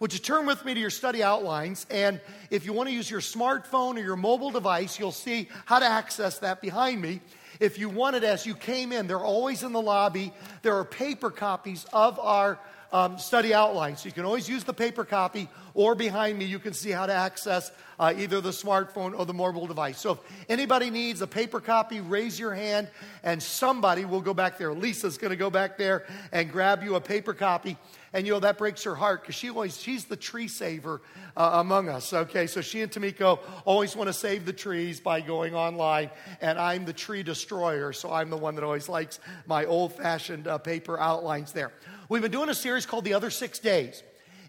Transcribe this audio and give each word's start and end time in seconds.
Would 0.00 0.14
you 0.14 0.18
turn 0.18 0.46
with 0.46 0.64
me 0.64 0.72
to 0.72 0.80
your 0.80 0.88
study 0.88 1.22
outlines? 1.22 1.84
And 1.90 2.22
if 2.48 2.64
you 2.64 2.72
want 2.72 2.88
to 2.88 2.94
use 2.94 3.10
your 3.10 3.20
smartphone 3.20 3.96
or 3.96 4.00
your 4.00 4.16
mobile 4.16 4.50
device, 4.50 4.98
you'll 4.98 5.12
see 5.12 5.50
how 5.66 5.78
to 5.78 5.84
access 5.84 6.38
that 6.38 6.62
behind 6.62 7.02
me. 7.02 7.20
If 7.60 7.78
you 7.78 7.90
want 7.90 8.16
it 8.16 8.24
as 8.24 8.46
you 8.46 8.54
came 8.54 8.92
in, 8.92 9.06
they're 9.06 9.18
always 9.18 9.62
in 9.62 9.72
the 9.72 9.80
lobby. 9.80 10.32
There 10.62 10.74
are 10.78 10.86
paper 10.86 11.30
copies 11.30 11.84
of 11.92 12.18
our 12.18 12.58
um, 12.92 13.18
study 13.18 13.52
outlines. 13.52 14.00
So 14.00 14.06
you 14.06 14.12
can 14.12 14.24
always 14.24 14.48
use 14.48 14.64
the 14.64 14.72
paper 14.72 15.04
copy, 15.04 15.50
or 15.74 15.94
behind 15.94 16.38
me, 16.38 16.44
you 16.44 16.58
can 16.58 16.72
see 16.72 16.90
how 16.90 17.06
to 17.06 17.12
access 17.12 17.70
uh, 17.98 18.14
either 18.16 18.40
the 18.40 18.50
smartphone 18.50 19.16
or 19.18 19.26
the 19.26 19.34
mobile 19.34 19.66
device. 19.66 19.98
So 19.98 20.12
if 20.12 20.18
anybody 20.48 20.90
needs 20.90 21.20
a 21.20 21.26
paper 21.26 21.60
copy, 21.60 22.00
raise 22.00 22.38
your 22.38 22.54
hand, 22.54 22.88
and 23.22 23.42
somebody 23.42 24.04
will 24.04 24.22
go 24.22 24.32
back 24.32 24.58
there. 24.58 24.72
Lisa's 24.72 25.18
going 25.18 25.30
to 25.30 25.36
go 25.36 25.50
back 25.50 25.76
there 25.76 26.06
and 26.32 26.50
grab 26.50 26.82
you 26.82 26.94
a 26.94 27.00
paper 27.00 27.34
copy. 27.34 27.76
And 28.12 28.26
you 28.26 28.32
know, 28.32 28.40
that 28.40 28.58
breaks 28.58 28.82
her 28.84 28.94
heart 28.94 29.22
because 29.22 29.36
she 29.36 29.50
always, 29.50 29.80
she's 29.80 30.06
the 30.06 30.16
tree 30.16 30.48
saver 30.48 31.00
uh, 31.36 31.50
among 31.54 31.88
us, 31.88 32.12
okay? 32.12 32.46
So 32.46 32.60
she 32.60 32.80
and 32.80 32.90
Tamiko 32.90 33.38
always 33.64 33.94
want 33.94 34.08
to 34.08 34.12
save 34.12 34.46
the 34.46 34.52
trees 34.52 34.98
by 34.98 35.20
going 35.20 35.54
online, 35.54 36.10
and 36.40 36.58
I'm 36.58 36.84
the 36.84 36.92
tree 36.92 37.22
destroyer, 37.22 37.92
so 37.92 38.10
I'm 38.12 38.30
the 38.30 38.36
one 38.36 38.56
that 38.56 38.64
always 38.64 38.88
likes 38.88 39.20
my 39.46 39.64
old 39.64 39.92
fashioned 39.92 40.48
uh, 40.48 40.58
paper 40.58 40.98
outlines 40.98 41.52
there. 41.52 41.72
We've 42.08 42.22
been 42.22 42.32
doing 42.32 42.48
a 42.48 42.54
series 42.54 42.86
called 42.86 43.04
The 43.04 43.14
Other 43.14 43.30
Six 43.30 43.60
Days, 43.60 44.02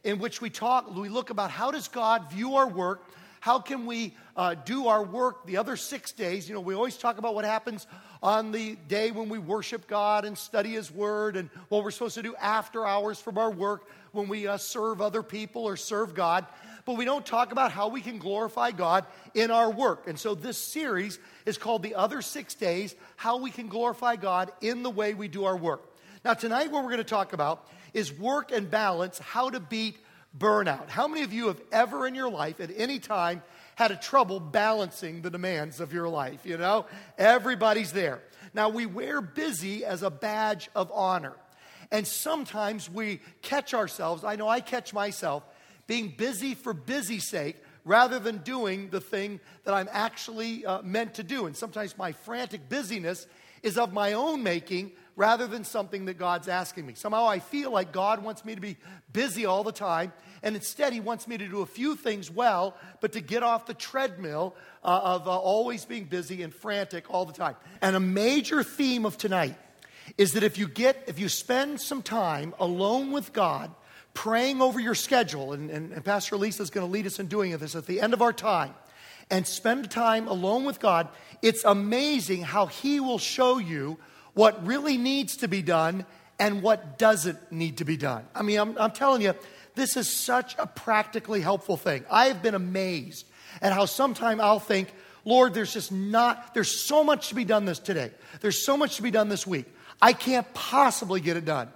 in 0.04 0.20
which 0.20 0.41
we 0.41 0.50
talk, 0.50 0.94
we 0.96 1.10
look 1.10 1.30
about 1.30 1.52
how 1.52 1.72
does 1.72 1.88
God 1.88 2.32
view 2.32 2.55
our 2.55 2.68
work? 2.68 3.04
How 3.40 3.59
can 3.59 3.88
we 3.88 4.16
uh, 4.36 4.54
do 4.54 4.88
our 4.88 5.04
work 5.04 5.48
the 5.48 5.58
other 5.58 5.76
six 5.76 6.12
days? 6.12 6.48
You 6.48 6.54
know, 6.54 6.62
we 6.62 6.76
always 6.76 6.96
talk 6.96 7.18
about 7.18 7.34
what 7.34 7.44
happens 7.44 7.88
on 8.22 8.52
the 8.52 8.76
day 8.88 9.09
when 9.09 9.30
we 9.30 9.40
worship 9.40 9.88
God 9.88 10.26
and 10.26 10.38
study 10.38 10.73
His 10.73 10.92
Word 10.92 11.36
and 11.36 11.50
what 11.70 11.84
we're 11.84 11.90
supposed 11.90 12.16
to 12.16 12.22
do 12.22 12.36
after 12.36 12.86
hours 12.86 13.20
from 13.20 13.40
our 13.40 13.50
work 13.50 13.88
when 14.12 14.28
we 14.28 14.48
uh, 14.48 14.58
serve 14.58 15.02
other 15.02 15.23
people 15.23 15.64
or 15.64 15.76
serve 15.76 16.14
God. 16.14 16.45
But 16.86 16.98
we 16.98 17.06
don't 17.06 17.26
talk 17.26 17.52
about 17.52 17.72
how 17.72 17.88
we 17.88 18.02
can 18.02 18.20
glorify 18.20 18.72
God 18.72 19.06
in 19.34 19.50
our 19.50 19.72
work. 19.72 20.08
And 20.08 20.20
so 20.20 20.36
this 20.36 20.58
series 20.58 21.18
is 21.45 21.58
called 21.58 21.81
The 21.81 21.95
Other 21.95 22.22
Six 22.22 22.53
Days 22.53 22.95
How 23.16 23.38
We 23.38 23.50
Can 23.50 23.70
Glorify 23.70 24.18
God 24.18 24.52
in 24.62 24.84
the 24.84 24.90
Way 24.92 25.16
We 25.16 25.28
Do 25.28 25.45
Our 25.45 25.58
Work. 25.58 25.92
Now, 26.23 26.36
tonight, 26.36 26.72
what 26.72 26.84
we're 26.84 26.92
going 26.92 26.97
to 26.97 27.03
talk 27.03 27.34
about 27.34 27.68
is 27.94 28.11
work 28.14 28.52
and 28.52 28.70
balance, 28.70 29.20
how 29.20 29.50
to 29.50 29.59
beat 29.59 29.97
burnout. 30.38 30.89
How 30.89 31.08
many 31.08 31.23
of 31.23 31.34
you 31.34 31.47
have 31.47 31.61
ever 31.72 32.08
in 32.08 32.16
your 32.16 32.30
life, 32.30 32.59
at 32.59 32.72
any 32.75 33.00
time, 33.00 33.44
had 33.75 33.92
a 33.92 33.95
trouble 33.95 34.39
balancing 34.39 35.22
the 35.22 35.30
demands 35.30 35.80
of 35.80 35.94
your 35.94 36.08
life? 36.08 36.45
You 36.45 36.58
know, 36.58 36.86
everybody's 37.17 37.92
there. 37.92 38.22
Now, 38.53 38.69
we 38.69 38.86
wear 38.86 39.22
busy 39.22 39.86
as 39.86 40.03
a 40.03 40.09
badge 40.09 40.69
of 40.75 40.92
honor. 40.94 41.36
And 41.92 42.08
sometimes 42.08 42.89
we 42.89 43.19
catch 43.42 43.73
ourselves, 43.73 44.23
I 44.23 44.36
know 44.38 44.47
I 44.47 44.62
catch 44.62 44.94
myself, 44.94 45.44
being 45.88 46.14
busy 46.17 46.56
for 46.56 46.73
busy's 46.73 47.28
sake 47.28 47.58
rather 47.84 48.19
than 48.19 48.38
doing 48.38 48.89
the 48.89 49.02
thing 49.02 49.39
that 49.66 49.73
I'm 49.73 49.89
actually 49.92 50.66
uh, 50.66 50.81
meant 50.84 51.16
to 51.16 51.23
do. 51.23 51.47
And 51.47 51.58
sometimes 51.58 51.97
my 51.97 52.14
frantic 52.14 52.69
busyness 52.69 53.28
is 53.64 53.78
of 53.78 53.92
my 53.92 54.14
own 54.14 54.44
making 54.44 54.92
rather 55.16 55.48
than 55.48 55.64
something 55.64 56.06
that 56.06 56.17
God's 56.17 56.48
asking 56.48 56.86
me. 56.86 56.94
Somehow 56.94 57.28
I 57.28 57.40
feel 57.40 57.72
like 57.72 57.92
God 57.92 58.23
wants 58.23 58.45
me 58.45 58.56
to 58.56 58.62
be 58.62 58.78
busy 59.12 59.45
all 59.45 59.64
the 59.64 59.72
time, 59.72 60.14
and 60.42 60.56
instead 60.56 60.94
He 60.94 61.00
wants 61.00 61.28
me 61.28 61.38
to 61.38 61.48
do 61.48 61.62
a 61.62 61.66
few 61.66 61.95
things 61.95 62.31
well, 62.31 62.76
but 63.00 63.14
to 63.14 63.22
get 63.22 63.44
off 63.44 63.66
the 63.66 63.73
treadmill 63.73 64.56
uh, 64.84 65.02
of 65.03 65.28
uh, 65.28 65.38
always 65.38 65.86
being 65.86 66.06
busy 66.06 66.44
and 66.44 66.53
frantic 66.53 67.06
all 67.09 67.26
the 67.26 67.34
time. 67.34 67.56
And 67.81 67.95
a 67.95 68.00
major 68.00 68.64
theme 68.64 69.06
of 69.06 69.18
tonight 69.18 69.56
is 70.18 70.34
that 70.34 70.44
if 70.44 70.58
you 70.58 70.68
get, 70.68 71.03
if 71.08 71.20
you 71.20 71.30
spend 71.30 71.80
some 71.81 72.02
time 72.02 72.53
alone 72.59 73.12
with 73.12 73.34
God, 73.34 73.72
praying 74.14 74.62
over 74.62 74.80
your 74.80 74.96
schedule, 74.96 75.53
and, 75.53 75.70
and, 75.70 75.92
and 75.94 76.03
Pastor 76.03 76.36
Lisa 76.36 76.64
is 76.64 76.70
going 76.70 76.86
to 76.86 76.92
lead 76.92 77.06
us 77.06 77.20
in 77.20 77.28
doing 77.28 77.56
this 77.58 77.75
at 77.75 77.86
the 77.86 78.02
end 78.02 78.14
of 78.14 78.22
our 78.22 78.34
time, 78.34 78.73
and 79.30 79.48
spend 79.48 79.90
time 79.90 80.28
alone 80.28 80.66
with 80.66 80.80
God, 80.80 81.08
it's 81.42 81.64
amazing 81.64 82.42
how 82.44 82.66
He 82.66 83.00
will 83.00 83.18
show 83.18 83.58
you 83.58 83.97
what 84.34 84.66
really 84.66 84.97
needs 84.97 85.38
to 85.38 85.47
be 85.47 85.62
done 85.62 86.06
and 86.40 86.62
what 86.62 86.97
doesn't 86.97 87.52
need 87.52 87.78
to 87.78 87.86
be 87.86 87.97
done. 87.97 88.25
I 88.34 88.42
mean, 88.42 88.59
I'm, 88.59 88.78
I'm 88.78 88.92
telling 88.92 89.22
you, 89.22 89.36
this 89.75 89.96
is 89.96 90.14
such 90.14 90.56
a 90.58 90.68
practically 90.68 91.42
helpful 91.42 91.78
thing. 91.78 92.03
I 92.09 92.25
have 92.25 92.41
been 92.41 92.56
amazed 92.56 93.25
at 93.62 93.74
how 93.74 93.86
sometimes 93.86 94.41
I'll 94.41 94.59
think, 94.59 94.94
Lord, 95.24 95.53
there's 95.53 95.74
just 95.74 95.91
not, 95.91 96.53
there's 96.53 96.84
so 96.84 97.03
much 97.03 97.30
to 97.30 97.36
be 97.36 97.46
done 97.46 97.66
this 97.66 97.80
today. 97.80 98.12
There's 98.41 98.66
so 98.66 98.75
much 98.75 98.96
to 98.96 99.03
be 99.03 99.12
done 99.12 99.30
this 99.30 99.46
week. 99.46 99.66
I 100.02 100.14
can't 100.14 100.52
possibly 100.53 101.22
get 101.22 101.38
it 101.38 101.46
done. 101.46 101.70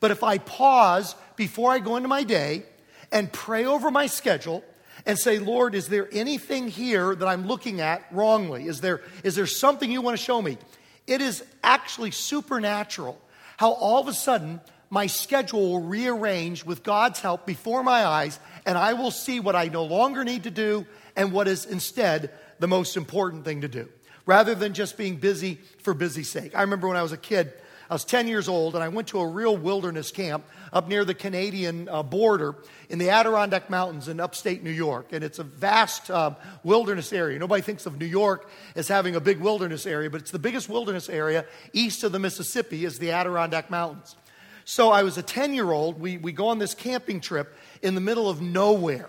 But 0.00 0.10
if 0.10 0.22
I 0.22 0.38
pause 0.38 1.14
before 1.36 1.70
I 1.70 1.80
go 1.80 1.96
into 1.96 2.08
my 2.08 2.24
day 2.24 2.64
and 3.12 3.32
pray 3.32 3.66
over 3.66 3.90
my 3.90 4.06
schedule 4.06 4.64
and 5.04 5.18
say, 5.18 5.38
Lord, 5.38 5.74
is 5.74 5.88
there 5.88 6.08
anything 6.12 6.68
here 6.68 7.14
that 7.14 7.26
I'm 7.26 7.46
looking 7.46 7.80
at 7.80 8.04
wrongly? 8.10 8.66
Is 8.66 8.80
there, 8.80 9.02
is 9.22 9.34
there 9.34 9.46
something 9.46 9.90
you 9.90 10.00
want 10.00 10.16
to 10.16 10.22
show 10.22 10.40
me? 10.40 10.56
It 11.08 11.22
is 11.22 11.42
actually 11.64 12.10
supernatural 12.10 13.18
how 13.56 13.72
all 13.72 14.00
of 14.00 14.08
a 14.08 14.12
sudden 14.12 14.60
my 14.90 15.06
schedule 15.06 15.72
will 15.72 15.80
rearrange 15.80 16.64
with 16.64 16.82
God's 16.82 17.20
help 17.20 17.46
before 17.46 17.82
my 17.82 18.04
eyes, 18.04 18.38
and 18.64 18.78
I 18.78 18.92
will 18.92 19.10
see 19.10 19.40
what 19.40 19.56
I 19.56 19.64
no 19.64 19.84
longer 19.84 20.22
need 20.22 20.44
to 20.44 20.50
do 20.50 20.86
and 21.16 21.32
what 21.32 21.48
is 21.48 21.64
instead 21.64 22.30
the 22.58 22.68
most 22.68 22.96
important 22.96 23.44
thing 23.44 23.62
to 23.62 23.68
do, 23.68 23.88
rather 24.26 24.54
than 24.54 24.74
just 24.74 24.96
being 24.96 25.16
busy 25.16 25.58
for 25.82 25.94
busy's 25.94 26.30
sake. 26.30 26.54
I 26.54 26.60
remember 26.60 26.88
when 26.88 26.96
I 26.96 27.02
was 27.02 27.12
a 27.12 27.18
kid, 27.18 27.52
I 27.90 27.94
was 27.94 28.04
10 28.04 28.28
years 28.28 28.48
old, 28.48 28.74
and 28.74 28.84
I 28.84 28.88
went 28.88 29.08
to 29.08 29.20
a 29.20 29.26
real 29.26 29.56
wilderness 29.56 30.10
camp 30.10 30.44
up 30.74 30.88
near 30.88 31.06
the 31.06 31.14
Canadian 31.14 31.88
uh, 31.88 32.02
border 32.02 32.54
in 32.90 32.98
the 32.98 33.08
Adirondack 33.08 33.70
Mountains 33.70 34.08
in 34.08 34.20
upstate 34.20 34.62
New 34.62 34.70
York. 34.70 35.12
And 35.12 35.24
it's 35.24 35.38
a 35.38 35.44
vast 35.44 36.10
uh, 36.10 36.34
wilderness 36.62 37.14
area. 37.14 37.38
Nobody 37.38 37.62
thinks 37.62 37.86
of 37.86 37.98
New 37.98 38.06
York 38.06 38.50
as 38.76 38.88
having 38.88 39.16
a 39.16 39.20
big 39.20 39.40
wilderness 39.40 39.86
area, 39.86 40.10
but 40.10 40.20
it's 40.20 40.30
the 40.30 40.38
biggest 40.38 40.68
wilderness 40.68 41.08
area 41.08 41.46
east 41.72 42.04
of 42.04 42.12
the 42.12 42.18
Mississippi 42.18 42.84
is 42.84 42.98
the 42.98 43.10
Adirondack 43.10 43.70
Mountains. 43.70 44.16
So 44.66 44.90
I 44.90 45.02
was 45.02 45.16
a 45.16 45.22
10 45.22 45.54
year 45.54 45.72
old. 45.72 45.98
We, 45.98 46.18
we 46.18 46.32
go 46.32 46.48
on 46.48 46.58
this 46.58 46.74
camping 46.74 47.20
trip 47.22 47.56
in 47.80 47.94
the 47.94 48.02
middle 48.02 48.28
of 48.28 48.42
nowhere. 48.42 49.08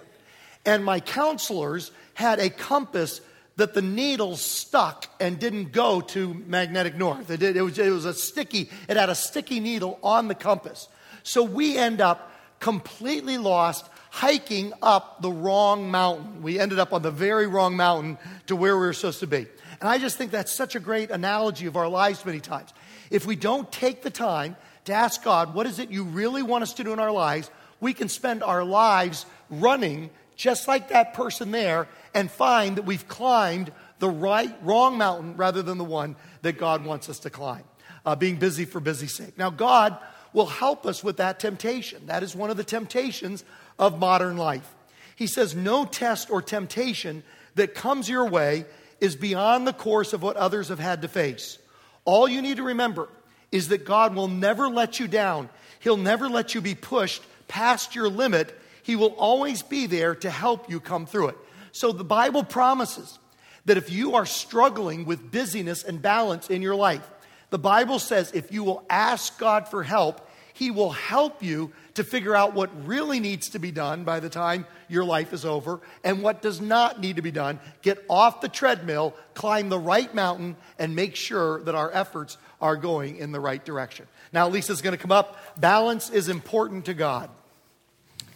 And 0.66 0.86
my 0.86 1.02
counselors 1.02 1.92
had 2.14 2.40
a 2.40 2.50
compass 2.50 3.20
that 3.60 3.74
the 3.74 3.82
needle 3.82 4.36
stuck 4.36 5.06
and 5.20 5.40
didn't 5.40 5.72
go 5.72 6.02
to 6.02 6.34
magnetic 6.34 6.96
north. 6.96 7.30
It, 7.30 7.40
did, 7.40 7.56
it, 7.56 7.62
was, 7.62 7.78
it 7.78 7.92
was 7.92 8.06
a 8.06 8.14
sticky, 8.14 8.70
it 8.88 8.98
had 8.98 9.10
a 9.10 9.16
sticky 9.16 9.60
needle 9.60 10.00
on 10.02 10.28
the 10.28 10.36
compass. 10.36 10.88
So 11.24 11.44
we 11.44 11.78
end 11.78 12.02
up 12.02 12.32
completely 12.60 13.38
lost 13.38 13.86
hiking 14.12 14.74
up 14.82 15.22
the 15.22 15.32
wrong 15.32 15.92
mountain. 15.92 16.42
We 16.42 16.60
ended 16.60 16.80
up 16.80 16.94
on 16.94 17.02
the 17.02 17.12
very 17.12 17.48
wrong 17.48 17.76
mountain 17.76 18.18
to 18.48 18.56
where 18.56 18.76
we 18.76 18.88
were 18.88 18.94
supposed 18.94 19.20
to 19.20 19.28
be. 19.28 19.46
And 19.80 19.90
I 19.90 19.98
just 19.98 20.18
think 20.18 20.32
that's 20.32 20.52
such 20.52 20.76
a 20.76 20.80
great 20.80 21.12
analogy 21.12 21.68
of 21.68 21.78
our 21.78 21.88
lives 21.88 22.26
many 22.26 22.40
times. 22.40 22.74
If 23.12 23.26
we 23.26 23.36
don't 23.36 23.72
take 23.72 24.02
the 24.02 24.10
time 24.10 24.56
to 24.86 24.94
ask 24.94 25.24
God, 25.24 25.54
what 25.54 25.68
is 25.68 25.80
it 25.80 25.90
you 25.90 26.04
really 26.04 26.44
want 26.44 26.64
us 26.64 26.74
to 26.76 26.84
do 26.84 26.94
in 26.94 27.00
our 27.00 27.12
lives, 27.12 27.52
we 27.80 27.94
can 27.94 28.10
spend 28.10 28.44
our 28.44 28.64
lives 28.64 29.26
running 29.50 30.10
just 30.40 30.70
like 30.70 30.88
that 30.88 31.14
person 31.14 31.52
there 31.52 31.86
and 32.14 32.32
find 32.32 32.78
that 32.78 32.84
we've 32.84 33.10
climbed 33.10 33.74
the 34.00 34.10
right, 34.10 34.56
wrong 34.64 34.98
mountain 34.98 35.36
rather 35.36 35.62
than 35.62 35.78
the 35.78 35.84
one 35.84 36.16
that 36.44 36.58
God 36.58 36.86
wants 36.86 37.10
us 37.10 37.20
to 37.20 37.30
climb. 37.30 37.66
Uh, 38.06 38.16
being 38.16 38.38
busy 38.38 38.64
for 38.64 38.80
busy's 38.80 39.14
sake. 39.14 39.38
Now, 39.38 39.50
God 39.50 39.98
will 40.32 40.46
help 40.46 40.86
us 40.86 41.04
with 41.04 41.18
that 41.18 41.42
temptation. 41.42 42.06
That 42.06 42.24
is 42.24 42.34
one 42.34 42.50
of 42.50 42.56
the 42.56 42.64
temptations 42.64 43.44
of 43.78 44.00
modern 44.00 44.38
life. 44.38 44.74
He 45.18 45.28
says, 45.28 45.54
No 45.54 45.84
test 45.84 46.32
or 46.32 46.42
temptation 46.42 47.22
that 47.56 47.76
comes 47.76 48.08
your 48.08 48.26
way 48.26 48.64
is 49.02 49.18
beyond 49.18 49.68
the 49.68 49.74
course 49.74 50.14
of 50.14 50.24
what 50.24 50.38
others 50.38 50.70
have 50.70 50.80
had 50.80 51.02
to 51.02 51.10
face. 51.10 51.58
All 52.06 52.30
you 52.30 52.42
need 52.42 52.58
to 52.58 52.64
remember 52.64 53.10
is 53.52 53.68
that 53.68 53.84
God 53.84 54.16
will 54.16 54.30
never 54.30 54.70
let 54.70 55.02
you 55.02 55.10
down. 55.10 55.50
He'll 55.82 55.98
never 55.98 56.30
let 56.30 56.56
you 56.56 56.62
be 56.62 56.76
pushed 56.76 57.22
past 57.50 57.94
your 57.94 58.08
limit. 58.08 58.58
He 58.84 58.96
will 58.96 59.14
always 59.18 59.62
be 59.62 59.86
there 59.86 60.16
to 60.16 60.30
help 60.30 60.70
you 60.70 60.80
come 60.80 61.06
through 61.06 61.30
it. 61.30 61.38
So 61.72 61.92
the 61.92 62.04
Bible 62.04 62.44
promises 62.44 63.20
that 63.66 63.78
if 63.78 63.92
you 63.92 64.16
are 64.16 64.26
struggling 64.26 65.06
with 65.06 65.32
busyness 65.32 65.84
and 65.84 66.02
balance 66.02 66.50
in 66.50 66.62
your 66.62 66.76
life, 66.76 67.08
the 67.50 67.60
Bible 67.60 68.00
says 68.00 68.32
if 68.34 68.52
you 68.52 68.64
will 68.64 68.84
ask 68.90 69.38
God 69.38 69.68
for 69.68 69.84
help, 69.84 70.28
He 70.54 70.72
will 70.72 70.92
help 70.92 71.44
you 71.44 71.72
to 71.96 72.04
figure 72.04 72.36
out 72.36 72.54
what 72.54 72.70
really 72.88 73.20
needs 73.20 73.50
to 73.50 73.60
be 73.60 73.72
done 73.72 74.04
by 74.04 74.20
the 74.20 74.30
time 74.30 74.66
your 74.88 75.04
life 75.04 75.34
is 75.34 75.46
over 75.46 75.82
and 76.04 76.24
what 76.24 76.42
does 76.42 76.62
not 76.62 77.00
need 77.00 77.18
to 77.18 77.22
be 77.22 77.32
done. 77.32 77.60
Get 77.82 78.04
off 78.10 78.42
the 78.42 78.50
treadmill, 78.50 79.16
climb 79.34 79.70
the 79.70 79.80
right 79.80 80.14
mountain, 80.14 80.56
and 80.78 80.96
make 80.96 81.16
sure 81.16 81.62
that 81.64 81.76
our 81.76 81.92
efforts 81.92 82.38
are 82.62 82.76
going 82.76 83.18
in 83.18 83.32
the 83.32 83.40
right 83.40 83.64
direction. 83.64 84.08
Now, 84.32 84.48
Lisa's 84.48 84.82
going 84.82 84.96
to 84.96 85.02
come 85.02 85.12
up. 85.12 85.38
Balance 85.60 86.10
is 86.10 86.30
important 86.30 86.86
to 86.86 86.94
God. 86.94 87.30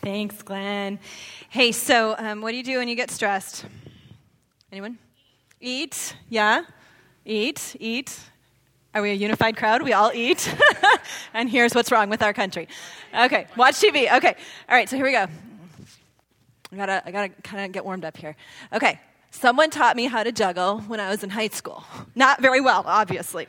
Thanks, 0.03 0.41
Glenn. 0.41 1.00
Hey, 1.50 1.71
so 1.71 2.13
um, 2.17 2.41
what 2.41 2.51
do 2.51 2.57
you 2.57 2.63
do 2.63 2.79
when 2.79 2.89
you 2.89 2.95
get 2.95 3.09
stressed? 3.09 3.63
Anyone? 4.69 4.97
Eat. 5.61 6.17
Yeah? 6.27 6.65
Eat. 7.23 7.77
Eat. 7.79 8.19
Are 8.94 9.01
we 9.01 9.11
a 9.11 9.13
unified 9.13 9.55
crowd? 9.55 9.81
We 9.81 9.94
all 9.94 10.11
eat. 10.13 10.53
and 11.33 11.50
here's 11.50 11.73
what's 11.73 11.89
wrong 11.89 12.09
with 12.09 12.21
our 12.21 12.33
country. 12.33 12.67
Okay, 13.17 13.47
watch 13.55 13.75
TV. 13.75 14.13
Okay. 14.13 14.35
All 14.67 14.75
right, 14.75 14.89
so 14.89 14.97
here 14.97 15.05
we 15.05 15.13
go. 15.13 15.25
I 16.73 16.75
gotta, 16.75 17.01
I 17.05 17.11
gotta 17.11 17.29
kind 17.41 17.63
of 17.63 17.71
get 17.71 17.85
warmed 17.85 18.03
up 18.03 18.17
here. 18.17 18.35
Okay, 18.73 19.00
someone 19.31 19.69
taught 19.69 19.95
me 19.95 20.07
how 20.07 20.21
to 20.21 20.33
juggle 20.33 20.81
when 20.81 21.00
I 21.00 21.07
was 21.09 21.23
in 21.23 21.29
high 21.29 21.47
school. 21.47 21.81
Not 22.13 22.41
very 22.41 22.59
well, 22.59 22.83
obviously. 22.85 23.47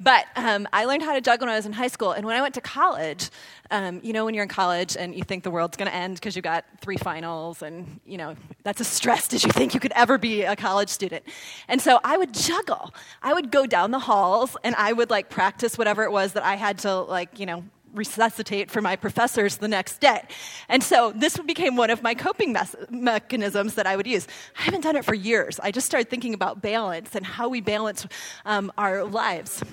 But 0.00 0.26
um, 0.36 0.68
I 0.72 0.84
learned 0.84 1.02
how 1.02 1.14
to 1.14 1.20
juggle 1.20 1.46
when 1.46 1.52
I 1.52 1.56
was 1.56 1.66
in 1.66 1.72
high 1.72 1.88
school. 1.88 2.12
And 2.12 2.24
when 2.24 2.36
I 2.36 2.40
went 2.40 2.54
to 2.54 2.60
college, 2.60 3.30
um, 3.70 4.00
you 4.02 4.12
know, 4.12 4.24
when 4.24 4.34
you're 4.34 4.44
in 4.44 4.48
college 4.48 4.96
and 4.96 5.14
you 5.14 5.24
think 5.24 5.42
the 5.42 5.50
world's 5.50 5.76
going 5.76 5.90
to 5.90 5.94
end 5.94 6.14
because 6.14 6.36
you 6.36 6.42
got 6.42 6.64
three 6.80 6.96
finals, 6.96 7.62
and, 7.62 8.00
you 8.06 8.16
know, 8.16 8.36
that's 8.62 8.80
as 8.80 8.86
stressed 8.86 9.34
as 9.34 9.44
you 9.44 9.50
think 9.50 9.74
you 9.74 9.80
could 9.80 9.92
ever 9.96 10.16
be 10.16 10.42
a 10.42 10.56
college 10.56 10.88
student. 10.88 11.24
And 11.66 11.82
so 11.82 11.98
I 12.04 12.16
would 12.16 12.32
juggle. 12.32 12.94
I 13.22 13.34
would 13.34 13.50
go 13.50 13.66
down 13.66 13.90
the 13.90 13.98
halls 13.98 14.56
and 14.62 14.74
I 14.76 14.92
would, 14.92 15.10
like, 15.10 15.30
practice 15.30 15.76
whatever 15.76 16.04
it 16.04 16.12
was 16.12 16.32
that 16.34 16.44
I 16.44 16.54
had 16.54 16.78
to, 16.80 17.00
like, 17.00 17.40
you 17.40 17.46
know, 17.46 17.64
resuscitate 17.94 18.70
for 18.70 18.82
my 18.82 18.94
professors 18.94 19.56
the 19.56 19.66
next 19.66 19.98
day. 19.98 20.22
And 20.68 20.84
so 20.84 21.12
this 21.16 21.38
became 21.38 21.74
one 21.74 21.90
of 21.90 22.02
my 22.02 22.14
coping 22.14 22.52
mes- 22.52 22.76
mechanisms 22.90 23.74
that 23.74 23.86
I 23.86 23.96
would 23.96 24.06
use. 24.06 24.28
I 24.58 24.62
haven't 24.62 24.82
done 24.82 24.94
it 24.94 25.04
for 25.04 25.14
years. 25.14 25.58
I 25.58 25.72
just 25.72 25.86
started 25.86 26.08
thinking 26.08 26.34
about 26.34 26.60
balance 26.60 27.14
and 27.14 27.24
how 27.24 27.48
we 27.48 27.60
balance 27.60 28.06
um, 28.44 28.70
our 28.76 29.04
lives 29.04 29.64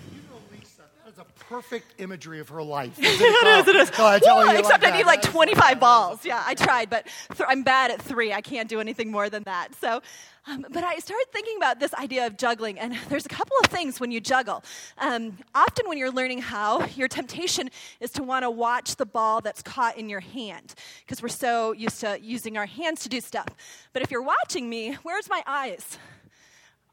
perfect 1.49 1.99
imagery 1.99 2.39
of 2.39 2.49
her 2.49 2.63
life. 2.63 2.95
it 2.99 3.05
is, 3.05 3.67
it 3.67 3.75
is. 3.75 3.91
Oh, 3.97 4.49
except 4.57 4.83
like 4.83 4.93
I 4.93 4.97
need 4.97 5.05
like 5.05 5.21
25 5.21 5.79
balls. 5.79 6.25
Yeah, 6.25 6.43
I 6.45 6.55
tried, 6.55 6.89
but 6.89 7.07
th- 7.35 7.47
I'm 7.47 7.63
bad 7.63 7.91
at 7.91 8.01
three. 8.01 8.33
I 8.33 8.41
can't 8.41 8.67
do 8.67 8.79
anything 8.79 9.11
more 9.11 9.29
than 9.29 9.43
that. 9.43 9.75
So, 9.79 10.01
um, 10.47 10.65
but 10.69 10.83
I 10.83 10.97
started 10.97 11.25
thinking 11.31 11.57
about 11.57 11.79
this 11.79 11.93
idea 11.95 12.27
of 12.27 12.37
juggling, 12.37 12.79
and 12.79 12.95
there's 13.09 13.25
a 13.25 13.29
couple 13.29 13.55
of 13.63 13.69
things 13.69 13.99
when 13.99 14.11
you 14.11 14.19
juggle. 14.19 14.63
Um, 14.97 15.37
often, 15.53 15.87
when 15.87 15.97
you're 15.97 16.11
learning 16.11 16.39
how, 16.41 16.85
your 16.95 17.07
temptation 17.07 17.69
is 17.99 18.11
to 18.11 18.23
want 18.23 18.43
to 18.43 18.49
watch 18.49 18.95
the 18.95 19.05
ball 19.05 19.41
that's 19.41 19.61
caught 19.61 19.97
in 19.97 20.09
your 20.09 20.21
hand 20.21 20.75
because 21.05 21.21
we're 21.21 21.29
so 21.29 21.73
used 21.73 21.99
to 22.01 22.19
using 22.21 22.57
our 22.57 22.65
hands 22.65 23.01
to 23.03 23.09
do 23.09 23.21
stuff. 23.21 23.47
But 23.93 24.01
if 24.01 24.11
you're 24.11 24.23
watching 24.23 24.69
me, 24.69 24.97
where's 25.03 25.29
my 25.29 25.43
eyes? 25.45 25.97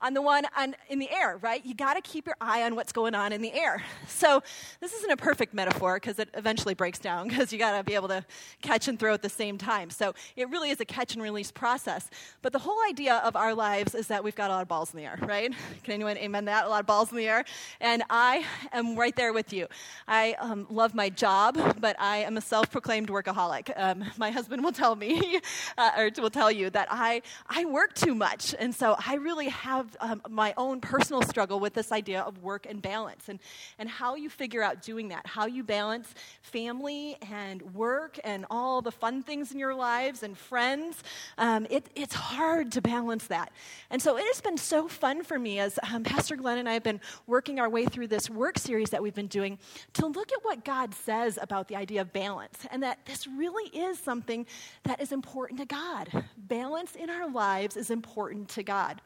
On 0.02 0.14
the 0.14 0.22
one 0.22 0.44
on, 0.56 0.74
in 0.88 0.98
the 0.98 1.10
air, 1.10 1.38
right? 1.40 1.64
You 1.64 1.74
got 1.74 1.94
to 1.94 2.00
keep 2.00 2.26
your 2.26 2.36
eye 2.40 2.62
on 2.62 2.74
what's 2.74 2.92
going 2.92 3.14
on 3.14 3.32
in 3.32 3.40
the 3.40 3.52
air. 3.52 3.82
So 4.08 4.42
this 4.80 4.92
isn't 4.92 5.10
a 5.10 5.16
perfect 5.16 5.52
metaphor 5.52 5.96
because 5.96 6.18
it 6.20 6.28
eventually 6.34 6.74
breaks 6.74 6.98
down 6.98 7.28
because 7.28 7.52
you 7.52 7.58
got 7.58 7.76
to 7.76 7.82
be 7.82 7.94
able 7.94 8.08
to 8.08 8.24
catch 8.60 8.86
and 8.86 8.98
throw 8.98 9.14
at 9.14 9.22
the 9.22 9.28
same 9.28 9.58
time. 9.58 9.90
So 9.90 10.14
it 10.36 10.48
really 10.48 10.70
is 10.70 10.80
a 10.80 10.84
catch 10.84 11.14
and 11.14 11.22
release 11.22 11.50
process. 11.50 12.08
But 12.40 12.52
the 12.52 12.60
whole 12.60 12.78
idea 12.88 13.16
of 13.16 13.34
our 13.34 13.52
lives 13.52 13.94
is 13.94 14.06
that 14.08 14.22
we've 14.22 14.36
got 14.36 14.50
a 14.50 14.52
lot 14.52 14.62
of 14.62 14.68
balls 14.68 14.92
in 14.92 14.98
the 14.98 15.06
air, 15.06 15.18
right? 15.22 15.52
Can 15.82 15.94
anyone 15.94 16.16
amen 16.18 16.44
that? 16.44 16.66
A 16.66 16.68
lot 16.68 16.80
of 16.80 16.86
balls 16.86 17.10
in 17.10 17.16
the 17.16 17.26
air. 17.26 17.44
And 17.80 18.04
I 18.10 18.44
am 18.72 18.96
right 18.96 19.16
there 19.16 19.32
with 19.32 19.52
you. 19.52 19.66
I 20.06 20.34
um, 20.38 20.66
love 20.70 20.94
my 20.94 21.08
job, 21.08 21.58
but 21.80 21.96
I 21.98 22.18
am 22.18 22.36
a 22.36 22.40
self-proclaimed 22.40 23.08
workaholic. 23.08 23.72
Um, 23.76 24.04
my 24.18 24.30
husband 24.30 24.62
will 24.62 24.72
tell 24.72 24.94
me, 24.94 25.40
uh, 25.78 25.90
or 25.96 26.10
will 26.20 26.30
tell 26.30 26.50
you 26.50 26.70
that 26.70 26.88
I 26.90 27.22
I 27.48 27.64
work 27.64 27.94
too 27.94 28.14
much, 28.14 28.54
and 28.58 28.74
so 28.74 28.96
I 29.06 29.16
really 29.16 29.48
have 29.48 29.91
um, 30.00 30.22
my 30.28 30.54
own 30.56 30.80
personal 30.80 31.22
struggle 31.22 31.60
with 31.60 31.74
this 31.74 31.92
idea 31.92 32.20
of 32.22 32.42
work 32.42 32.66
and 32.68 32.80
balance 32.82 33.28
and, 33.28 33.38
and 33.78 33.88
how 33.88 34.14
you 34.14 34.30
figure 34.30 34.62
out 34.62 34.82
doing 34.82 35.08
that, 35.08 35.26
how 35.26 35.46
you 35.46 35.62
balance 35.62 36.14
family 36.42 37.16
and 37.30 37.62
work 37.74 38.18
and 38.24 38.46
all 38.50 38.82
the 38.82 38.90
fun 38.92 39.22
things 39.22 39.52
in 39.52 39.58
your 39.58 39.74
lives 39.74 40.22
and 40.22 40.36
friends. 40.36 41.02
Um, 41.38 41.66
it, 41.70 41.86
it's 41.94 42.14
hard 42.14 42.72
to 42.72 42.80
balance 42.80 43.26
that. 43.28 43.52
And 43.90 44.00
so 44.00 44.16
it 44.16 44.24
has 44.26 44.40
been 44.40 44.56
so 44.56 44.88
fun 44.88 45.22
for 45.24 45.38
me 45.38 45.58
as 45.58 45.78
um, 45.92 46.04
Pastor 46.04 46.36
Glenn 46.36 46.58
and 46.58 46.68
I 46.68 46.74
have 46.74 46.82
been 46.82 47.00
working 47.26 47.60
our 47.60 47.68
way 47.68 47.86
through 47.86 48.08
this 48.08 48.28
work 48.30 48.58
series 48.58 48.90
that 48.90 49.02
we've 49.02 49.14
been 49.14 49.26
doing 49.26 49.58
to 49.94 50.06
look 50.06 50.32
at 50.32 50.44
what 50.44 50.64
God 50.64 50.94
says 50.94 51.38
about 51.40 51.68
the 51.68 51.76
idea 51.76 52.00
of 52.00 52.12
balance 52.12 52.58
and 52.70 52.82
that 52.82 53.04
this 53.06 53.26
really 53.26 53.68
is 53.76 53.98
something 53.98 54.46
that 54.84 55.00
is 55.00 55.12
important 55.12 55.60
to 55.60 55.66
God. 55.66 56.24
Balance 56.36 56.96
in 56.96 57.10
our 57.10 57.30
lives 57.30 57.76
is 57.76 57.90
important 57.90 58.48
to 58.50 58.62
God. 58.62 59.00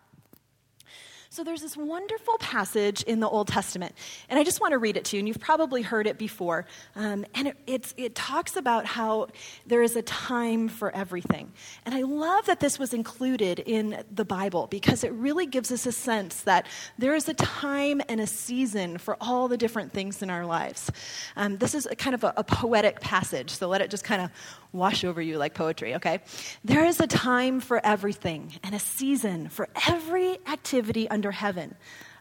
So 1.30 1.42
there's 1.42 1.62
this 1.62 1.76
wonderful 1.76 2.38
passage 2.38 3.02
in 3.02 3.20
the 3.20 3.28
Old 3.28 3.48
Testament, 3.48 3.94
and 4.28 4.38
I 4.38 4.44
just 4.44 4.60
want 4.60 4.72
to 4.72 4.78
read 4.78 4.96
it 4.96 5.04
to 5.06 5.16
you, 5.16 5.20
and 5.20 5.28
you've 5.28 5.40
probably 5.40 5.82
heard 5.82 6.06
it 6.06 6.18
before. 6.18 6.66
Um, 6.94 7.24
and 7.34 7.52
it, 7.66 7.92
it 7.96 8.14
talks 8.14 8.56
about 8.56 8.86
how 8.86 9.28
there 9.66 9.82
is 9.82 9.96
a 9.96 10.02
time 10.02 10.68
for 10.68 10.94
everything. 10.94 11.52
And 11.84 11.94
I 11.94 12.02
love 12.02 12.46
that 12.46 12.60
this 12.60 12.78
was 12.78 12.94
included 12.94 13.58
in 13.58 14.04
the 14.14 14.24
Bible 14.24 14.66
because 14.68 15.04
it 15.04 15.12
really 15.12 15.46
gives 15.46 15.72
us 15.72 15.86
a 15.86 15.92
sense 15.92 16.42
that 16.42 16.66
there 16.98 17.14
is 17.14 17.28
a 17.28 17.34
time 17.34 18.00
and 18.08 18.20
a 18.20 18.26
season 18.26 18.98
for 18.98 19.16
all 19.20 19.48
the 19.48 19.56
different 19.56 19.92
things 19.92 20.22
in 20.22 20.30
our 20.30 20.46
lives. 20.46 20.90
Um, 21.36 21.58
this 21.58 21.74
is 21.74 21.88
kind 21.98 22.14
of 22.14 22.24
a, 22.24 22.34
a 22.36 22.44
poetic 22.44 23.00
passage, 23.00 23.50
so 23.50 23.68
let 23.68 23.80
it 23.80 23.90
just 23.90 24.04
kind 24.04 24.22
of 24.22 24.30
wash 24.76 25.04
over 25.04 25.20
you 25.20 25.38
like 25.38 25.54
poetry, 25.54 25.96
okay? 25.96 26.20
There 26.64 26.84
is 26.84 27.00
a 27.00 27.06
time 27.06 27.60
for 27.60 27.84
everything 27.84 28.52
and 28.62 28.74
a 28.74 28.78
season 28.78 29.48
for 29.48 29.68
every 29.88 30.38
activity 30.46 31.08
under 31.08 31.30
heaven 31.30 31.74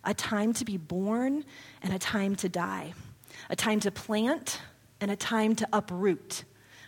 a 0.06 0.14
time 0.14 0.54
to 0.54 0.66
be 0.66 0.78
born 0.78 1.44
and 1.82 1.94
a 1.94 2.00
time 2.00 2.36
to 2.36 2.48
die, 2.48 2.94
a 3.50 3.56
time 3.56 3.80
to 3.82 3.92
plant 3.92 4.62
and 5.02 5.12
a 5.12 5.16
time 5.16 5.56
to 5.56 5.68
uproot, 5.74 6.44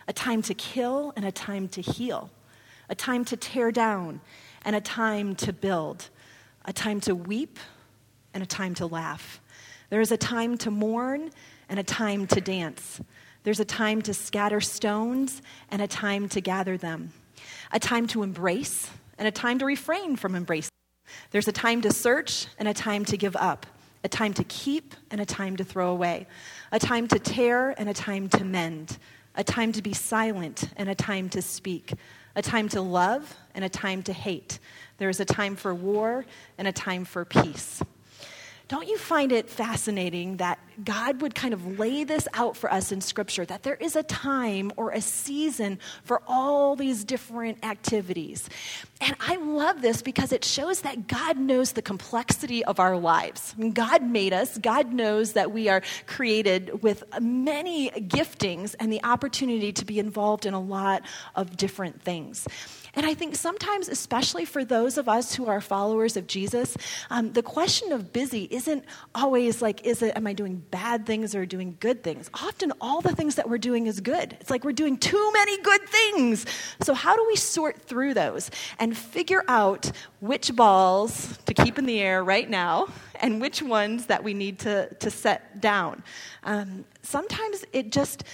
a 0.06 0.12
time 0.12 0.40
to 0.42 0.54
kill 0.54 1.12
and 1.16 1.24
a 1.24 1.32
time 1.32 1.68
to 1.68 1.82
heal, 1.82 2.30
a 2.88 2.94
time 2.94 3.24
to 3.24 3.36
tear 3.36 3.70
down 3.70 4.20
and 4.62 4.74
a 4.76 4.80
time 4.80 5.34
to 5.34 5.52
build, 5.52 6.08
a 6.64 6.72
time 6.72 7.00
to 7.00 7.14
weep 7.14 7.58
and 8.32 8.42
a 8.42 8.46
time 8.46 8.74
to 8.74 8.86
laugh. 8.86 9.40
There 9.90 10.00
is 10.00 10.12
a 10.12 10.16
time 10.16 10.56
to 10.58 10.70
mourn 10.70 11.30
and 11.68 11.78
a 11.78 11.82
time 11.82 12.26
to 12.28 12.40
dance 12.40 13.00
there's 13.48 13.60
a 13.60 13.64
time 13.64 14.02
to 14.02 14.12
scatter 14.12 14.60
stones 14.60 15.40
and 15.70 15.80
a 15.80 15.86
time 15.86 16.28
to 16.28 16.38
gather 16.38 16.76
them, 16.76 17.14
a 17.72 17.80
time 17.80 18.06
to 18.06 18.22
embrace 18.22 18.90
and 19.16 19.26
a 19.26 19.30
time 19.30 19.58
to 19.58 19.64
refrain 19.64 20.16
from 20.16 20.34
embracing. 20.34 20.68
There's 21.30 21.48
a 21.48 21.52
time 21.52 21.80
to 21.80 21.90
search 21.90 22.48
and 22.58 22.68
a 22.68 22.74
time 22.74 23.06
to 23.06 23.16
give 23.16 23.34
up, 23.36 23.64
a 24.04 24.08
time 24.10 24.34
to 24.34 24.44
keep 24.44 24.94
and 25.10 25.18
a 25.18 25.24
time 25.24 25.56
to 25.56 25.64
throw 25.64 25.88
away, 25.92 26.26
a 26.72 26.78
time 26.78 27.08
to 27.08 27.18
tear 27.18 27.74
and 27.78 27.88
a 27.88 27.94
time 27.94 28.28
to 28.28 28.44
mend, 28.44 28.98
a 29.34 29.44
time 29.44 29.72
to 29.72 29.80
be 29.80 29.94
silent 29.94 30.68
and 30.76 30.90
a 30.90 30.94
time 30.94 31.30
to 31.30 31.40
speak, 31.40 31.94
a 32.36 32.42
time 32.42 32.68
to 32.68 32.82
love 32.82 33.34
and 33.54 33.64
a 33.64 33.70
time 33.70 34.02
to 34.02 34.12
hate. 34.12 34.58
There 34.98 35.08
is 35.08 35.20
a 35.20 35.24
time 35.24 35.56
for 35.56 35.74
war 35.74 36.26
and 36.58 36.68
a 36.68 36.72
time 36.72 37.06
for 37.06 37.24
peace. 37.24 37.82
Don't 38.68 38.86
you 38.86 38.98
find 38.98 39.32
it 39.32 39.48
fascinating 39.48 40.36
that 40.36 40.58
God 40.84 41.22
would 41.22 41.34
kind 41.34 41.54
of 41.54 41.78
lay 41.78 42.04
this 42.04 42.28
out 42.34 42.56
for 42.56 42.72
us 42.72 42.92
in 42.92 43.00
Scripture 43.00 43.44
that 43.44 43.62
there 43.62 43.74
is 43.74 43.96
a 43.96 44.02
time 44.02 44.72
or 44.76 44.90
a 44.90 45.00
season 45.00 45.78
for 46.04 46.22
all 46.26 46.76
these 46.76 47.04
different 47.04 47.64
activities? 47.64 48.48
And 49.00 49.14
I 49.20 49.36
love 49.36 49.82
this 49.82 50.02
because 50.02 50.32
it 50.32 50.44
shows 50.44 50.82
that 50.82 51.06
God 51.06 51.38
knows 51.38 51.72
the 51.72 51.82
complexity 51.82 52.64
of 52.64 52.80
our 52.80 52.96
lives. 52.96 53.54
God 53.72 54.02
made 54.02 54.32
us, 54.32 54.58
God 54.58 54.92
knows 54.92 55.32
that 55.32 55.52
we 55.52 55.68
are 55.68 55.82
created 56.06 56.82
with 56.82 57.04
many 57.20 57.90
giftings 57.90 58.74
and 58.78 58.92
the 58.92 59.02
opportunity 59.04 59.72
to 59.72 59.84
be 59.84 59.98
involved 59.98 60.46
in 60.46 60.54
a 60.54 60.60
lot 60.60 61.02
of 61.34 61.56
different 61.56 62.02
things. 62.02 62.46
And 62.94 63.06
I 63.06 63.14
think 63.14 63.36
sometimes, 63.36 63.88
especially 63.88 64.44
for 64.44 64.64
those 64.64 64.98
of 64.98 65.08
us 65.08 65.34
who 65.34 65.46
are 65.46 65.60
followers 65.60 66.16
of 66.16 66.26
Jesus, 66.26 66.76
um, 67.10 67.32
the 67.32 67.42
question 67.42 67.92
of 67.92 68.12
busy 68.12 68.48
isn't 68.50 68.84
always 69.14 69.62
like, 69.62 69.86
is 69.86 70.02
it, 70.02 70.16
am 70.16 70.26
I 70.26 70.32
doing 70.32 70.64
bad 70.70 71.06
things 71.06 71.34
or 71.34 71.46
doing 71.46 71.76
good 71.80 72.02
things? 72.02 72.30
Often, 72.34 72.72
all 72.80 73.00
the 73.00 73.14
things 73.14 73.36
that 73.36 73.48
we're 73.48 73.58
doing 73.58 73.86
is 73.86 74.00
good. 74.00 74.36
It's 74.40 74.50
like 74.50 74.64
we're 74.64 74.72
doing 74.72 74.96
too 74.96 75.30
many 75.32 75.60
good 75.62 75.88
things. 75.88 76.46
So, 76.80 76.94
how 76.94 77.16
do 77.16 77.24
we 77.26 77.36
sort 77.36 77.82
through 77.82 78.14
those 78.14 78.50
and 78.78 78.96
figure 78.96 79.44
out 79.48 79.90
which 80.20 80.54
balls 80.54 81.38
to 81.46 81.54
keep 81.54 81.78
in 81.78 81.86
the 81.86 82.00
air 82.00 82.22
right 82.22 82.48
now 82.48 82.88
and 83.20 83.40
which 83.40 83.62
ones 83.62 84.06
that 84.06 84.22
we 84.22 84.34
need 84.34 84.58
to, 84.60 84.92
to 84.94 85.10
set 85.10 85.60
down? 85.60 86.02
Um, 86.44 86.84
sometimes 87.02 87.64
it 87.72 87.92
just, 87.92 88.24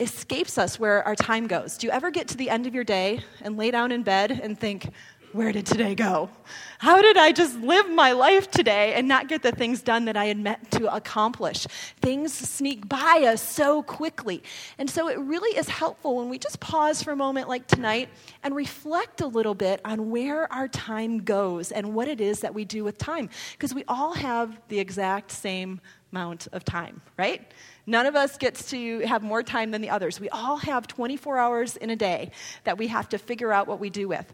escapes 0.00 0.58
us 0.58 0.78
where 0.78 1.04
our 1.04 1.14
time 1.14 1.46
goes. 1.46 1.78
Do 1.78 1.86
you 1.86 1.92
ever 1.92 2.10
get 2.10 2.26
to 2.28 2.36
the 2.36 2.50
end 2.50 2.66
of 2.66 2.74
your 2.74 2.84
day 2.84 3.20
and 3.42 3.56
lay 3.56 3.70
down 3.70 3.92
in 3.92 4.02
bed 4.02 4.32
and 4.32 4.58
think, 4.58 4.90
where 5.34 5.50
did 5.50 5.66
today 5.66 5.96
go? 5.96 6.30
How 6.78 7.02
did 7.02 7.16
I 7.16 7.32
just 7.32 7.58
live 7.58 7.90
my 7.90 8.12
life 8.12 8.48
today 8.52 8.94
and 8.94 9.08
not 9.08 9.26
get 9.26 9.42
the 9.42 9.50
things 9.50 9.82
done 9.82 10.04
that 10.04 10.16
I 10.16 10.26
had 10.26 10.38
meant 10.38 10.70
to 10.70 10.94
accomplish? 10.94 11.66
Things 12.00 12.32
sneak 12.32 12.88
by 12.88 13.24
us 13.26 13.42
so 13.42 13.82
quickly. 13.82 14.44
And 14.78 14.88
so 14.88 15.08
it 15.08 15.18
really 15.18 15.58
is 15.58 15.68
helpful 15.68 16.16
when 16.16 16.28
we 16.28 16.38
just 16.38 16.60
pause 16.60 17.02
for 17.02 17.10
a 17.10 17.16
moment 17.16 17.48
like 17.48 17.66
tonight 17.66 18.10
and 18.44 18.54
reflect 18.54 19.22
a 19.22 19.26
little 19.26 19.54
bit 19.54 19.80
on 19.84 20.08
where 20.08 20.50
our 20.52 20.68
time 20.68 21.18
goes 21.18 21.72
and 21.72 21.94
what 21.94 22.06
it 22.06 22.20
is 22.20 22.38
that 22.40 22.54
we 22.54 22.64
do 22.64 22.84
with 22.84 22.96
time. 22.96 23.28
Because 23.52 23.74
we 23.74 23.82
all 23.88 24.14
have 24.14 24.60
the 24.68 24.78
exact 24.78 25.32
same 25.32 25.80
amount 26.12 26.46
of 26.52 26.64
time, 26.64 27.02
right? 27.18 27.52
None 27.86 28.06
of 28.06 28.14
us 28.14 28.38
gets 28.38 28.70
to 28.70 29.00
have 29.00 29.24
more 29.24 29.42
time 29.42 29.72
than 29.72 29.82
the 29.82 29.90
others. 29.90 30.20
We 30.20 30.28
all 30.28 30.58
have 30.58 30.86
24 30.86 31.38
hours 31.38 31.76
in 31.76 31.90
a 31.90 31.96
day 31.96 32.30
that 32.62 32.78
we 32.78 32.86
have 32.86 33.08
to 33.08 33.18
figure 33.18 33.52
out 33.52 33.66
what 33.66 33.80
we 33.80 33.90
do 33.90 34.06
with. 34.06 34.32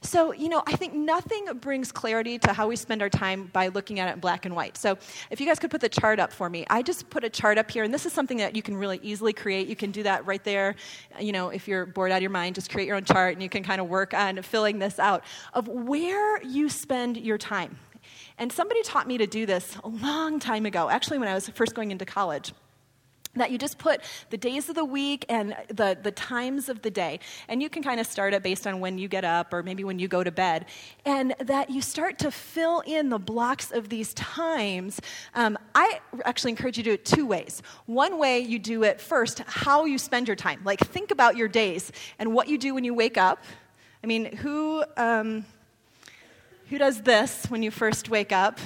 So, 0.00 0.32
you 0.32 0.48
know, 0.48 0.62
I 0.66 0.76
think 0.76 0.94
nothing 0.94 1.46
brings 1.60 1.92
clarity 1.92 2.38
to 2.40 2.52
how 2.52 2.68
we 2.68 2.76
spend 2.76 3.02
our 3.02 3.08
time 3.08 3.50
by 3.52 3.68
looking 3.68 4.00
at 4.00 4.08
it 4.08 4.14
in 4.14 4.20
black 4.20 4.44
and 4.44 4.54
white. 4.54 4.76
So, 4.76 4.98
if 5.30 5.40
you 5.40 5.46
guys 5.46 5.58
could 5.58 5.70
put 5.70 5.80
the 5.80 5.88
chart 5.88 6.18
up 6.18 6.32
for 6.32 6.48
me, 6.48 6.66
I 6.68 6.82
just 6.82 7.10
put 7.10 7.24
a 7.24 7.30
chart 7.30 7.58
up 7.58 7.70
here, 7.70 7.84
and 7.84 7.92
this 7.92 8.06
is 8.06 8.12
something 8.12 8.38
that 8.38 8.54
you 8.54 8.62
can 8.62 8.76
really 8.76 9.00
easily 9.02 9.32
create. 9.32 9.68
You 9.68 9.76
can 9.76 9.90
do 9.90 10.02
that 10.04 10.26
right 10.26 10.42
there. 10.44 10.74
You 11.18 11.32
know, 11.32 11.48
if 11.48 11.66
you're 11.68 11.86
bored 11.86 12.12
out 12.12 12.16
of 12.16 12.22
your 12.22 12.30
mind, 12.30 12.54
just 12.54 12.70
create 12.70 12.86
your 12.86 12.96
own 12.96 13.04
chart, 13.04 13.34
and 13.34 13.42
you 13.42 13.48
can 13.48 13.62
kind 13.62 13.80
of 13.80 13.88
work 13.88 14.14
on 14.14 14.42
filling 14.42 14.78
this 14.78 14.98
out 14.98 15.24
of 15.54 15.68
where 15.68 16.42
you 16.42 16.68
spend 16.68 17.16
your 17.16 17.38
time. 17.38 17.78
And 18.38 18.52
somebody 18.52 18.82
taught 18.82 19.08
me 19.08 19.18
to 19.18 19.26
do 19.26 19.46
this 19.46 19.76
a 19.82 19.88
long 19.88 20.38
time 20.40 20.66
ago, 20.66 20.88
actually, 20.90 21.18
when 21.18 21.28
I 21.28 21.34
was 21.34 21.48
first 21.48 21.74
going 21.74 21.90
into 21.90 22.04
college 22.04 22.52
that 23.36 23.50
you 23.50 23.58
just 23.58 23.78
put 23.78 24.00
the 24.30 24.36
days 24.36 24.68
of 24.68 24.74
the 24.74 24.84
week 24.84 25.24
and 25.28 25.56
the, 25.68 25.96
the 26.00 26.10
times 26.10 26.68
of 26.68 26.82
the 26.82 26.90
day. 26.90 27.20
And 27.48 27.62
you 27.62 27.68
can 27.68 27.82
kind 27.82 28.00
of 28.00 28.06
start 28.06 28.34
it 28.34 28.42
based 28.42 28.66
on 28.66 28.80
when 28.80 28.98
you 28.98 29.08
get 29.08 29.24
up 29.24 29.52
or 29.52 29.62
maybe 29.62 29.84
when 29.84 29.98
you 29.98 30.08
go 30.08 30.24
to 30.24 30.30
bed. 30.30 30.66
And 31.04 31.34
that 31.40 31.70
you 31.70 31.80
start 31.82 32.18
to 32.20 32.30
fill 32.30 32.82
in 32.86 33.08
the 33.08 33.18
blocks 33.18 33.70
of 33.70 33.88
these 33.88 34.14
times. 34.14 35.00
Um, 35.34 35.58
I 35.74 36.00
actually 36.24 36.50
encourage 36.50 36.78
you 36.78 36.84
to 36.84 36.90
do 36.90 36.94
it 36.94 37.04
two 37.04 37.26
ways. 37.26 37.62
One 37.86 38.18
way 38.18 38.40
you 38.40 38.58
do 38.58 38.82
it 38.82 39.00
first, 39.00 39.40
how 39.46 39.84
you 39.84 39.98
spend 39.98 40.26
your 40.26 40.36
time. 40.36 40.60
Like 40.64 40.80
think 40.80 41.10
about 41.10 41.36
your 41.36 41.48
days 41.48 41.92
and 42.18 42.32
what 42.32 42.48
you 42.48 42.58
do 42.58 42.74
when 42.74 42.84
you 42.84 42.94
wake 42.94 43.16
up. 43.16 43.44
I 44.02 44.06
mean, 44.06 44.36
who, 44.36 44.84
um, 44.96 45.44
who 46.68 46.78
does 46.78 47.02
this 47.02 47.46
when 47.46 47.62
you 47.62 47.70
first 47.70 48.08
wake 48.08 48.32
up? 48.32 48.58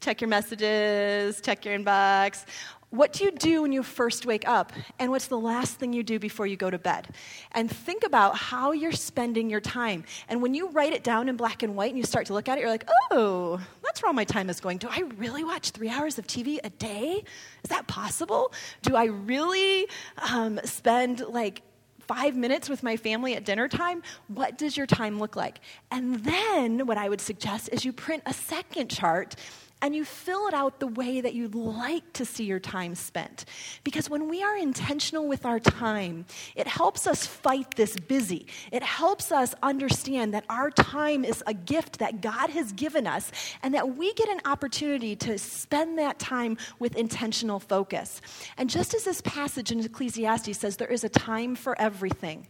Check 0.00 0.20
your 0.20 0.28
messages, 0.28 1.40
check 1.40 1.64
your 1.64 1.76
inbox. 1.76 2.44
What 2.90 3.12
do 3.12 3.24
you 3.24 3.30
do 3.30 3.62
when 3.62 3.72
you 3.72 3.82
first 3.82 4.24
wake 4.24 4.48
up? 4.48 4.72
And 4.98 5.10
what's 5.10 5.26
the 5.26 5.38
last 5.38 5.78
thing 5.78 5.92
you 5.92 6.02
do 6.02 6.18
before 6.18 6.46
you 6.46 6.56
go 6.56 6.70
to 6.70 6.78
bed? 6.78 7.08
And 7.52 7.70
think 7.70 8.02
about 8.02 8.36
how 8.36 8.72
you're 8.72 8.92
spending 8.92 9.50
your 9.50 9.60
time. 9.60 10.04
And 10.28 10.40
when 10.40 10.54
you 10.54 10.70
write 10.70 10.94
it 10.94 11.04
down 11.04 11.28
in 11.28 11.36
black 11.36 11.62
and 11.62 11.76
white 11.76 11.90
and 11.90 11.98
you 11.98 12.04
start 12.04 12.26
to 12.26 12.32
look 12.32 12.48
at 12.48 12.56
it, 12.56 12.62
you're 12.62 12.70
like, 12.70 12.88
oh, 13.10 13.60
that's 13.82 14.00
where 14.00 14.08
all 14.08 14.14
my 14.14 14.24
time 14.24 14.48
is 14.48 14.60
going. 14.60 14.78
Do 14.78 14.88
I 14.90 15.00
really 15.18 15.44
watch 15.44 15.70
three 15.70 15.90
hours 15.90 16.18
of 16.18 16.26
TV 16.26 16.60
a 16.64 16.70
day? 16.70 17.24
Is 17.62 17.68
that 17.68 17.86
possible? 17.88 18.52
Do 18.80 18.96
I 18.96 19.04
really 19.04 19.86
um, 20.32 20.58
spend 20.64 21.20
like 21.20 21.60
five 22.08 22.34
minutes 22.34 22.70
with 22.70 22.82
my 22.82 22.96
family 22.96 23.36
at 23.36 23.44
dinner 23.44 23.68
time, 23.68 24.02
what 24.28 24.56
does 24.56 24.78
your 24.78 24.86
time 24.86 25.18
look 25.18 25.36
like? 25.36 25.60
And 25.90 26.24
then 26.24 26.86
what 26.86 26.96
I 26.96 27.06
would 27.06 27.20
suggest 27.20 27.68
is 27.70 27.84
you 27.84 27.92
print 27.92 28.22
a 28.24 28.32
second 28.32 28.88
chart 28.88 29.36
and 29.80 29.94
you 29.94 30.04
fill 30.04 30.48
it 30.48 30.54
out 30.54 30.80
the 30.80 30.86
way 30.86 31.20
that 31.20 31.34
you'd 31.34 31.54
like 31.54 32.12
to 32.14 32.24
see 32.24 32.44
your 32.44 32.58
time 32.58 32.94
spent. 32.94 33.44
Because 33.84 34.10
when 34.10 34.28
we 34.28 34.42
are 34.42 34.56
intentional 34.56 35.26
with 35.26 35.46
our 35.46 35.60
time, 35.60 36.26
it 36.56 36.66
helps 36.66 37.06
us 37.06 37.26
fight 37.26 37.76
this 37.76 37.96
busy. 37.96 38.46
It 38.72 38.82
helps 38.82 39.30
us 39.30 39.54
understand 39.62 40.34
that 40.34 40.44
our 40.48 40.70
time 40.70 41.24
is 41.24 41.42
a 41.46 41.54
gift 41.54 41.98
that 41.98 42.20
God 42.20 42.50
has 42.50 42.72
given 42.72 43.06
us 43.06 43.30
and 43.62 43.74
that 43.74 43.96
we 43.96 44.12
get 44.14 44.28
an 44.28 44.40
opportunity 44.44 45.14
to 45.16 45.38
spend 45.38 45.98
that 45.98 46.18
time 46.18 46.56
with 46.78 46.96
intentional 46.96 47.60
focus. 47.60 48.20
And 48.56 48.68
just 48.68 48.94
as 48.94 49.04
this 49.04 49.20
passage 49.20 49.70
in 49.70 49.80
Ecclesiastes 49.80 50.58
says, 50.58 50.76
there 50.76 50.88
is 50.88 51.04
a 51.04 51.08
time 51.08 51.54
for 51.54 51.78
everything. 51.80 52.46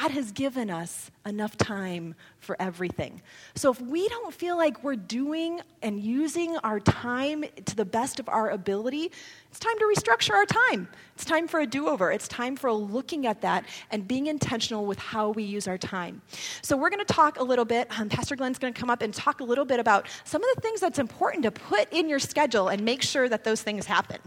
God 0.00 0.10
has 0.12 0.32
given 0.32 0.70
us 0.70 1.10
enough 1.26 1.58
time 1.58 2.14
for 2.38 2.56
everything. 2.58 3.20
So 3.54 3.70
if 3.70 3.78
we 3.78 4.08
don't 4.08 4.32
feel 4.32 4.56
like 4.56 4.82
we're 4.82 4.96
doing 4.96 5.60
and 5.82 6.00
using 6.00 6.56
our 6.58 6.80
time 6.80 7.44
to 7.66 7.76
the 7.76 7.84
best 7.84 8.18
of 8.18 8.26
our 8.26 8.48
ability, 8.50 9.12
it's 9.50 9.58
time 9.58 9.78
to 9.78 9.84
restructure 9.84 10.32
our 10.32 10.46
time. 10.46 10.88
It's 11.14 11.26
time 11.26 11.46
for 11.46 11.60
a 11.60 11.66
do 11.66 11.88
over. 11.88 12.10
It's 12.10 12.26
time 12.26 12.56
for 12.56 12.72
looking 12.72 13.26
at 13.26 13.42
that 13.42 13.66
and 13.90 14.08
being 14.08 14.28
intentional 14.28 14.86
with 14.86 14.98
how 14.98 15.28
we 15.30 15.42
use 15.42 15.68
our 15.68 15.76
time. 15.76 16.22
So 16.62 16.74
we're 16.74 16.90
going 16.90 17.04
to 17.04 17.12
talk 17.12 17.38
a 17.38 17.44
little 17.44 17.66
bit. 17.66 17.86
Um, 18.00 18.08
Pastor 18.08 18.34
Glenn's 18.34 18.58
going 18.58 18.72
to 18.72 18.80
come 18.80 18.88
up 18.88 19.02
and 19.02 19.12
talk 19.12 19.40
a 19.40 19.44
little 19.44 19.66
bit 19.66 19.78
about 19.78 20.08
some 20.24 20.42
of 20.42 20.48
the 20.54 20.62
things 20.62 20.80
that's 20.80 20.98
important 20.98 21.42
to 21.42 21.50
put 21.50 21.92
in 21.92 22.08
your 22.08 22.18
schedule 22.18 22.68
and 22.68 22.82
make 22.82 23.02
sure 23.02 23.28
that 23.28 23.44
those 23.44 23.60
things 23.60 23.84
happen. 23.84 24.20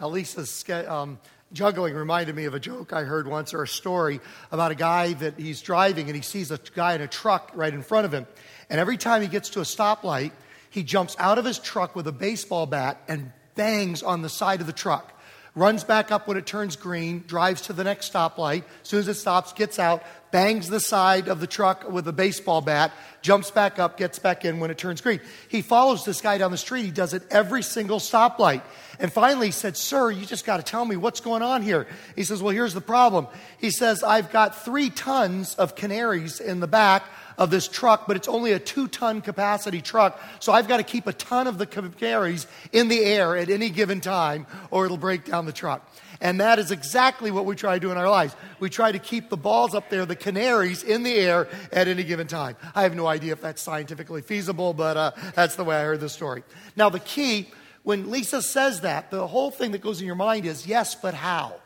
Elisa's 0.00 0.64
um, 0.86 1.18
juggling 1.52 1.94
reminded 1.94 2.34
me 2.34 2.44
of 2.44 2.54
a 2.54 2.60
joke 2.60 2.92
I 2.92 3.02
heard 3.02 3.26
once 3.26 3.54
or 3.54 3.62
a 3.62 3.68
story 3.68 4.20
about 4.50 4.70
a 4.70 4.74
guy 4.74 5.12
that 5.14 5.38
he's 5.38 5.60
driving 5.60 6.06
and 6.06 6.16
he 6.16 6.22
sees 6.22 6.50
a 6.50 6.58
guy 6.74 6.94
in 6.94 7.00
a 7.00 7.08
truck 7.08 7.50
right 7.54 7.72
in 7.72 7.82
front 7.82 8.06
of 8.06 8.12
him. 8.12 8.26
And 8.70 8.80
every 8.80 8.96
time 8.96 9.22
he 9.22 9.28
gets 9.28 9.50
to 9.50 9.60
a 9.60 9.64
stoplight, 9.64 10.32
he 10.70 10.82
jumps 10.82 11.16
out 11.18 11.38
of 11.38 11.44
his 11.44 11.58
truck 11.58 11.94
with 11.94 12.06
a 12.06 12.12
baseball 12.12 12.66
bat 12.66 13.02
and 13.08 13.32
bangs 13.54 14.02
on 14.02 14.22
the 14.22 14.28
side 14.28 14.60
of 14.60 14.66
the 14.66 14.72
truck. 14.72 15.12
Runs 15.54 15.84
back 15.84 16.10
up 16.10 16.26
when 16.26 16.38
it 16.38 16.46
turns 16.46 16.76
green, 16.76 17.24
drives 17.26 17.62
to 17.62 17.74
the 17.74 17.84
next 17.84 18.10
stoplight. 18.10 18.64
As 18.82 18.88
soon 18.88 19.00
as 19.00 19.08
it 19.08 19.14
stops, 19.14 19.52
gets 19.52 19.78
out, 19.78 20.02
bangs 20.32 20.68
the 20.68 20.80
side 20.80 21.28
of 21.28 21.38
the 21.38 21.46
truck 21.46 21.88
with 21.88 22.08
a 22.08 22.12
baseball 22.12 22.60
bat, 22.60 22.90
jumps 23.20 23.50
back 23.52 23.78
up, 23.78 23.96
gets 23.96 24.18
back 24.18 24.44
in 24.44 24.58
when 24.58 24.70
it 24.70 24.78
turns 24.78 25.00
green. 25.00 25.20
He 25.48 25.62
follows 25.62 26.04
this 26.04 26.20
guy 26.20 26.38
down 26.38 26.50
the 26.50 26.56
street. 26.56 26.84
He 26.84 26.90
does 26.90 27.14
it 27.14 27.22
every 27.30 27.62
single 27.62 28.00
stoplight. 28.00 28.62
And 28.98 29.12
finally 29.12 29.48
he 29.48 29.52
said, 29.52 29.76
Sir, 29.76 30.10
you 30.10 30.26
just 30.26 30.44
got 30.44 30.56
to 30.56 30.62
tell 30.64 30.84
me 30.84 30.96
what's 30.96 31.20
going 31.20 31.42
on 31.42 31.62
here. 31.62 31.86
He 32.16 32.24
says, 32.24 32.42
Well, 32.42 32.52
here's 32.52 32.74
the 32.74 32.80
problem. 32.80 33.28
He 33.58 33.70
says, 33.70 34.02
I've 34.02 34.32
got 34.32 34.64
three 34.64 34.90
tons 34.90 35.54
of 35.54 35.76
canaries 35.76 36.40
in 36.40 36.60
the 36.60 36.66
back 36.66 37.04
of 37.38 37.50
this 37.50 37.68
truck, 37.68 38.06
but 38.06 38.16
it's 38.16 38.28
only 38.28 38.52
a 38.52 38.58
two 38.58 38.88
ton 38.88 39.20
capacity 39.20 39.80
truck. 39.80 40.20
So 40.40 40.52
I've 40.52 40.68
got 40.68 40.78
to 40.78 40.82
keep 40.82 41.06
a 41.06 41.12
ton 41.12 41.46
of 41.46 41.58
the 41.58 41.66
canaries 41.66 42.46
in 42.72 42.88
the 42.88 43.04
air 43.04 43.36
at 43.36 43.50
any 43.50 43.70
given 43.70 44.00
time, 44.00 44.46
or 44.70 44.84
it'll 44.84 44.96
break 44.96 45.24
down 45.24 45.46
the 45.46 45.52
truck. 45.52 45.86
And 46.22 46.40
that 46.40 46.60
is 46.60 46.70
exactly 46.70 47.32
what 47.32 47.44
we 47.44 47.56
try 47.56 47.74
to 47.74 47.80
do 47.80 47.90
in 47.90 47.98
our 47.98 48.08
lives. 48.08 48.34
We 48.60 48.70
try 48.70 48.92
to 48.92 49.00
keep 49.00 49.28
the 49.28 49.36
balls 49.36 49.74
up 49.74 49.90
there, 49.90 50.06
the 50.06 50.16
canaries 50.16 50.84
in 50.84 51.02
the 51.02 51.12
air 51.12 51.48
at 51.72 51.88
any 51.88 52.04
given 52.04 52.28
time. 52.28 52.56
I 52.76 52.84
have 52.84 52.94
no 52.94 53.08
idea 53.08 53.32
if 53.32 53.40
that's 53.42 53.60
scientifically 53.60 54.22
feasible, 54.22 54.72
but 54.72 54.96
uh, 54.96 55.10
that's 55.34 55.56
the 55.56 55.64
way 55.64 55.76
I 55.76 55.82
heard 55.82 55.98
the 55.98 56.08
story. 56.08 56.44
Now, 56.76 56.88
the 56.88 57.00
key 57.00 57.48
when 57.82 58.10
Lisa 58.10 58.40
says 58.40 58.82
that, 58.82 59.10
the 59.10 59.26
whole 59.26 59.50
thing 59.50 59.72
that 59.72 59.80
goes 59.80 60.00
in 60.00 60.06
your 60.06 60.14
mind 60.14 60.46
is 60.46 60.64
yes, 60.64 60.94
but 60.94 61.14
how? 61.14 61.56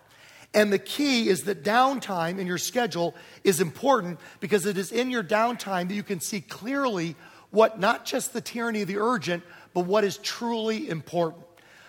And 0.54 0.72
the 0.72 0.78
key 0.78 1.28
is 1.28 1.42
that 1.42 1.62
downtime 1.62 2.38
in 2.38 2.46
your 2.46 2.56
schedule 2.56 3.14
is 3.44 3.60
important 3.60 4.18
because 4.40 4.64
it 4.64 4.78
is 4.78 4.90
in 4.90 5.10
your 5.10 5.22
downtime 5.22 5.88
that 5.88 5.94
you 5.94 6.02
can 6.02 6.20
see 6.20 6.40
clearly 6.40 7.14
what 7.50 7.78
not 7.78 8.06
just 8.06 8.32
the 8.32 8.40
tyranny 8.40 8.80
of 8.80 8.88
the 8.88 8.96
urgent, 8.96 9.42
but 9.75 9.82
what 9.82 10.02
is 10.02 10.16
truly 10.16 10.88
important. 10.88 11.44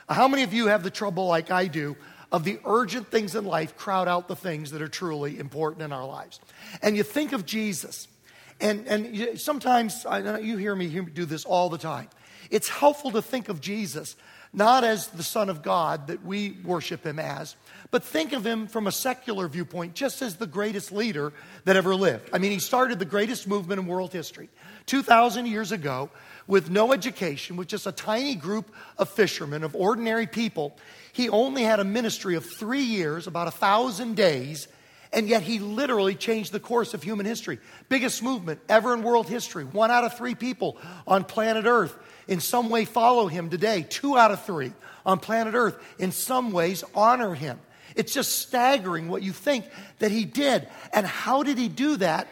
How 0.09 0.27
many 0.27 0.43
of 0.43 0.53
you 0.53 0.67
have 0.67 0.83
the 0.83 0.91
trouble, 0.91 1.27
like 1.27 1.50
I 1.50 1.67
do, 1.67 1.95
of 2.31 2.43
the 2.43 2.60
urgent 2.65 3.07
things 3.10 3.36
in 3.36 3.46
life 3.46 3.77
crowd 3.77 4.07
out 4.07 4.27
the 4.27 4.36
things 4.36 4.72
that 4.72 4.81
are 4.81 4.88
truly 4.88 5.39
important 5.39 5.84
in 5.84 5.91
our 5.91 6.05
lives? 6.05 6.39
And 6.81 6.98
you 6.98 7.03
think 7.03 7.34
of 7.34 7.46
Jesus, 7.46 8.07
and, 8.60 8.88
and 8.88 9.39
sometimes 9.39 10.05
I, 10.05 10.39
you 10.39 10.57
hear 10.57 10.75
me 10.75 10.88
do 10.88 11.25
this 11.25 11.46
all 11.46 11.69
the 11.69 11.77
time. 11.77 12.10
It's 12.50 12.69
helpful 12.69 13.12
to 13.12 13.22
think 13.22 13.50
of 13.50 13.62
Jesus 13.62 14.15
not 14.53 14.84
as 14.84 15.07
the 15.07 15.24
Son 15.24 15.50
of 15.50 15.62
God 15.62 16.07
that 16.07 16.25
we 16.25 16.57
worship 16.63 17.05
him 17.05 17.19
as, 17.19 17.55
but 17.91 18.03
think 18.03 18.34
of 18.34 18.46
him 18.46 18.67
from 18.67 18.88
a 18.88 18.91
secular 18.91 19.48
viewpoint, 19.48 19.93
just 19.93 20.22
as 20.22 20.36
the 20.36 20.48
greatest 20.48 20.91
leader 20.91 21.34
that 21.65 21.75
ever 21.75 21.96
lived. 21.96 22.29
I 22.34 22.38
mean, 22.38 22.51
he 22.51 22.60
started 22.60 23.00
the 23.00 23.05
greatest 23.05 23.48
movement 23.48 23.79
in 23.79 23.88
world 23.88 24.13
history 24.13 24.50
2,000 24.86 25.46
years 25.46 25.72
ago 25.72 26.10
with 26.47 26.69
no 26.69 26.93
education, 26.93 27.57
with 27.57 27.67
just 27.67 27.85
a 27.85 27.91
tiny 27.91 28.35
group 28.35 28.73
of 28.97 29.09
fishermen, 29.09 29.63
of 29.63 29.75
ordinary 29.75 30.27
people. 30.27 30.77
He 31.11 31.29
only 31.29 31.63
had 31.63 31.79
a 31.79 31.83
ministry 31.83 32.35
of 32.35 32.45
three 32.45 32.81
years, 32.81 33.27
about 33.27 33.47
a 33.47 33.51
thousand 33.51 34.15
days, 34.15 34.67
and 35.11 35.27
yet 35.27 35.41
he 35.41 35.59
literally 35.59 36.15
changed 36.15 36.51
the 36.51 36.59
course 36.59 36.93
of 36.93 37.03
human 37.03 37.25
history. 37.25 37.59
Biggest 37.89 38.21
movement 38.21 38.59
ever 38.67 38.93
in 38.93 39.03
world 39.03 39.27
history. 39.27 39.63
One 39.63 39.91
out 39.91 40.03
of 40.03 40.17
three 40.17 40.35
people 40.35 40.77
on 41.05 41.23
planet 41.23 41.65
Earth 41.65 41.95
in 42.27 42.39
some 42.39 42.69
way 42.69 42.85
follow 42.85 43.27
him 43.27 43.49
today. 43.49 43.85
Two 43.87 44.17
out 44.17 44.31
of 44.31 44.43
three 44.43 44.73
on 45.05 45.19
planet 45.19 45.53
Earth 45.53 45.77
in 45.97 46.11
some 46.11 46.51
ways 46.51 46.83
honor 46.93 47.33
him. 47.33 47.59
It's 47.95 48.13
just 48.13 48.39
staggering 48.39 49.07
what 49.07 49.23
you 49.23 49.31
think 49.31 49.65
that 49.99 50.11
he 50.11 50.25
did. 50.25 50.67
And 50.93 51.05
how 51.05 51.43
did 51.43 51.57
he 51.57 51.67
do 51.67 51.97
that 51.97 52.27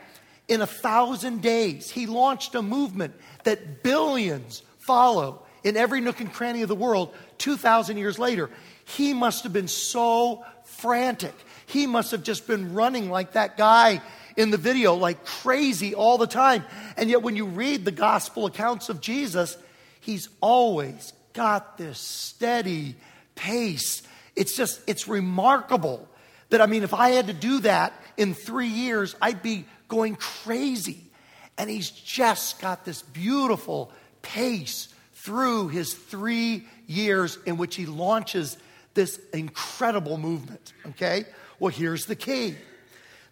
in 0.47 0.61
a 0.61 0.67
thousand 0.67 1.41
days? 1.41 1.89
He 1.89 2.07
launched 2.07 2.55
a 2.55 2.61
movement 2.61 3.15
that 3.43 3.83
billions 3.83 4.63
follow 4.79 5.43
in 5.63 5.77
every 5.77 6.01
nook 6.01 6.19
and 6.19 6.31
cranny 6.31 6.61
of 6.61 6.69
the 6.69 6.75
world 6.75 7.13
2,000 7.39 7.97
years 7.97 8.19
later. 8.19 8.49
He 8.85 9.13
must 9.13 9.43
have 9.43 9.53
been 9.53 9.67
so 9.67 10.43
frantic. 10.63 11.33
He 11.65 11.87
must 11.87 12.11
have 12.11 12.23
just 12.23 12.47
been 12.47 12.73
running 12.73 13.09
like 13.09 13.33
that 13.33 13.57
guy 13.57 14.01
in 14.37 14.51
the 14.51 14.57
video, 14.57 14.93
like 14.95 15.25
crazy 15.25 15.95
all 15.95 16.17
the 16.17 16.27
time. 16.27 16.63
And 16.97 17.09
yet, 17.09 17.21
when 17.21 17.35
you 17.35 17.45
read 17.45 17.85
the 17.85 17.91
gospel 17.91 18.45
accounts 18.45 18.89
of 18.89 19.01
Jesus, 19.01 19.57
He's 20.01 20.29
always 20.39 21.13
got 21.33 21.79
this 21.79 21.97
steady 21.97 22.95
pace. 23.33 24.03
It's 24.35 24.55
just, 24.55 24.81
it's 24.85 25.07
remarkable 25.07 26.07
that, 26.49 26.61
I 26.61 26.67
mean, 26.67 26.83
if 26.83 26.93
I 26.93 27.09
had 27.09 27.27
to 27.27 27.33
do 27.33 27.59
that 27.61 27.91
in 28.15 28.35
three 28.35 28.67
years, 28.67 29.15
I'd 29.19 29.41
be 29.41 29.65
going 29.87 30.15
crazy. 30.15 31.01
And 31.57 31.69
he's 31.69 31.89
just 31.89 32.59
got 32.59 32.85
this 32.85 33.01
beautiful 33.01 33.91
pace 34.21 34.89
through 35.13 35.69
his 35.69 35.93
three 35.93 36.67
years 36.87 37.37
in 37.45 37.57
which 37.57 37.75
he 37.75 37.85
launches 37.85 38.57
this 38.93 39.19
incredible 39.33 40.17
movement. 40.17 40.73
Okay? 40.87 41.25
Well, 41.59 41.71
here's 41.71 42.05
the 42.05 42.15
key 42.15 42.55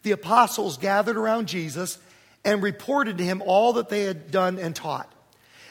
the 0.04 0.12
apostles 0.12 0.78
gathered 0.78 1.16
around 1.16 1.48
Jesus 1.48 1.98
and 2.44 2.62
reported 2.62 3.18
to 3.20 3.24
him 3.24 3.42
all 3.46 3.74
that 3.74 3.88
they 3.88 4.04
had 4.04 4.32
done 4.32 4.60
and 4.60 4.76
taught. 4.76 5.10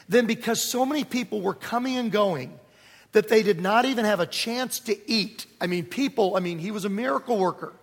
Then, 0.09 0.25
because 0.25 0.61
so 0.61 0.85
many 0.85 1.03
people 1.03 1.39
were 1.39 1.53
coming 1.53 1.97
and 1.97 2.11
going, 2.11 2.59
that 3.13 3.29
they 3.29 3.43
did 3.43 3.61
not 3.61 3.85
even 3.85 4.05
have 4.05 4.19
a 4.19 4.25
chance 4.25 4.79
to 4.81 5.09
eat. 5.09 5.45
I 5.61 5.67
mean, 5.67 5.85
people, 5.85 6.35
I 6.35 6.39
mean, 6.39 6.59
he 6.59 6.71
was 6.71 6.83
a 6.83 6.89
miracle 6.89 7.37
worker. 7.37 7.73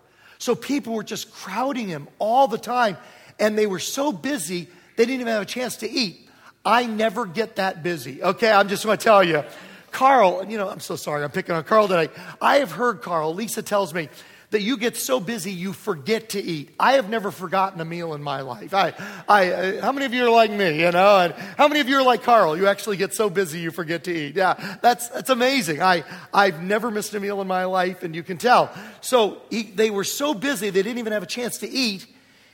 So 0.41 0.55
people 0.55 0.95
were 0.95 1.05
just 1.05 1.33
crowding 1.33 1.87
him 1.87 2.09
all 2.19 2.49
the 2.49 2.59
time, 2.59 2.97
and 3.39 3.57
they 3.59 3.67
were 3.67 3.79
so 3.79 4.11
busy, 4.11 4.69
they 4.97 5.05
didn't 5.05 5.21
even 5.21 5.33
have 5.35 5.43
a 5.43 5.47
chance 5.47 5.77
to 5.77 5.89
eat. 5.89 6.29
I 6.65 6.87
never 6.87 7.27
get 7.27 7.57
that 7.57 7.83
busy. 7.83 8.23
Okay, 8.23 8.51
I'm 8.51 8.67
just 8.67 8.83
to 8.83 8.97
tell 8.97 9.23
you. 9.23 9.45
Carl, 9.91 10.47
you 10.49 10.57
know, 10.57 10.69
I'm 10.69 10.81
so 10.81 10.97
sorry, 10.97 11.25
I'm 11.25 11.31
picking 11.31 11.55
on 11.55 11.63
Carl 11.65 11.89
today. 11.89 12.11
I 12.41 12.57
have 12.57 12.73
heard 12.73 13.03
Carl, 13.03 13.35
Lisa 13.35 13.63
tells 13.63 13.93
me, 13.93 14.09
that 14.51 14.63
you 14.63 14.77
get 14.77 14.97
so 14.97 15.21
busy 15.21 15.53
you 15.53 15.73
forget 15.73 16.31
to 16.31 16.43
eat. 16.43 16.75
I 16.79 16.93
have 16.93 17.09
never 17.09 17.31
forgotten 17.31 17.81
a 17.81 17.85
meal 17.85 18.15
in 18.15 18.23
my 18.23 18.41
life. 18.41 18.75
I, 18.75 18.95
I, 19.29 19.53
uh, 19.53 19.83
how 19.83 19.93
many 19.93 20.07
of 20.07 20.13
you 20.13 20.27
are 20.27 20.31
like 20.31 20.51
me, 20.51 20.81
you 20.81 20.91
know? 20.91 21.19
And 21.19 21.35
how 21.57 21.69
many 21.69 21.81
of 21.81 21.89
you 21.89 21.97
are 21.99 22.03
like 22.03 22.25
Carl? 22.25 22.57
You 22.57 22.67
actually 22.67 22.97
get 22.97 23.15
so 23.15 23.31
busy 23.31 23.61
you 23.61 23.71
forget 23.71 24.05
to 24.05 24.13
eat. 24.13 24.35
Yeah, 24.35 24.79
that's, 24.83 25.09
that's 25.09 25.31
amazing. 25.31 25.83
I, 25.83 26.03
I've 26.35 26.63
never 26.63 26.91
missed 26.91 27.15
a 27.15 27.21
meal 27.21 27.41
in 27.41 27.47
my 27.47 27.65
life, 27.65 28.03
and 28.03 28.15
you 28.15 28.25
can 28.25 28.39
tell. 28.39 28.73
So 29.01 29.41
he, 29.51 29.63
they 29.63 29.91
were 29.91 30.05
so 30.05 30.35
busy 30.35 30.71
they 30.71 30.83
didn't 30.83 30.99
even 30.99 31.13
have 31.13 31.23
a 31.23 31.27
chance 31.27 31.59
to 31.59 31.69
eat. 31.69 32.07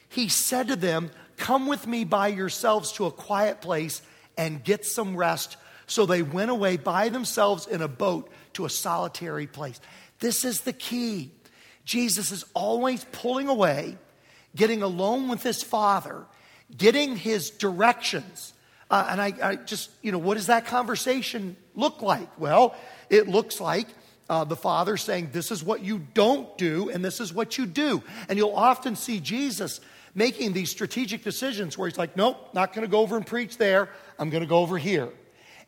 He 0.08 0.28
said 0.28 0.68
to 0.68 0.76
them, 0.76 1.10
Come 1.38 1.66
with 1.66 1.86
me 1.86 2.04
by 2.04 2.28
yourselves 2.28 2.92
to 2.92 3.06
a 3.06 3.10
quiet 3.10 3.60
place 3.60 4.00
and 4.38 4.62
get 4.64 4.86
some 4.86 5.16
rest. 5.16 5.56
So 5.86 6.06
they 6.06 6.22
went 6.22 6.50
away 6.50 6.76
by 6.76 7.10
themselves 7.10 7.66
in 7.66 7.82
a 7.82 7.88
boat 7.88 8.30
to 8.54 8.64
a 8.64 8.70
solitary 8.70 9.46
place. 9.46 9.80
This 10.18 10.44
is 10.44 10.62
the 10.62 10.72
key. 10.72 11.30
Jesus 11.86 12.32
is 12.32 12.44
always 12.52 13.04
pulling 13.12 13.48
away, 13.48 13.96
getting 14.54 14.82
alone 14.82 15.28
with 15.28 15.42
his 15.42 15.62
Father, 15.62 16.26
getting 16.76 17.16
his 17.16 17.48
directions. 17.48 18.52
Uh, 18.90 19.06
and 19.08 19.22
I, 19.22 19.32
I, 19.42 19.56
just, 19.56 19.90
you 20.02 20.12
know, 20.12 20.18
what 20.18 20.34
does 20.34 20.48
that 20.48 20.66
conversation 20.66 21.56
look 21.74 22.02
like? 22.02 22.28
Well, 22.38 22.74
it 23.08 23.28
looks 23.28 23.60
like 23.60 23.86
uh, 24.28 24.42
the 24.44 24.56
Father 24.56 24.96
saying, 24.96 25.30
This 25.32 25.52
is 25.52 25.62
what 25.62 25.82
you 25.82 26.00
don't 26.12 26.58
do, 26.58 26.90
and 26.90 27.04
this 27.04 27.20
is 27.20 27.32
what 27.32 27.56
you 27.56 27.66
do. 27.66 28.02
And 28.28 28.36
you'll 28.36 28.54
often 28.54 28.96
see 28.96 29.20
Jesus 29.20 29.80
making 30.14 30.54
these 30.54 30.70
strategic 30.70 31.22
decisions 31.22 31.78
where 31.78 31.88
he's 31.88 31.98
like, 31.98 32.16
Nope, 32.16 32.52
not 32.52 32.72
going 32.72 32.84
to 32.84 32.90
go 32.90 33.00
over 33.00 33.16
and 33.16 33.24
preach 33.24 33.58
there. 33.58 33.90
I'm 34.18 34.30
going 34.30 34.42
to 34.42 34.48
go 34.48 34.58
over 34.58 34.76
here. 34.76 35.10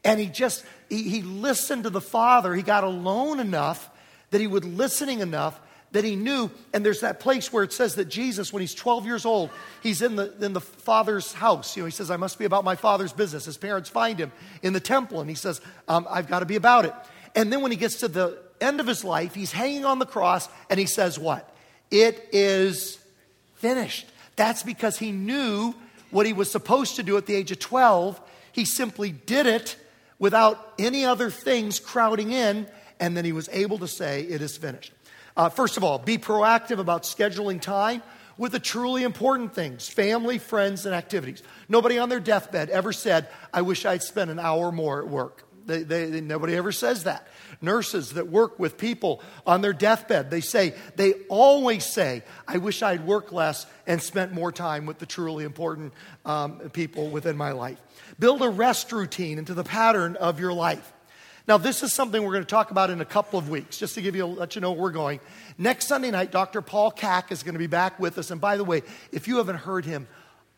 And 0.05 0.19
he 0.19 0.27
just, 0.27 0.65
he, 0.89 1.05
he 1.05 1.23
listened 1.23 1.85
to 1.85 1.91
the 1.91 2.01
Father. 2.01 2.55
He 2.55 2.63
got 2.63 2.83
alone 2.83 3.39
enough 3.39 3.89
that 4.31 4.41
he 4.41 4.49
was 4.49 4.65
listening 4.65 5.21
enough 5.21 5.61
that 5.93 6.05
he 6.05 6.17
knew. 6.17 6.51
And 6.73 6.85
there's 6.85 7.01
that 7.01 7.21
place 7.21 7.53
where 7.53 7.65
it 7.65 7.73
says 7.73 7.95
that 7.95 8.07
Jesus, 8.07 8.53
when 8.53 8.61
he's 8.61 8.75
12 8.75 9.07
years 9.07 9.25
old, 9.25 9.51
he's 9.83 10.03
in 10.03 10.17
the, 10.17 10.35
in 10.45 10.53
the 10.53 10.61
father's 10.61 11.33
house. 11.33 11.77
You 11.77 11.83
know, 11.83 11.87
he 11.87 11.93
says, 11.93 12.11
I 12.11 12.17
must 12.17 12.39
be 12.39 12.45
about 12.45 12.65
my 12.65 12.77
father's 12.77 13.13
business. 13.13 13.47
His 13.47 13.57
parents 13.57 13.89
find 13.89 14.19
him 14.19 14.33
in 14.63 14.73
the 14.73 14.81
temple, 14.81 15.21
and 15.21 15.31
he 15.31 15.37
says, 15.37 15.61
um, 15.89 16.07
I've 16.11 16.29
got 16.29 16.41
to 16.41 16.47
be 16.47 16.57
about 16.57 16.85
it. 16.85 16.95
And 17.35 17.53
then 17.53 17.63
when 17.63 17.71
he 17.71 17.77
gets 17.77 17.97
to 18.01 18.09
the 18.09 18.39
end 18.61 18.81
of 18.81 18.87
his 18.87 19.05
life, 19.05 19.35
he's 19.35 19.53
hanging 19.53 19.85
on 19.85 19.99
the 19.99 20.07
cross, 20.07 20.49
and 20.71 20.79
he 20.79 20.87
says, 20.87 21.19
What? 21.19 21.55
It 21.91 22.29
is 22.33 22.99
finished. 23.55 24.07
That's 24.37 24.63
because 24.63 24.99
he 24.99 25.13
knew 25.13 25.75
what 26.11 26.27
he 26.27 26.33
was 26.33 26.51
supposed 26.51 26.97
to 26.97 27.03
do 27.03 27.17
at 27.17 27.27
the 27.27 27.35
age 27.35 27.51
of 27.51 27.59
12. 27.59 28.21
He 28.53 28.65
simply 28.65 29.11
did 29.11 29.47
it 29.47 29.77
without 30.19 30.75
any 30.79 31.05
other 31.05 31.31
things 31.31 31.81
crowding 31.81 32.33
in, 32.33 32.67
and 33.01 33.17
then 33.17 33.25
he 33.25 33.33
was 33.33 33.49
able 33.51 33.79
to 33.79 33.89
say, 33.89 34.23
It 34.23 34.43
is 34.43 34.57
finished. 34.57 34.93
Uh, 35.39 35.49
first 35.49 35.77
of 35.77 35.85
all, 35.85 36.01
be 36.01 36.19
proactive 36.19 36.81
about 36.81 37.05
scheduling 37.05 37.61
time 37.61 38.03
with 38.37 38.53
the 38.53 38.59
truly 38.59 39.05
important 39.05 39.55
things 39.55 39.89
family, 39.89 40.37
friends, 40.37 40.85
and 40.85 40.95
activities. 40.95 41.45
Nobody 41.69 41.97
on 41.99 42.09
their 42.09 42.21
deathbed 42.21 42.71
ever 42.71 42.93
said, 42.93 43.29
I 43.55 43.63
wish 43.63 43.87
I'd 43.87 44.03
spent 44.03 44.31
an 44.31 44.41
hour 44.41 44.73
more 44.73 45.01
at 45.01 45.09
work. 45.09 45.45
They, 45.65 45.83
they, 45.85 46.07
they, 46.07 46.21
nobody 46.23 46.57
ever 46.57 46.73
says 46.73 47.05
that. 47.05 47.29
Nurses 47.61 48.15
that 48.15 48.29
work 48.29 48.59
with 48.59 48.79
people 48.79 49.23
on 49.47 49.61
their 49.61 49.73
deathbed, 49.73 50.31
they 50.31 50.41
say, 50.41 50.75
they 50.97 51.13
always 51.29 51.85
say, 51.85 52.25
I 52.47 52.57
wish 52.57 52.83
I'd 52.83 53.07
worked 53.07 53.33
less 53.33 53.67
and 53.87 54.03
spent 54.03 54.33
more 54.33 54.51
time 54.51 54.87
with 54.87 54.99
the 54.99 55.07
truly 55.07 55.45
important 55.45 55.93
um, 56.25 56.59
people 56.71 57.11
within 57.11 57.37
my 57.37 57.53
life. 57.53 57.79
Build 58.19 58.43
a 58.43 58.49
rest 58.49 58.91
routine 58.91 59.39
into 59.39 59.55
the 59.55 59.65
pattern 59.65 60.17
of 60.17 60.41
your 60.41 60.53
life. 60.53 60.93
Now, 61.49 61.57
this 61.57 61.83
is 61.83 61.95
something 61.95 62.23
we're 62.23 62.33
going 62.33 62.45
to 62.45 62.49
talk 62.49 62.71
about 62.71 62.91
in 62.91 63.01
a 63.01 63.07
couple 63.07 63.39
of 63.39 63.49
weeks, 63.49 63.79
just 63.79 63.95
to 63.95 64.03
give 64.03 64.15
you, 64.15 64.27
let 64.27 64.55
you 64.55 64.61
know 64.61 64.73
where 64.73 64.83
we're 64.83 64.91
going. 64.91 65.19
Next 65.57 65.87
Sunday 65.87 66.11
night, 66.11 66.31
Dr. 66.31 66.61
Paul 66.61 66.93
Kaak 66.93 67.33
is 67.33 67.43
going 67.43 67.55
to 67.55 67.59
be 67.59 67.67
back 67.67 67.99
with 67.99 68.19
us. 68.19 68.31
And 68.31 68.39
by 68.39 68.59
the 68.59 68.65
way, 68.65 68.83
if 69.13 69.27
you 69.27 69.39
haven't 69.39 69.57
heard 69.57 69.87
him, 69.87 70.07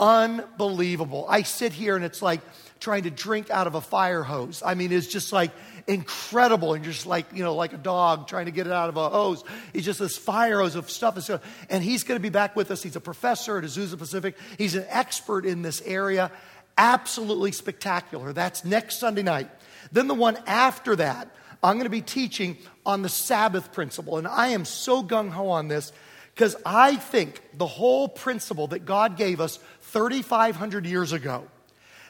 unbelievable. 0.00 1.26
I 1.28 1.42
sit 1.42 1.72
here 1.72 1.94
and 1.94 2.04
it's 2.04 2.22
like 2.22 2.40
trying 2.80 3.04
to 3.04 3.10
drink 3.10 3.50
out 3.50 3.68
of 3.68 3.76
a 3.76 3.80
fire 3.80 4.24
hose. 4.24 4.64
I 4.66 4.74
mean, 4.74 4.90
it's 4.90 5.06
just 5.06 5.32
like 5.32 5.52
incredible. 5.86 6.74
And 6.74 6.82
just 6.82 7.06
like, 7.06 7.26
you 7.32 7.44
know, 7.44 7.54
like 7.54 7.72
a 7.72 7.78
dog 7.78 8.26
trying 8.26 8.46
to 8.46 8.52
get 8.52 8.66
it 8.66 8.72
out 8.72 8.88
of 8.88 8.96
a 8.96 9.10
hose. 9.10 9.44
He's 9.72 9.84
just 9.84 10.00
this 10.00 10.18
fire 10.18 10.58
hose 10.58 10.74
of 10.74 10.90
stuff. 10.90 11.30
And 11.68 11.84
he's 11.84 12.02
going 12.02 12.18
to 12.18 12.22
be 12.22 12.30
back 12.30 12.56
with 12.56 12.68
us. 12.72 12.82
He's 12.82 12.96
a 12.96 13.00
professor 13.00 13.58
at 13.58 13.62
Azusa 13.62 13.96
Pacific. 13.96 14.36
He's 14.58 14.74
an 14.74 14.86
expert 14.88 15.46
in 15.46 15.62
this 15.62 15.82
area. 15.82 16.32
Absolutely 16.76 17.52
spectacular. 17.52 18.32
That's 18.32 18.64
next 18.64 18.98
Sunday 18.98 19.22
night. 19.22 19.48
Then 19.92 20.08
the 20.08 20.14
one 20.14 20.38
after 20.46 20.96
that, 20.96 21.28
I'm 21.62 21.74
going 21.74 21.84
to 21.84 21.90
be 21.90 22.02
teaching 22.02 22.56
on 22.86 23.02
the 23.02 23.08
Sabbath 23.08 23.72
principle. 23.72 24.18
And 24.18 24.26
I 24.26 24.48
am 24.48 24.64
so 24.64 25.02
gung 25.02 25.30
ho 25.30 25.48
on 25.48 25.68
this 25.68 25.92
because 26.34 26.56
I 26.64 26.96
think 26.96 27.42
the 27.58 27.66
whole 27.66 28.08
principle 28.08 28.68
that 28.68 28.84
God 28.86 29.16
gave 29.16 29.40
us 29.40 29.58
3,500 29.82 30.86
years 30.86 31.12
ago, 31.12 31.44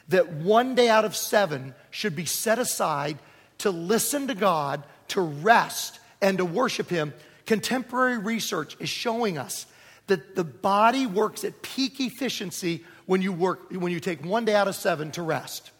that 0.07 0.31
one 0.31 0.75
day 0.75 0.89
out 0.89 1.05
of 1.05 1.15
seven 1.15 1.73
should 1.89 2.15
be 2.15 2.25
set 2.25 2.59
aside 2.59 3.17
to 3.59 3.71
listen 3.71 4.27
to 4.27 4.35
God, 4.35 4.83
to 5.09 5.21
rest, 5.21 5.99
and 6.21 6.37
to 6.37 6.45
worship 6.45 6.89
Him. 6.89 7.13
Contemporary 7.45 8.17
research 8.17 8.77
is 8.79 8.89
showing 8.89 9.37
us 9.37 9.65
that 10.07 10.35
the 10.35 10.43
body 10.43 11.05
works 11.05 11.43
at 11.43 11.61
peak 11.61 11.99
efficiency 11.99 12.83
when 13.05 13.21
you 13.21 13.33
work 13.33 13.71
when 13.71 13.91
you 13.91 13.99
take 13.99 14.23
one 14.23 14.45
day 14.45 14.55
out 14.55 14.67
of 14.67 14.75
seven 14.75 15.11
to 15.11 15.21
rest. 15.21 15.71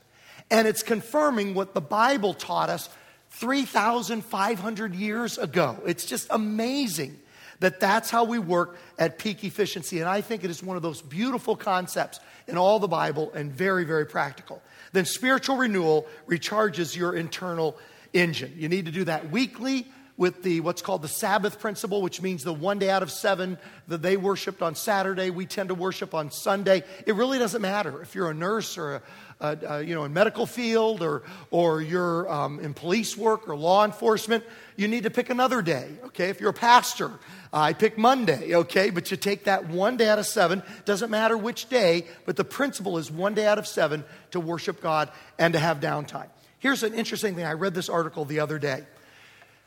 And 0.52 0.68
it's 0.68 0.84
confirming 0.84 1.56
what 1.56 1.74
the 1.74 1.82
Bible 1.82 2.34
taught 2.36 2.70
us 2.70 2.90
3,500 3.32 4.94
years 4.94 5.38
ago. 5.38 5.82
It's 5.86 6.06
just 6.06 6.28
amazing 6.30 7.18
that 7.62 7.80
that's 7.80 8.10
how 8.10 8.26
we 8.26 8.38
work 8.38 8.78
at 9.00 9.18
peak 9.18 9.44
efficiency. 9.44 10.00
And 10.00 10.10
I 10.10 10.22
think 10.22 10.44
it 10.44 10.50
is 10.50 10.62
one 10.62 10.76
of 10.76 10.84
those 10.84 11.02
beautiful 11.02 11.56
concepts 11.56 12.20
in 12.48 12.58
all 12.58 12.80
the 12.80 12.88
Bible 12.88 13.32
and 13.34 13.52
very, 13.52 13.86
very 13.86 14.06
practical. 14.06 14.62
Then 14.92 15.06
spiritual 15.06 15.58
renewal 15.58 16.06
recharges 16.28 16.96
your 16.96 17.16
internal 17.16 17.78
engine. 18.14 18.54
You 18.58 18.68
need 18.68 18.86
to 18.86 18.92
do 18.92 19.06
that 19.06 19.32
weekly 19.32 19.88
with 20.18 20.44
the 20.44 20.60
what's 20.60 20.82
called 20.82 21.02
the 21.02 21.08
Sabbath 21.08 21.60
principle, 21.60 22.02
which 22.02 22.22
means 22.22 22.44
the 22.44 22.54
one 22.54 22.78
day 22.78 22.90
out 22.90 23.02
of 23.02 23.10
seven 23.10 23.58
that 23.88 24.02
they 24.02 24.18
worshiped 24.18 24.62
on 24.62 24.76
Saturday, 24.76 25.30
we 25.30 25.46
tend 25.46 25.70
to 25.70 25.76
worship 25.76 26.14
on 26.14 26.30
Sunday. 26.30 26.84
It 27.08 27.16
really 27.16 27.40
doesn't 27.40 27.62
matter 27.62 28.02
if 28.02 28.14
you're 28.14 28.30
a 28.30 28.34
nurse 28.34 28.78
or 28.78 28.96
a, 28.96 29.02
uh, 29.42 29.56
uh, 29.68 29.78
you 29.80 29.96
know, 29.96 30.04
in 30.04 30.14
medical 30.14 30.46
field 30.46 31.02
or, 31.02 31.24
or 31.50 31.82
you're 31.82 32.32
um, 32.32 32.60
in 32.60 32.74
police 32.74 33.18
work 33.18 33.50
or 33.50 33.56
law 33.56 33.84
enforcement, 33.84 34.44
you 34.78 34.88
need 34.88 35.04
to 35.04 35.10
pick 35.10 35.30
another 35.30 35.62
day, 35.62 35.90
okay? 36.06 36.30
If 36.30 36.40
you're 36.40 36.52
a 36.52 36.54
pastor, 36.54 37.12
I 37.52 37.74
pick 37.74 37.98
Monday, 37.98 38.56
okay? 38.56 38.92
But 38.92 39.12
you 39.12 39.18
take 39.18 39.46
that 39.46 39.68
one 39.68 39.98
day 39.98 40.08
out 40.08 40.20
of 40.20 40.26
seven, 40.26 40.64
doesn't 40.86 41.10
matter 41.10 41.36
which 41.38 41.70
day, 41.70 42.06
but 42.26 42.36
the 42.36 42.44
principle 42.44 42.98
is 42.98 43.12
one 43.12 43.34
day 43.34 43.46
out 43.48 43.58
of 43.58 43.68
seven 43.68 44.04
to 44.32 44.40
worship 44.40 44.82
God 44.82 45.10
and 45.38 45.54
to 45.54 45.60
have 45.60 45.80
downtime. 45.80 46.28
Here's 46.60 46.84
an 46.84 46.94
interesting 46.94 47.36
thing. 47.36 47.46
I 47.46 47.54
read 47.54 47.74
this 47.74 47.90
article 47.90 48.24
the 48.26 48.40
other 48.40 48.60
day. 48.60 48.84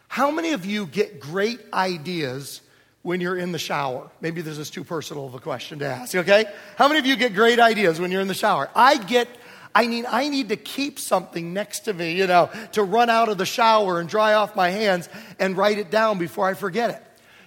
How 0.07 0.31
many 0.31 0.53
of 0.53 0.65
you 0.65 0.87
get 0.87 1.19
great 1.19 1.61
ideas 1.73 2.61
when 3.03 3.21
you're 3.21 3.37
in 3.37 3.51
the 3.51 3.59
shower? 3.59 4.09
Maybe 4.21 4.41
this 4.41 4.59
is 4.59 4.71
too 4.71 4.85
personal 4.85 5.27
of 5.27 5.35
a 5.35 5.41
question 5.41 5.81
to 5.81 5.87
ask, 5.87 6.15
okay? 6.15 6.45
How 6.77 6.87
many 6.87 7.01
of 7.01 7.07
you 7.07 7.17
get 7.17 7.35
great 7.35 7.59
ideas 7.59 8.01
when 8.01 8.13
you're 8.13 8.21
in 8.21 8.29
the 8.29 8.35
shower? 8.35 8.71
I 8.77 8.97
get 8.99 9.29
I 9.75 9.89
mean, 9.89 10.07
I 10.09 10.29
need 10.29 10.51
to 10.51 10.57
keep 10.57 10.99
something 11.01 11.53
next 11.53 11.81
to 11.81 11.93
me, 11.93 12.13
you 12.13 12.27
know, 12.27 12.49
to 12.73 12.83
run 12.85 13.11
out 13.11 13.29
of 13.29 13.39
the 13.39 13.47
shower 13.47 13.99
and 13.99 14.09
dry 14.09 14.35
off 14.35 14.55
my 14.55 14.71
hands 14.71 15.09
and 15.39 15.57
write 15.57 15.79
it 15.79 15.91
down 15.91 16.19
before 16.19 16.47
I 16.47 16.55
forget 16.55 16.91
it. 16.91 17.03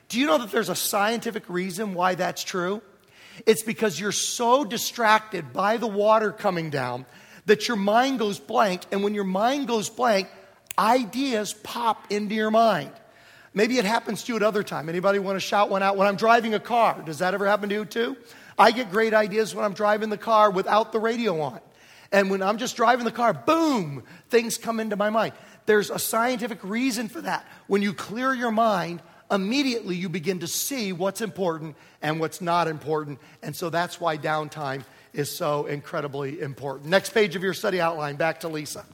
Do 0.10 0.20
you 0.20 0.26
know 0.26 0.38
that 0.38 0.52
there's 0.52 0.70
a 0.70 0.76
scientific 0.76 1.50
reason 1.50 1.94
why 1.94 2.16
that's 2.16 2.44
true? 2.44 2.82
It's 3.46 3.64
because 3.64 4.00
you're 4.00 4.12
so 4.12 4.66
distracted 4.66 5.54
by 5.54 5.78
the 5.78 5.88
water 5.88 6.32
coming 6.32 6.70
down 6.70 7.06
that 7.46 7.68
your 7.68 7.78
mind 7.78 8.20
goes 8.20 8.40
blank. 8.40 8.82
And 8.92 9.04
when 9.04 9.14
your 9.14 9.24
mind 9.24 9.68
goes 9.68 9.90
blank, 9.90 10.28
ideas 10.78 11.54
pop 11.54 12.12
into 12.12 12.36
your 12.36 12.52
mind. 12.52 12.92
Maybe 13.54 13.78
it 13.78 13.86
happens 13.86 14.24
to 14.24 14.34
you 14.34 14.36
at 14.38 14.44
other 14.44 14.64
time. 14.64 14.90
Anybody 14.90 15.20
want 15.20 15.38
to 15.38 15.40
shout 15.40 15.70
one 15.70 15.82
out 15.82 15.98
when 15.98 16.08
I'm 16.08 16.16
driving 16.16 16.54
a 16.54 16.60
car? 16.60 17.02
Does 17.06 17.20
that 17.20 17.34
ever 17.34 17.48
happen 17.48 17.70
to 17.70 17.76
you 17.76 17.86
too? 17.86 18.18
I 18.58 18.72
get 18.72 18.92
great 18.92 19.14
ideas 19.14 19.56
when 19.56 19.66
I'm 19.66 19.74
driving 19.74 20.10
the 20.10 20.18
car 20.18 20.52
without 20.52 20.92
the 20.92 21.00
radio 21.00 21.42
on. 21.42 21.60
And 22.12 22.30
when 22.30 22.42
I'm 22.42 22.58
just 22.58 22.76
driving 22.76 23.06
the 23.06 23.12
car, 23.12 23.34
boom, 23.34 24.04
things 24.30 24.58
come 24.58 24.80
into 24.80 24.96
my 24.96 25.10
mind. 25.10 25.34
There's 25.66 25.90
a 25.90 26.00
scientific 26.00 26.64
reason 26.64 27.10
for 27.10 27.22
that. 27.22 27.46
When 27.68 27.82
you 27.82 27.94
clear 27.94 28.34
your 28.34 28.52
mind, 28.52 29.02
immediately 29.30 29.96
you 29.96 30.10
begin 30.10 30.40
to 30.40 30.48
see 30.48 30.94
what's 30.94 31.22
important 31.22 31.76
and 32.02 32.20
what's 32.20 32.40
not 32.40 32.68
important. 32.68 33.20
And 33.44 33.56
so 33.56 33.70
that's 33.70 34.00
why 34.00 34.18
downtime 34.18 34.84
is 35.14 35.36
so 35.36 35.66
incredibly 35.66 36.40
important. 36.40 36.90
Next 36.90 37.10
page 37.10 37.36
of 37.36 37.44
your 37.44 37.54
study 37.54 37.82
outline, 37.82 38.16
back 38.16 38.42
to 38.42 38.48
Lisa 38.48 38.86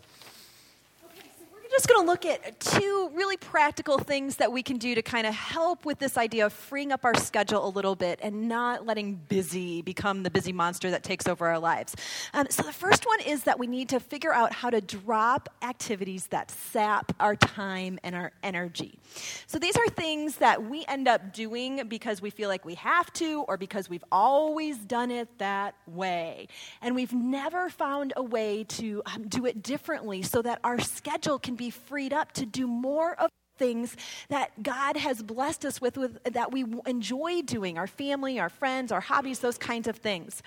just 1.74 1.88
going 1.88 2.06
to 2.06 2.08
look 2.08 2.26
at 2.26 2.60
two 2.60 3.10
really 3.14 3.36
practical 3.38 3.98
things 3.98 4.36
that 4.36 4.52
we 4.52 4.62
can 4.62 4.78
do 4.78 4.94
to 4.94 5.02
kind 5.02 5.26
of 5.26 5.34
help 5.34 5.86
with 5.86 5.98
this 5.98 6.18
idea 6.18 6.46
of 6.46 6.54
freeing 6.54 6.92
up 6.92 7.04
our 7.04 7.16
schedule 7.16 7.66
a 7.66 7.70
little 7.70 7.96
bit 7.96 8.20
and 8.22 8.48
not 8.48 8.86
letting 8.86 9.16
busy 9.16 9.82
become 9.82 10.22
the 10.24 10.30
busy 10.30 10.54
monster 10.54 10.92
that 10.92 11.04
takes 11.04 11.28
over 11.28 11.48
our 11.48 11.58
lives. 11.58 11.96
Um, 12.34 12.48
so, 12.50 12.62
the 12.64 12.72
first 12.74 13.08
one 13.08 13.22
is 13.22 13.44
that 13.44 13.58
we 13.58 13.66
need 13.66 13.90
to 13.90 14.00
figure 14.00 14.34
out 14.34 14.54
how 14.54 14.70
to 14.70 14.82
drop 14.82 15.50
activities 15.64 16.28
that 16.28 16.52
sap 16.52 17.12
our 17.20 17.36
time 17.36 18.00
and 18.04 18.16
our 18.16 18.32
energy. 18.44 19.00
So, 19.48 19.58
these 19.58 19.76
are 19.76 19.88
things 19.88 20.38
that 20.38 20.64
we 20.70 20.86
end 20.88 21.08
up 21.08 21.34
doing 21.34 21.88
because 21.88 22.22
we 22.22 22.30
feel 22.30 22.50
like 22.50 22.66
we 22.66 22.76
have 22.76 23.12
to 23.14 23.46
or 23.48 23.58
because 23.58 23.90
we've 23.90 24.06
always 24.12 24.78
done 24.78 25.10
it 25.10 25.28
that 25.40 25.76
way. 25.88 26.48
And 26.82 26.94
we've 26.94 27.14
never 27.14 27.70
found 27.70 28.14
a 28.16 28.24
way 28.24 28.64
to 28.66 29.02
um, 29.08 29.28
do 29.28 29.46
it 29.46 29.64
differently 29.64 30.22
so 30.22 30.42
that 30.44 30.60
our 30.64 30.80
schedule 30.80 31.40
can 31.40 31.56
be 31.56 31.63
be 31.64 31.70
freed 31.70 32.12
up 32.12 32.34
to 32.34 32.46
do 32.46 32.68
more 32.68 33.16
of 33.22 33.30
things 33.58 33.96
that 34.30 34.64
God 34.64 34.98
has 34.98 35.22
blessed 35.22 35.64
us 35.64 35.80
with, 35.80 35.96
with, 35.98 36.22
that 36.24 36.52
we 36.52 36.66
enjoy 36.86 37.42
doing 37.44 37.78
our 37.78 37.88
family, 37.88 38.40
our 38.40 38.50
friends, 38.50 38.92
our 38.92 39.00
hobbies, 39.00 39.40
those 39.40 39.58
kinds 39.58 39.88
of 39.88 39.98
things. 39.98 40.42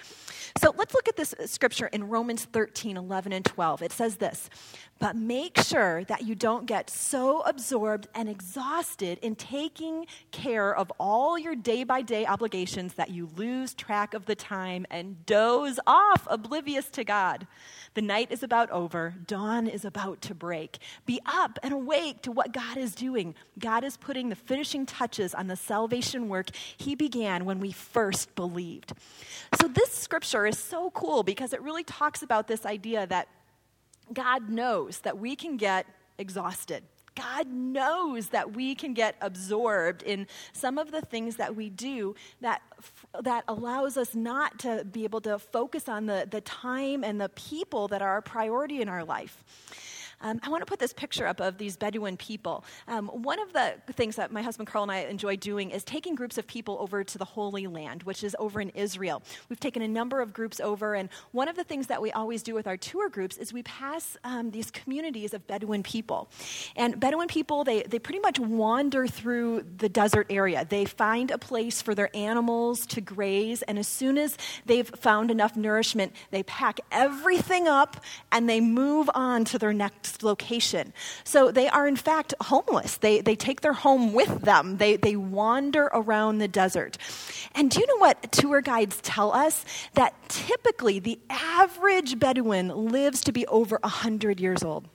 So 0.60 0.74
let's 0.76 0.92
look 0.92 1.08
at 1.08 1.16
this 1.16 1.32
uh, 1.34 1.46
scripture 1.46 1.86
in 1.86 2.08
Romans 2.08 2.44
13 2.44 2.96
11 2.96 3.32
and 3.32 3.44
12. 3.44 3.82
It 3.82 3.92
says 3.92 4.16
this 4.16 4.50
But 4.98 5.16
make 5.16 5.58
sure 5.62 6.04
that 6.04 6.22
you 6.24 6.34
don't 6.34 6.66
get 6.66 6.90
so 6.90 7.42
absorbed 7.42 8.08
and 8.14 8.28
exhausted 8.28 9.18
in 9.22 9.36
taking 9.36 10.06
care 10.32 10.74
of 10.74 10.92
all 10.98 11.38
your 11.38 11.54
day 11.54 11.84
by 11.84 12.02
day 12.02 12.26
obligations 12.26 12.94
that 12.94 13.10
you 13.10 13.30
lose 13.36 13.72
track 13.72 14.14
of 14.14 14.26
the 14.26 14.34
time 14.34 14.84
and 14.90 15.24
doze 15.26 15.78
off, 15.86 16.26
oblivious 16.28 16.90
to 16.90 17.04
God. 17.04 17.46
The 17.96 18.02
night 18.02 18.30
is 18.30 18.42
about 18.42 18.70
over, 18.70 19.14
dawn 19.26 19.66
is 19.66 19.86
about 19.86 20.20
to 20.20 20.34
break. 20.34 20.80
Be 21.06 21.18
up 21.24 21.58
and 21.62 21.72
awake 21.72 22.20
to 22.24 22.30
what 22.30 22.52
God 22.52 22.76
is 22.76 22.94
doing. 22.94 23.34
God 23.58 23.84
is 23.84 23.96
putting 23.96 24.28
the 24.28 24.36
finishing 24.36 24.84
touches 24.84 25.34
on 25.34 25.46
the 25.46 25.56
salvation 25.56 26.28
work 26.28 26.50
He 26.76 26.94
began 26.94 27.46
when 27.46 27.58
we 27.58 27.72
first 27.72 28.34
believed. 28.34 28.92
So, 29.58 29.66
this 29.66 29.92
scripture 29.92 30.46
is 30.46 30.58
so 30.58 30.90
cool 30.90 31.22
because 31.22 31.54
it 31.54 31.62
really 31.62 31.84
talks 31.84 32.22
about 32.22 32.48
this 32.48 32.66
idea 32.66 33.06
that 33.06 33.28
God 34.12 34.50
knows 34.50 35.00
that 35.00 35.16
we 35.16 35.34
can 35.34 35.56
get 35.56 35.86
exhausted 36.18 36.84
God 37.16 37.48
knows 37.48 38.28
that 38.28 38.52
we 38.54 38.74
can 38.74 38.94
get 38.94 39.16
absorbed 39.20 40.02
in 40.02 40.26
some 40.52 40.78
of 40.78 40.92
the 40.92 41.00
things 41.00 41.36
that 41.36 41.56
we 41.56 41.70
do 41.70 42.14
that, 42.40 42.62
that 43.22 43.44
allows 43.48 43.96
us 43.96 44.14
not 44.14 44.58
to 44.60 44.84
be 44.84 45.04
able 45.04 45.20
to 45.22 45.38
focus 45.38 45.88
on 45.88 46.06
the, 46.06 46.28
the 46.30 46.42
time 46.42 47.02
and 47.02 47.20
the 47.20 47.30
people 47.30 47.88
that 47.88 48.02
are 48.02 48.18
a 48.18 48.22
priority 48.22 48.80
in 48.80 48.88
our 48.88 49.04
life. 49.04 49.42
Um, 50.20 50.40
I 50.42 50.48
want 50.48 50.62
to 50.62 50.66
put 50.66 50.78
this 50.78 50.92
picture 50.92 51.26
up 51.26 51.40
of 51.40 51.58
these 51.58 51.76
Bedouin 51.76 52.16
people. 52.16 52.64
Um, 52.88 53.08
one 53.08 53.38
of 53.38 53.52
the 53.52 53.74
things 53.92 54.16
that 54.16 54.32
my 54.32 54.42
husband 54.42 54.66
Carl 54.66 54.84
and 54.84 54.92
I 54.92 55.00
enjoy 55.00 55.36
doing 55.36 55.70
is 55.70 55.84
taking 55.84 56.14
groups 56.14 56.38
of 56.38 56.46
people 56.46 56.78
over 56.80 57.04
to 57.04 57.18
the 57.18 57.24
Holy 57.24 57.66
Land, 57.66 58.02
which 58.04 58.24
is 58.24 58.34
over 58.38 58.60
in 58.60 58.70
Israel. 58.70 59.22
We've 59.48 59.60
taken 59.60 59.82
a 59.82 59.88
number 59.88 60.20
of 60.20 60.32
groups 60.32 60.58
over, 60.58 60.94
and 60.94 61.10
one 61.32 61.48
of 61.48 61.56
the 61.56 61.64
things 61.64 61.88
that 61.88 62.00
we 62.00 62.12
always 62.12 62.42
do 62.42 62.54
with 62.54 62.66
our 62.66 62.76
tour 62.76 63.10
groups 63.10 63.36
is 63.36 63.52
we 63.52 63.62
pass 63.62 64.16
um, 64.24 64.50
these 64.50 64.70
communities 64.70 65.34
of 65.34 65.46
Bedouin 65.46 65.82
people. 65.82 66.30
And 66.76 66.98
Bedouin 66.98 67.28
people, 67.28 67.64
they, 67.64 67.82
they 67.82 67.98
pretty 67.98 68.20
much 68.20 68.40
wander 68.40 69.06
through 69.06 69.64
the 69.76 69.88
desert 69.88 70.28
area. 70.30 70.66
They 70.68 70.86
find 70.86 71.30
a 71.30 71.38
place 71.38 71.82
for 71.82 71.94
their 71.94 72.14
animals 72.16 72.86
to 72.86 73.02
graze, 73.02 73.60
and 73.62 73.78
as 73.78 73.86
soon 73.86 74.16
as 74.16 74.38
they've 74.64 74.88
found 74.88 75.30
enough 75.30 75.56
nourishment, 75.56 76.12
they 76.30 76.42
pack 76.42 76.80
everything 76.90 77.68
up 77.68 78.02
and 78.32 78.48
they 78.48 78.60
move 78.60 79.10
on 79.14 79.44
to 79.46 79.58
their 79.58 79.74
next 79.74 80.05
location. 80.22 80.92
So 81.24 81.50
they 81.50 81.68
are, 81.68 81.86
in 81.86 81.96
fact, 81.96 82.34
homeless. 82.40 82.96
They, 82.96 83.20
they 83.20 83.36
take 83.36 83.60
their 83.60 83.72
home 83.72 84.12
with 84.12 84.42
them, 84.42 84.78
they, 84.78 84.96
they 84.96 85.16
wander 85.16 85.90
around 85.92 86.38
the 86.38 86.48
desert. 86.48 86.98
And 87.54 87.70
do 87.70 87.80
you 87.80 87.86
know 87.86 87.98
what 87.98 88.32
tour 88.32 88.60
guides 88.60 89.00
tell 89.02 89.32
us? 89.32 89.64
That 89.94 90.14
typically 90.28 90.98
the 90.98 91.18
average 91.30 92.18
Bedouin 92.18 92.68
lives 92.68 93.20
to 93.22 93.32
be 93.32 93.46
over 93.46 93.78
100 93.82 94.40
years 94.40 94.62
old. 94.62 94.88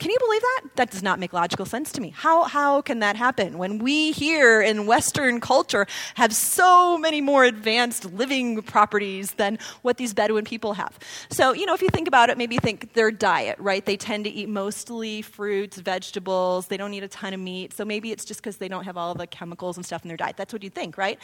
Can 0.00 0.10
you 0.10 0.18
believe 0.18 0.40
that? 0.40 0.60
That 0.74 0.90
does 0.90 1.04
not 1.04 1.20
make 1.20 1.32
logical 1.32 1.64
sense 1.66 1.92
to 1.92 2.00
me. 2.00 2.10
How, 2.10 2.44
how 2.44 2.80
can 2.82 2.98
that 2.98 3.14
happen 3.14 3.58
when 3.58 3.78
we 3.78 4.10
here 4.10 4.60
in 4.60 4.86
Western 4.86 5.40
culture 5.40 5.86
have 6.16 6.34
so 6.34 6.98
many 6.98 7.20
more 7.20 7.44
advanced 7.44 8.04
living 8.12 8.60
properties 8.62 9.32
than 9.32 9.56
what 9.82 9.96
these 9.96 10.12
Bedouin 10.12 10.44
people 10.44 10.74
have? 10.74 10.98
So, 11.30 11.52
you 11.52 11.64
know, 11.64 11.74
if 11.74 11.80
you 11.80 11.90
think 11.90 12.08
about 12.08 12.28
it, 12.28 12.36
maybe 12.36 12.56
think 12.56 12.94
their 12.94 13.12
diet, 13.12 13.56
right? 13.60 13.84
They 13.84 13.96
tend 13.96 14.24
to 14.24 14.30
eat 14.30 14.48
mostly 14.48 15.22
fruits, 15.22 15.78
vegetables, 15.78 16.66
they 16.66 16.76
don't 16.76 16.92
eat 16.92 17.04
a 17.04 17.08
ton 17.08 17.32
of 17.32 17.38
meat. 17.38 17.72
So 17.72 17.84
maybe 17.84 18.10
it's 18.10 18.24
just 18.24 18.40
because 18.40 18.56
they 18.56 18.68
don't 18.68 18.84
have 18.84 18.96
all 18.96 19.14
the 19.14 19.28
chemicals 19.28 19.76
and 19.76 19.86
stuff 19.86 20.02
in 20.02 20.08
their 20.08 20.16
diet. 20.16 20.36
That's 20.36 20.52
what 20.52 20.64
you 20.64 20.70
think, 20.70 20.98
right? 20.98 21.20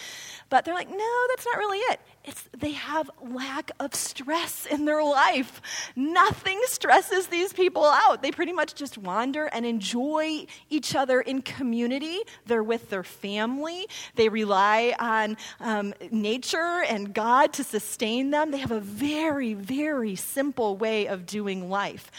But 0.48 0.64
they're 0.64 0.74
like, 0.74 0.90
no, 0.90 1.26
that's 1.28 1.44
not 1.44 1.58
really 1.58 1.78
it. 1.78 2.00
It's 2.24 2.48
they 2.56 2.72
have 2.72 3.10
lack 3.32 3.72
of 3.80 3.94
stress 3.94 4.66
in 4.66 4.84
their 4.84 5.02
life. 5.02 5.60
Nothing 5.96 6.60
stresses 6.66 7.26
these 7.26 7.52
people 7.52 7.84
out. 7.84 8.22
They 8.22 8.30
pretty 8.30 8.52
much 8.52 8.59
just 8.68 8.98
wander 8.98 9.46
and 9.46 9.66
enjoy 9.66 10.46
each 10.68 10.94
other 10.94 11.20
in 11.20 11.42
community. 11.42 12.20
They're 12.46 12.62
with 12.62 12.90
their 12.90 13.04
family. 13.04 13.86
They 14.14 14.28
rely 14.28 14.94
on 14.98 15.36
um, 15.60 15.94
nature 16.10 16.82
and 16.88 17.12
God 17.14 17.52
to 17.54 17.64
sustain 17.64 18.30
them. 18.30 18.50
They 18.50 18.58
have 18.58 18.70
a 18.70 18.80
very, 18.80 19.54
very 19.54 20.16
simple 20.16 20.76
way 20.76 21.06
of 21.06 21.26
doing 21.26 21.70
life. 21.70 22.10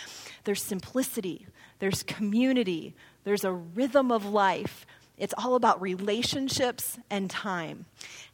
There's 0.44 0.64
simplicity, 0.64 1.48
there's 1.80 2.04
community, 2.04 2.96
there's 3.24 3.44
a 3.44 3.54
rhythm 3.54 4.12
of 4.12 4.26
life 4.26 4.86
it's 5.22 5.36
all 5.38 5.54
about 5.54 5.80
relationships 5.82 6.98
and 7.12 7.30
time. 7.30 7.86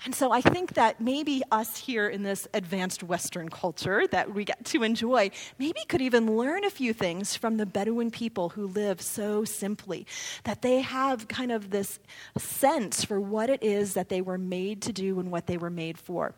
And 0.06 0.16
so 0.16 0.32
I 0.32 0.40
think 0.40 0.76
that 0.76 1.02
maybe 1.02 1.44
us 1.52 1.78
here 1.78 2.08
in 2.08 2.24
this 2.24 2.48
advanced 2.54 3.04
Western 3.04 3.50
culture 3.50 4.08
that 4.08 4.34
we 4.34 4.46
get 4.46 4.64
to 4.66 4.84
enjoy, 4.84 5.32
maybe 5.60 5.82
could 5.90 6.02
even 6.02 6.38
learn 6.38 6.64
a 6.64 6.70
few 6.70 6.94
things 6.94 7.36
from 7.36 7.58
the 7.58 7.66
Bedouin 7.66 8.10
people 8.10 8.50
who 8.50 8.68
live 8.68 9.02
so 9.02 9.44
simply, 9.44 10.08
that 10.46 10.62
they 10.62 10.80
have 10.80 11.28
kind 11.28 11.52
of 11.52 11.72
this 11.72 12.00
sense 12.38 13.04
for 13.04 13.20
what 13.20 13.50
it 13.50 13.62
is 13.62 13.94
that 13.96 14.08
they 14.08 14.22
were 14.22 14.38
made 14.38 14.82
to 14.84 14.94
do 14.94 15.20
and 15.20 15.30
what 15.30 15.46
they 15.46 15.58
were 15.58 15.70
made 15.70 15.98
for. 15.98 16.34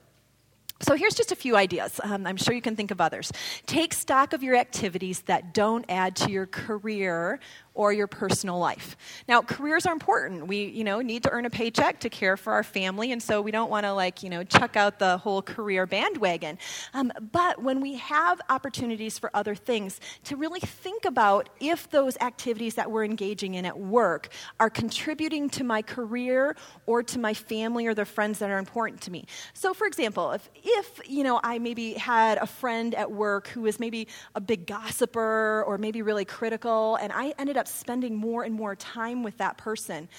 So 0.81 0.95
here's 0.95 1.13
just 1.13 1.33
a 1.33 1.35
few 1.35 1.57
ideas. 1.57 1.99
Um, 2.01 2.25
I'm 2.25 2.37
sure 2.37 2.55
you 2.55 2.61
can 2.61 2.77
think 2.77 2.89
of 2.89 3.01
others. 3.01 3.33
Take 3.65 3.93
stock 3.93 4.31
of 4.31 4.43
your 4.43 4.55
activities 4.55 5.19
that 5.23 5.53
don't 5.53 5.83
add 5.89 6.15
to 6.17 6.31
your 6.31 6.45
career 6.45 7.41
or 7.73 7.93
your 7.93 8.07
personal 8.07 8.59
life. 8.59 8.97
Now, 9.27 9.41
careers 9.41 9.85
are 9.85 9.93
important. 9.93 10.47
We, 10.47 10.65
you 10.65 10.83
know, 10.83 11.01
need 11.01 11.23
to 11.23 11.29
earn 11.31 11.45
a 11.45 11.49
paycheck 11.49 11.99
to 12.01 12.09
care 12.09 12.37
for 12.37 12.53
our 12.53 12.63
family, 12.63 13.11
and 13.11 13.21
so 13.21 13.41
we 13.41 13.51
don't 13.51 13.69
want 13.69 13.85
to 13.85 13.93
like, 13.93 14.23
you 14.23 14.29
know, 14.29 14.43
chuck 14.43 14.75
out 14.75 14.99
the 14.99 15.17
whole 15.17 15.41
career 15.41 15.85
bandwagon. 15.85 16.57
Um, 16.93 17.11
but 17.31 17.61
when 17.61 17.79
we 17.81 17.95
have 17.95 18.41
opportunities 18.49 19.17
for 19.19 19.29
other 19.33 19.55
things, 19.55 19.99
to 20.25 20.35
really 20.35 20.59
think 20.59 21.05
about 21.05 21.49
if 21.59 21.89
those 21.89 22.17
activities 22.17 22.75
that 22.75 22.91
we're 22.91 23.05
engaging 23.05 23.55
in 23.55 23.65
at 23.65 23.79
work 23.79 24.29
are 24.59 24.69
contributing 24.69 25.49
to 25.51 25.63
my 25.63 25.81
career 25.81 26.55
or 26.85 27.03
to 27.03 27.19
my 27.19 27.33
family 27.33 27.87
or 27.87 27.93
the 27.93 28.05
friends 28.05 28.39
that 28.39 28.49
are 28.49 28.57
important 28.57 29.01
to 29.01 29.11
me. 29.11 29.25
So, 29.53 29.73
for 29.73 29.87
example, 29.87 30.31
if 30.31 30.49
if 30.55 31.01
you 31.07 31.23
know 31.23 31.39
I 31.43 31.59
maybe 31.59 31.93
had 31.93 32.37
a 32.39 32.47
friend 32.47 32.95
at 32.95 33.11
work 33.11 33.47
who 33.47 33.61
was 33.61 33.79
maybe 33.79 34.07
a 34.35 34.41
big 34.41 34.65
gossiper 34.65 35.63
or 35.65 35.77
maybe 35.77 36.01
really 36.01 36.25
critical, 36.25 36.95
and 36.95 37.11
I 37.13 37.33
ended 37.37 37.57
up 37.59 37.67
spending 37.67 38.15
more 38.15 38.43
and 38.43 38.55
more 38.55 38.75
time 38.75 39.21
with 39.21 39.37
that 39.37 39.57
person. 39.57 40.09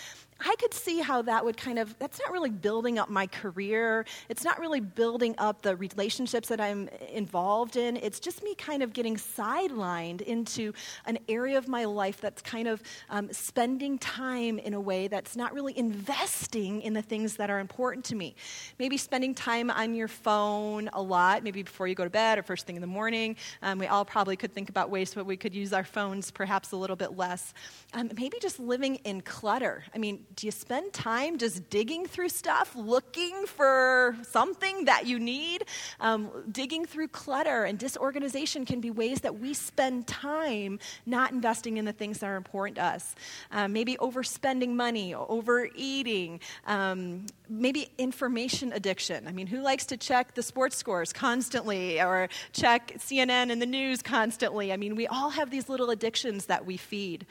I 0.41 0.55
could 0.59 0.73
see 0.73 1.01
how 1.01 1.23
that 1.23 1.45
would 1.45 1.57
kind 1.57 1.79
of, 1.79 1.99
that's 1.99 2.19
not 2.19 2.33
really 2.33 2.51
building 2.51 2.99
up 2.99 3.11
my 3.11 3.27
career. 3.27 4.07
It's 4.29 4.43
not 4.43 4.59
really 4.59 4.81
building 4.81 5.35
up 5.39 5.63
the 5.63 5.77
relationships 5.77 6.49
that 6.49 6.61
I'm 6.61 6.89
involved 7.13 7.77
in. 7.77 7.97
It's 7.97 8.21
just 8.21 8.43
me 8.43 8.55
kind 8.55 8.83
of 8.83 8.93
getting 8.93 9.17
sidelined 9.17 10.23
into 10.23 10.73
an 11.05 11.19
area 11.29 11.59
of 11.59 11.69
my 11.69 11.85
life 11.85 12.21
that's 12.21 12.41
kind 12.43 12.69
of 12.69 12.83
um, 13.11 13.33
spending 13.33 13.99
time 13.99 14.59
in 14.59 14.75
a 14.75 14.81
way 14.81 15.09
that's 15.09 15.37
not 15.37 15.53
really 15.53 15.77
investing 15.79 16.81
in 16.83 16.95
the 16.95 17.03
things 17.03 17.37
that 17.37 17.51
are 17.51 17.59
important 17.59 18.05
to 18.07 18.15
me. 18.15 18.35
Maybe 18.79 18.97
spending 18.97 19.35
time 19.35 19.71
on 19.71 19.95
your 19.95 20.09
phone 20.09 20.89
a 20.93 21.03
lot, 21.03 21.43
maybe 21.45 21.63
before 21.63 21.87
you 21.87 21.95
go 21.95 22.05
to 22.05 22.11
bed 22.11 22.39
or 22.39 22.43
first 22.43 22.67
thing 22.67 22.77
in 22.77 22.81
the 22.81 22.87
morning. 22.87 23.37
Um, 23.63 23.79
we 23.79 23.87
all 23.87 24.05
probably 24.05 24.37
could 24.37 24.53
think 24.55 24.71
about 24.71 24.91
ways 24.91 25.13
that 25.13 25.25
we 25.25 25.37
could 25.37 25.55
use 25.55 25.73
our 25.73 25.85
phones 25.85 26.31
perhaps 26.31 26.73
a 26.73 26.77
little 26.77 26.97
bit 26.97 27.17
less. 27.17 27.53
Um, 27.93 28.11
maybe 28.17 28.39
just 28.41 28.59
living 28.59 28.97
in 28.97 29.21
clutter. 29.21 29.85
I 29.95 29.99
mean, 29.99 30.25
do 30.37 30.47
you 30.47 30.51
spend 30.51 30.93
time 30.93 31.39
just 31.39 31.69
digging 31.71 32.07
through 32.07 32.29
stuff, 32.29 32.75
looking 32.77 33.47
for 33.47 34.17
something 34.23 34.85
that 34.85 35.07
you 35.07 35.19
need? 35.19 35.65
Um, 36.01 36.31
digging 36.51 36.87
through 36.87 37.09
clutter 37.09 37.65
and 37.65 37.79
disorganization 37.79 38.65
can 38.65 38.81
be 38.81 38.91
ways 38.91 39.21
that 39.21 39.39
we 39.39 39.55
spend 39.55 40.07
time 40.07 40.79
not 41.07 41.33
investing 41.33 41.77
in 41.77 41.85
the 41.85 41.93
things 41.93 42.19
that 42.19 42.27
are 42.27 42.37
important 42.37 42.77
to 42.77 42.85
us. 42.85 43.15
Um, 43.51 43.73
maybe 43.73 43.97
overspending 43.97 44.71
money, 44.71 45.15
overeating, 45.15 46.41
um, 46.67 47.27
maybe 47.49 47.91
information 47.99 48.73
addiction. 48.73 49.27
I 49.27 49.33
mean, 49.33 49.47
who 49.47 49.61
likes 49.61 49.87
to 49.87 49.97
check 49.97 50.35
the 50.35 50.43
sports 50.43 50.77
scores 50.77 51.13
constantly 51.13 52.01
or 52.01 52.29
check 52.53 52.95
CNN 52.99 53.51
and 53.51 53.61
the 53.61 53.67
news 53.67 54.03
constantly? 54.03 54.73
I 54.73 54.77
mean, 54.77 54.95
we 54.95 55.07
all 55.07 55.31
have 55.31 55.51
these 55.51 55.69
little 55.69 55.91
addictions 55.91 56.47
that 56.47 56.65
we 56.65 56.77
feed. 56.77 57.27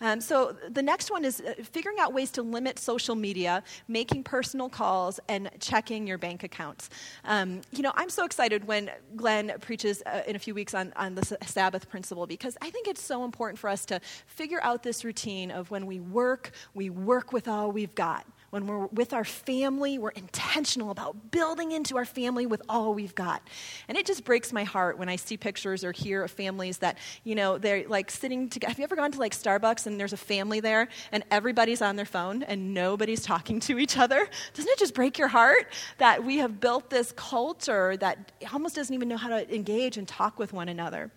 Um, 0.00 0.20
so 0.20 0.56
the 0.70 0.82
next 0.82 1.10
one 1.10 1.24
is 1.24 1.40
uh, 1.40 1.54
figuring 1.62 1.98
out 1.98 2.12
ways 2.12 2.30
to 2.32 2.42
limit 2.42 2.78
social 2.78 3.14
media, 3.14 3.62
making 3.88 4.22
personal 4.24 4.68
calls, 4.68 5.18
and 5.28 5.50
checking 5.60 6.06
your 6.06 6.18
bank 6.18 6.44
accounts. 6.44 6.90
Um, 7.24 7.62
you 7.72 7.82
know, 7.82 7.92
I'm 7.94 8.10
so 8.10 8.24
excited 8.24 8.66
when 8.66 8.90
Glenn 9.16 9.52
preaches 9.60 10.02
uh, 10.06 10.22
in 10.26 10.36
a 10.36 10.38
few 10.38 10.54
weeks 10.54 10.74
on, 10.74 10.92
on 10.96 11.14
the 11.14 11.38
Sabbath 11.44 11.88
principle 11.88 12.26
because 12.26 12.56
I 12.62 12.70
think 12.70 12.86
it's 12.86 13.02
so 13.02 13.24
important 13.24 13.58
for 13.58 13.68
us 13.68 13.84
to 13.86 14.00
figure 14.26 14.60
out 14.62 14.82
this 14.82 15.04
routine 15.04 15.50
of 15.50 15.70
when 15.70 15.86
we 15.86 16.00
work, 16.00 16.52
we 16.74 16.90
work 16.90 17.32
with 17.32 17.48
all 17.48 17.72
we've 17.72 17.94
got 17.94 18.26
when 18.50 18.66
we're 18.66 18.86
with 18.86 19.12
our 19.12 19.24
family, 19.24 19.98
we're 19.98 20.10
intentional 20.10 20.90
about 20.90 21.30
building 21.30 21.72
into 21.72 21.96
our 21.96 22.04
family 22.04 22.46
with 22.46 22.62
all 22.68 22.94
we've 22.94 23.14
got. 23.14 23.42
And 23.88 23.98
it 23.98 24.06
just 24.06 24.24
breaks 24.24 24.52
my 24.52 24.64
heart 24.64 24.98
when 24.98 25.08
I 25.08 25.16
see 25.16 25.36
pictures 25.36 25.84
or 25.84 25.92
hear 25.92 26.22
of 26.24 26.30
families 26.30 26.78
that, 26.78 26.98
you 27.24 27.34
know, 27.34 27.58
they're 27.58 27.86
like 27.88 28.10
sitting 28.10 28.48
together. 28.48 28.70
Have 28.70 28.78
you 28.78 28.84
ever 28.84 28.96
gone 28.96 29.12
to 29.12 29.18
like 29.18 29.34
Starbucks 29.34 29.86
and 29.86 30.00
there's 30.00 30.14
a 30.14 30.18
family 30.18 30.60
there 30.60 30.88
and 31.12 31.24
everybody's 31.30 31.82
on 31.82 31.96
their 31.96 32.06
phone 32.06 32.42
and 32.42 32.72
nobody's 32.72 33.22
talking 33.28 33.60
to 33.60 33.78
each 33.78 33.98
other? 33.98 34.28
Doesn't 34.54 34.70
it 34.70 34.78
just 34.78 34.94
break 34.94 35.18
your 35.18 35.28
heart 35.28 35.72
that 35.98 36.24
we 36.24 36.38
have 36.38 36.60
built 36.60 36.88
this 36.88 37.12
culture 37.12 37.96
that 37.98 38.32
almost 38.52 38.74
doesn't 38.74 38.94
even 38.94 39.08
know 39.08 39.18
how 39.18 39.28
to 39.28 39.54
engage 39.54 39.98
and 39.98 40.08
talk 40.08 40.38
with 40.38 40.54
one 40.54 40.68
another? 40.68 41.10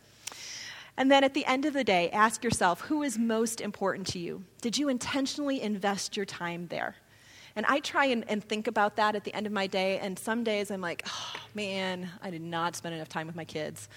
And 0.98 1.10
then 1.10 1.24
at 1.24 1.34
the 1.34 1.46
end 1.46 1.66
of 1.66 1.74
the 1.74 1.84
day, 1.84 2.10
ask 2.12 2.44
yourself 2.44 2.82
who 2.82 3.04
is 3.04 3.18
most 3.18 3.62
important 3.62 4.08
to 4.08 4.20
you? 4.20 4.44
Did 4.62 4.78
you 4.78 4.90
intentionally 4.90 5.62
invest 5.62 6.18
your 6.18 6.26
time 6.26 6.68
there? 6.68 6.96
And 7.56 7.66
I 7.66 7.80
try 7.80 8.06
and, 8.06 8.24
and, 8.30 8.44
think 8.44 8.68
about 8.68 8.96
that 8.96 9.16
at 9.16 9.24
the 9.24 9.34
end 9.34 9.46
of 9.46 9.54
my 9.54 9.68
day. 9.68 10.00
And 10.00 10.18
some 10.18 10.44
days 10.44 10.72
I'm 10.72 10.82
like, 10.82 11.04
oh, 11.08 11.36
man, 11.54 12.10
I 12.22 12.30
did 12.30 12.42
not 12.42 12.76
spend 12.76 12.96
enough 12.96 13.10
time 13.10 13.28
with 13.28 13.36
my 13.36 13.46
kids. 13.46 13.90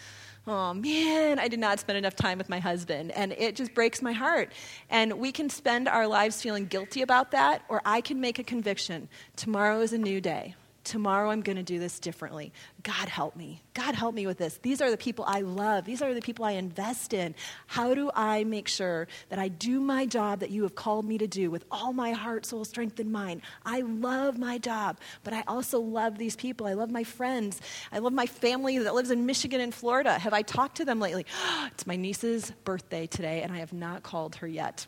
Oh, 0.47 0.75
man, 0.75 1.38
I 1.38 1.49
did 1.49 1.59
not 1.59 1.81
spend 1.81 1.97
enough 1.97 2.14
time 2.14 2.37
with 2.37 2.49
my 2.49 2.59
husband. 2.59 3.12
And 3.12 3.33
it 3.33 3.57
just 3.57 3.73
breaks 3.75 4.03
my 4.03 4.12
heart. 4.12 4.53
And 4.90 5.14
we 5.14 5.33
can 5.33 5.49
spend 5.49 5.88
our 5.88 6.07
lives 6.07 6.43
feeling 6.43 6.67
guilty 6.67 7.03
about 7.03 7.31
that, 7.31 7.62
or 7.69 7.81
I 7.85 8.01
can 8.01 8.21
make 8.21 8.38
a 8.38 8.45
conviction 8.45 9.09
tomorrow 9.37 9.81
is 9.81 9.93
a 9.93 9.99
new 9.99 10.21
day. 10.21 10.55
Tomorrow 10.85 11.31
I'm 11.31 11.40
going 11.40 11.57
to 11.57 11.62
do 11.62 11.79
this 11.79 11.99
differently. 11.99 12.53
God 12.83 13.09
help 13.09 13.37
me. 13.37 13.62
God 13.73 13.94
help 13.94 14.14
me 14.14 14.27
with 14.27 14.37
this. 14.37 14.59
These 14.59 14.83
are 14.83 14.90
the 14.90 14.99
people 14.99 15.25
I 15.27 15.40
love. 15.40 15.87
These 15.87 16.03
are 16.03 16.12
the 16.12 16.20
people 16.20 16.44
I 16.44 16.53
invest 16.53 17.14
in. 17.14 17.35
How 17.66 17.94
do 17.94 18.11
I 18.14 18.44
make 18.44 18.68
sure 18.68 19.09
that 19.31 19.38
I 19.38 19.49
do 19.49 19.81
my 19.81 20.05
job 20.05 20.40
that 20.40 20.51
you 20.51 20.62
have 20.62 20.75
called 20.75 21.07
me 21.07 21.16
to 21.18 21.27
do 21.27 21.51
with 21.51 21.64
all 21.70 21.94
my 21.94 22.12
heart, 22.12 22.44
soul, 22.44 22.64
strength, 22.66 23.01
and 23.01 23.11
mind? 23.11 23.40
I 23.64 23.81
love 23.81 24.38
my 24.38 24.59
job, 24.59 24.99
but 25.23 25.33
I 25.33 25.42
also 25.49 25.81
love 25.81 26.18
these 26.18 26.37
people. 26.37 26.66
I 26.66 26.75
love 26.75 26.90
my 26.90 27.05
friends. 27.05 27.61
I 27.90 27.99
love 27.99 28.12
my 28.12 28.27
family 28.27 28.79
that 28.79 28.94
lives 28.94 29.11
in 29.11 29.25
Michigan 29.25 29.62
and 29.62 29.75
Florida. 29.75 30.18
Have 30.18 30.35
I 30.35 30.42
talked 30.42 30.77
to 30.77 30.85
them 30.85 31.01
lately? 31.01 31.25
it's 31.66 31.87
my 31.87 31.97
niece's 31.97 32.53
birthday 32.64 33.07
today, 33.07 33.42
and 33.42 33.53
I 33.53 33.59
have 33.59 33.73
not 33.73 34.03
called 34.03 34.37
her 34.37 34.47
yet. 34.47 34.87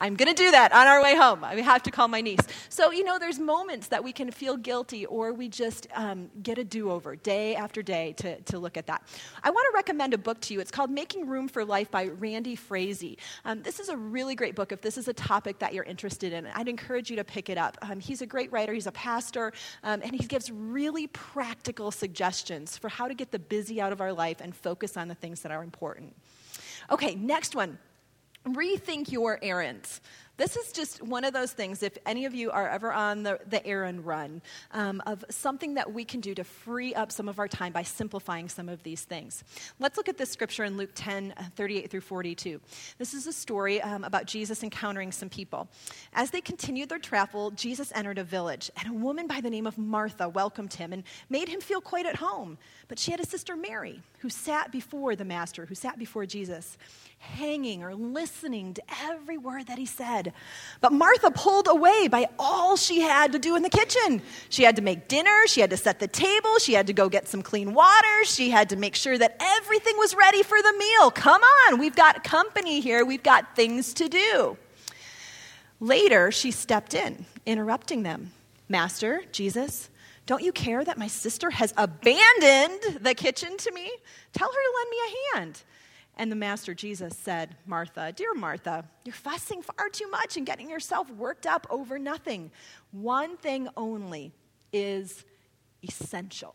I'm 0.00 0.16
going 0.16 0.34
to 0.34 0.42
do 0.42 0.50
that 0.50 0.72
on 0.72 0.86
our 0.86 1.02
way 1.02 1.14
home. 1.14 1.44
I 1.44 1.54
have 1.60 1.82
to 1.82 1.90
call 1.90 2.08
my 2.08 2.22
niece. 2.22 2.40
So, 2.70 2.90
you 2.90 3.04
know, 3.04 3.18
there's 3.18 3.38
moments 3.38 3.88
that 3.88 4.02
we 4.02 4.12
can 4.12 4.30
feel 4.30 4.56
guilty 4.56 5.04
or 5.04 5.32
we 5.32 5.48
just 5.48 5.86
um, 5.94 6.30
get 6.42 6.56
a 6.56 6.64
do 6.64 6.90
over 6.90 7.16
day 7.16 7.54
after 7.54 7.82
day 7.82 8.14
to, 8.14 8.40
to 8.40 8.58
look 8.58 8.78
at 8.78 8.86
that. 8.86 9.02
I 9.44 9.50
want 9.50 9.66
to 9.70 9.76
recommend 9.76 10.14
a 10.14 10.18
book 10.18 10.40
to 10.42 10.54
you. 10.54 10.60
It's 10.60 10.70
called 10.70 10.90
Making 10.90 11.26
Room 11.26 11.48
for 11.48 11.64
Life 11.64 11.90
by 11.90 12.06
Randy 12.06 12.56
Frazee. 12.56 13.18
Um, 13.44 13.62
this 13.62 13.78
is 13.78 13.90
a 13.90 13.96
really 13.96 14.34
great 14.34 14.54
book 14.54 14.72
if 14.72 14.80
this 14.80 14.96
is 14.96 15.08
a 15.08 15.12
topic 15.12 15.58
that 15.58 15.74
you're 15.74 15.84
interested 15.84 16.32
in. 16.32 16.46
I'd 16.46 16.68
encourage 16.68 17.10
you 17.10 17.16
to 17.16 17.24
pick 17.24 17.50
it 17.50 17.58
up. 17.58 17.76
Um, 17.82 18.00
he's 18.00 18.22
a 18.22 18.26
great 18.26 18.50
writer, 18.52 18.72
he's 18.72 18.86
a 18.86 18.92
pastor, 18.92 19.52
um, 19.82 20.00
and 20.02 20.12
he 20.12 20.26
gives 20.26 20.50
really 20.50 21.08
practical 21.08 21.90
suggestions 21.90 22.78
for 22.78 22.88
how 22.88 23.06
to 23.06 23.14
get 23.14 23.32
the 23.32 23.38
busy 23.38 23.80
out 23.80 23.92
of 23.92 24.00
our 24.00 24.12
life 24.12 24.40
and 24.40 24.54
focus 24.56 24.96
on 24.96 25.08
the 25.08 25.14
things 25.14 25.42
that 25.42 25.52
are 25.52 25.62
important. 25.62 26.16
Okay, 26.90 27.14
next 27.14 27.54
one 27.54 27.78
rethink 28.54 29.10
your 29.10 29.38
errands. 29.42 30.00
This 30.40 30.56
is 30.56 30.72
just 30.72 31.02
one 31.02 31.24
of 31.24 31.34
those 31.34 31.52
things, 31.52 31.82
if 31.82 31.98
any 32.06 32.24
of 32.24 32.34
you 32.34 32.50
are 32.50 32.66
ever 32.66 32.94
on 32.94 33.24
the, 33.24 33.38
the 33.50 33.64
errand 33.66 34.06
run, 34.06 34.40
um, 34.72 35.02
of 35.04 35.22
something 35.28 35.74
that 35.74 35.92
we 35.92 36.02
can 36.02 36.22
do 36.22 36.34
to 36.34 36.44
free 36.44 36.94
up 36.94 37.12
some 37.12 37.28
of 37.28 37.38
our 37.38 37.46
time 37.46 37.74
by 37.74 37.82
simplifying 37.82 38.48
some 38.48 38.66
of 38.70 38.82
these 38.82 39.02
things. 39.02 39.44
Let's 39.78 39.98
look 39.98 40.08
at 40.08 40.16
this 40.16 40.30
scripture 40.30 40.64
in 40.64 40.78
Luke 40.78 40.92
10 40.94 41.34
uh, 41.36 41.42
38 41.56 41.90
through 41.90 42.00
42. 42.00 42.58
This 42.96 43.12
is 43.12 43.26
a 43.26 43.34
story 43.34 43.82
um, 43.82 44.02
about 44.02 44.24
Jesus 44.24 44.62
encountering 44.62 45.12
some 45.12 45.28
people. 45.28 45.68
As 46.14 46.30
they 46.30 46.40
continued 46.40 46.88
their 46.88 46.98
travel, 46.98 47.50
Jesus 47.50 47.92
entered 47.94 48.16
a 48.16 48.24
village, 48.24 48.70
and 48.78 48.88
a 48.88 48.94
woman 48.98 49.26
by 49.26 49.42
the 49.42 49.50
name 49.50 49.66
of 49.66 49.76
Martha 49.76 50.26
welcomed 50.26 50.72
him 50.72 50.94
and 50.94 51.02
made 51.28 51.50
him 51.50 51.60
feel 51.60 51.82
quite 51.82 52.06
at 52.06 52.16
home. 52.16 52.56
But 52.88 52.98
she 52.98 53.10
had 53.10 53.20
a 53.20 53.26
sister, 53.26 53.56
Mary, 53.56 54.00
who 54.20 54.30
sat 54.30 54.72
before 54.72 55.16
the 55.16 55.24
Master, 55.26 55.66
who 55.66 55.74
sat 55.74 55.98
before 55.98 56.24
Jesus 56.24 56.78
hanging 57.20 57.82
or 57.82 57.94
listening 57.94 58.72
to 58.72 58.82
every 59.02 59.36
word 59.36 59.66
that 59.66 59.78
he 59.78 59.84
said. 59.84 60.32
But 60.80 60.92
Martha 60.92 61.30
pulled 61.30 61.68
away 61.68 62.08
by 62.08 62.26
all 62.38 62.76
she 62.76 63.00
had 63.02 63.32
to 63.32 63.38
do 63.38 63.56
in 63.56 63.62
the 63.62 63.68
kitchen. 63.68 64.22
She 64.48 64.62
had 64.62 64.76
to 64.76 64.82
make 64.82 65.06
dinner, 65.06 65.46
she 65.46 65.60
had 65.60 65.68
to 65.70 65.76
set 65.76 66.00
the 66.00 66.08
table, 66.08 66.58
she 66.58 66.72
had 66.72 66.86
to 66.86 66.94
go 66.94 67.10
get 67.10 67.28
some 67.28 67.42
clean 67.42 67.74
water, 67.74 68.24
she 68.24 68.48
had 68.48 68.70
to 68.70 68.76
make 68.76 68.96
sure 68.96 69.18
that 69.18 69.36
everything 69.38 69.96
was 69.98 70.14
ready 70.14 70.42
for 70.42 70.60
the 70.62 70.72
meal. 70.72 71.10
Come 71.10 71.42
on, 71.42 71.78
we've 71.78 71.94
got 71.94 72.24
company 72.24 72.80
here, 72.80 73.04
we've 73.04 73.22
got 73.22 73.54
things 73.54 73.92
to 73.94 74.08
do. 74.08 74.56
Later, 75.78 76.30
she 76.30 76.50
stepped 76.50 76.94
in, 76.94 77.26
interrupting 77.44 78.02
them. 78.02 78.32
Master, 78.68 79.22
Jesus, 79.30 79.90
don't 80.24 80.42
you 80.42 80.52
care 80.52 80.82
that 80.84 80.96
my 80.96 81.08
sister 81.08 81.50
has 81.50 81.74
abandoned 81.76 83.00
the 83.02 83.14
kitchen 83.14 83.56
to 83.58 83.72
me? 83.72 83.90
Tell 84.32 84.48
her 84.48 84.54
to 84.54 84.72
lend 84.78 84.90
me 84.90 84.96
a 84.96 85.36
hand. 85.36 85.62
And 86.16 86.30
the 86.30 86.36
Master 86.36 86.74
Jesus 86.74 87.16
said, 87.16 87.56
Martha, 87.66 88.12
dear 88.12 88.34
Martha, 88.34 88.84
you're 89.04 89.14
fussing 89.14 89.62
far 89.62 89.88
too 89.88 90.08
much 90.10 90.36
and 90.36 90.44
getting 90.44 90.68
yourself 90.68 91.10
worked 91.10 91.46
up 91.46 91.66
over 91.70 91.98
nothing. 91.98 92.50
One 92.92 93.36
thing 93.36 93.68
only 93.76 94.32
is 94.72 95.24
essential. 95.82 96.54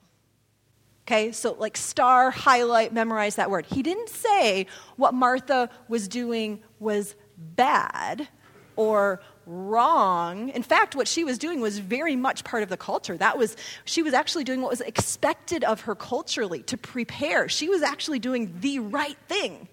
Okay, 1.07 1.31
so 1.31 1.55
like 1.59 1.77
star, 1.77 2.31
highlight, 2.31 2.93
memorize 2.93 3.35
that 3.35 3.51
word. 3.51 3.67
He 3.67 3.83
didn't 3.83 4.09
say 4.09 4.65
what 4.95 5.13
Martha 5.13 5.69
was 5.87 6.07
doing 6.07 6.63
was 6.79 7.15
bad 7.37 8.27
or 8.75 9.21
wrong. 9.45 10.49
In 10.49 10.63
fact, 10.63 10.95
what 10.95 11.07
she 11.07 11.23
was 11.23 11.37
doing 11.37 11.61
was 11.61 11.79
very 11.79 12.15
much 12.15 12.43
part 12.43 12.63
of 12.63 12.69
the 12.69 12.77
culture. 12.77 13.17
That 13.17 13.37
was 13.37 13.55
she 13.85 14.01
was 14.01 14.13
actually 14.13 14.43
doing 14.43 14.61
what 14.61 14.71
was 14.71 14.81
expected 14.81 15.63
of 15.63 15.81
her 15.81 15.95
culturally 15.95 16.63
to 16.63 16.77
prepare. 16.77 17.47
She 17.49 17.69
was 17.69 17.81
actually 17.81 18.19
doing 18.19 18.55
the 18.59 18.79
right 18.79 19.17
thing. 19.27 19.67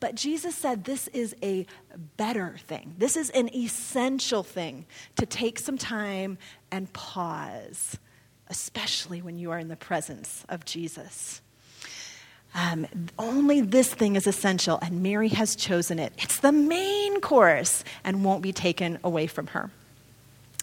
But 0.00 0.16
Jesus 0.16 0.54
said 0.54 0.84
this 0.84 1.08
is 1.08 1.34
a 1.42 1.66
better 2.16 2.56
thing. 2.66 2.94
This 2.98 3.16
is 3.16 3.30
an 3.30 3.54
essential 3.54 4.42
thing 4.42 4.86
to 5.16 5.24
take 5.24 5.58
some 5.58 5.78
time 5.78 6.36
and 6.70 6.92
pause, 6.92 7.98
especially 8.48 9.22
when 9.22 9.38
you 9.38 9.50
are 9.50 9.58
in 9.58 9.68
the 9.68 9.76
presence 9.76 10.44
of 10.48 10.64
Jesus. 10.64 11.40
Um, 12.54 12.86
only 13.18 13.60
this 13.60 13.92
thing 13.92 14.14
is 14.14 14.26
essential, 14.26 14.78
and 14.80 15.02
Mary 15.02 15.28
has 15.28 15.56
chosen 15.56 15.98
it. 15.98 16.12
It's 16.18 16.38
the 16.38 16.52
main 16.52 17.20
course 17.20 17.82
and 18.04 18.24
won't 18.24 18.42
be 18.42 18.52
taken 18.52 18.98
away 19.02 19.26
from 19.26 19.48
her. 19.48 19.70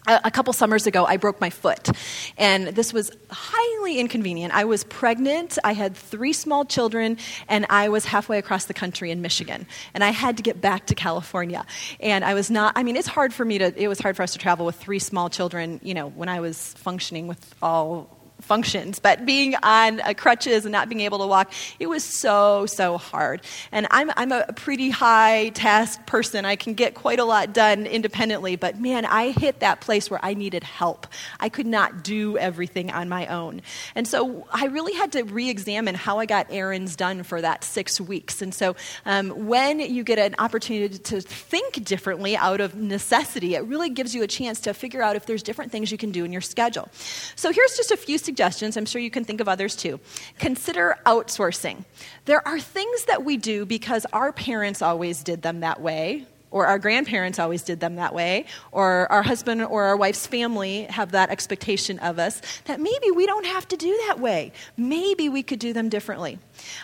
A, 0.08 0.22
a 0.24 0.30
couple 0.30 0.52
summers 0.52 0.86
ago, 0.86 1.04
I 1.04 1.16
broke 1.18 1.40
my 1.40 1.50
foot, 1.50 1.90
and 2.38 2.68
this 2.68 2.92
was 2.92 3.12
highly 3.30 4.00
inconvenient. 4.00 4.52
I 4.54 4.64
was 4.64 4.84
pregnant, 4.84 5.58
I 5.62 5.74
had 5.74 5.94
three 5.94 6.32
small 6.32 6.64
children, 6.64 7.18
and 7.46 7.66
I 7.68 7.90
was 7.90 8.06
halfway 8.06 8.38
across 8.38 8.64
the 8.64 8.74
country 8.74 9.10
in 9.10 9.20
Michigan, 9.20 9.66
and 9.94 10.02
I 10.02 10.10
had 10.10 10.38
to 10.38 10.42
get 10.42 10.60
back 10.60 10.86
to 10.86 10.94
California. 10.94 11.64
And 12.00 12.24
I 12.24 12.34
was 12.34 12.50
not, 12.50 12.72
I 12.74 12.82
mean, 12.82 12.96
it's 12.96 13.06
hard 13.06 13.34
for 13.34 13.44
me 13.44 13.58
to, 13.58 13.80
it 13.80 13.86
was 13.86 14.00
hard 14.00 14.16
for 14.16 14.22
us 14.22 14.32
to 14.32 14.38
travel 14.38 14.66
with 14.66 14.76
three 14.76 14.98
small 14.98 15.28
children, 15.28 15.78
you 15.84 15.94
know, 15.94 16.08
when 16.08 16.28
I 16.30 16.40
was 16.40 16.72
functioning 16.78 17.26
with 17.26 17.54
all 17.62 18.21
functions. 18.42 18.98
But 18.98 19.24
being 19.24 19.54
on 19.62 20.00
uh, 20.00 20.14
crutches 20.16 20.64
and 20.64 20.72
not 20.72 20.88
being 20.88 21.00
able 21.00 21.18
to 21.18 21.26
walk, 21.26 21.52
it 21.78 21.86
was 21.86 22.04
so, 22.04 22.66
so 22.66 22.98
hard. 22.98 23.42
And 23.70 23.86
I'm, 23.90 24.10
I'm 24.16 24.32
a 24.32 24.52
pretty 24.52 24.90
high 24.90 25.50
task 25.50 26.04
person. 26.06 26.44
I 26.44 26.56
can 26.56 26.74
get 26.74 26.94
quite 26.94 27.18
a 27.18 27.24
lot 27.24 27.54
done 27.54 27.86
independently. 27.86 28.56
But 28.56 28.80
man, 28.80 29.04
I 29.04 29.30
hit 29.30 29.60
that 29.60 29.80
place 29.80 30.10
where 30.10 30.20
I 30.22 30.34
needed 30.34 30.64
help. 30.64 31.06
I 31.40 31.48
could 31.48 31.66
not 31.66 32.02
do 32.02 32.36
everything 32.36 32.90
on 32.90 33.08
my 33.08 33.26
own. 33.26 33.62
And 33.94 34.06
so 34.06 34.46
I 34.52 34.66
really 34.66 34.94
had 34.94 35.12
to 35.12 35.22
re 35.22 35.48
examine 35.48 35.94
how 35.94 36.18
I 36.18 36.26
got 36.26 36.48
errands 36.50 36.96
done 36.96 37.22
for 37.22 37.40
that 37.40 37.64
six 37.64 38.00
weeks. 38.00 38.42
And 38.42 38.54
so 38.54 38.74
um, 39.06 39.46
when 39.46 39.80
you 39.80 40.02
get 40.04 40.18
an 40.18 40.34
opportunity 40.38 40.98
to 40.98 41.20
think 41.20 41.84
differently 41.84 42.36
out 42.36 42.60
of 42.60 42.74
necessity, 42.74 43.54
it 43.54 43.64
really 43.66 43.90
gives 43.90 44.14
you 44.14 44.22
a 44.22 44.26
chance 44.26 44.60
to 44.60 44.74
figure 44.74 45.02
out 45.02 45.16
if 45.16 45.26
there's 45.26 45.42
different 45.42 45.70
things 45.72 45.92
you 45.92 45.98
can 45.98 46.10
do 46.10 46.24
in 46.24 46.32
your 46.32 46.40
schedule. 46.40 46.88
So 47.36 47.52
here's 47.52 47.76
just 47.76 47.90
a 47.90 47.96
few 47.96 48.18
suggestions. 48.18 48.31
I'm 48.76 48.86
sure 48.86 49.00
you 49.00 49.10
can 49.10 49.24
think 49.24 49.40
of 49.40 49.48
others 49.48 49.76
too. 49.76 50.00
Consider 50.38 50.96
outsourcing. 51.06 51.84
There 52.24 52.46
are 52.46 52.58
things 52.60 53.04
that 53.04 53.24
we 53.24 53.36
do 53.36 53.66
because 53.66 54.06
our 54.12 54.32
parents 54.32 54.82
always 54.82 55.22
did 55.22 55.42
them 55.42 55.60
that 55.60 55.80
way, 55.80 56.26
or 56.50 56.66
our 56.66 56.78
grandparents 56.78 57.38
always 57.38 57.62
did 57.62 57.80
them 57.80 57.96
that 57.96 58.14
way, 58.14 58.44
or 58.72 59.10
our 59.10 59.22
husband 59.22 59.62
or 59.62 59.84
our 59.84 59.96
wife's 59.96 60.26
family 60.26 60.82
have 60.84 61.12
that 61.12 61.30
expectation 61.30 61.98
of 62.00 62.18
us, 62.18 62.42
that 62.66 62.78
maybe 62.78 63.10
we 63.10 63.26
don't 63.26 63.46
have 63.46 63.66
to 63.68 63.76
do 63.76 63.98
that 64.06 64.20
way. 64.20 64.52
Maybe 64.76 65.30
we 65.30 65.42
could 65.42 65.58
do 65.58 65.72
them 65.72 65.88
differently. 65.88 66.38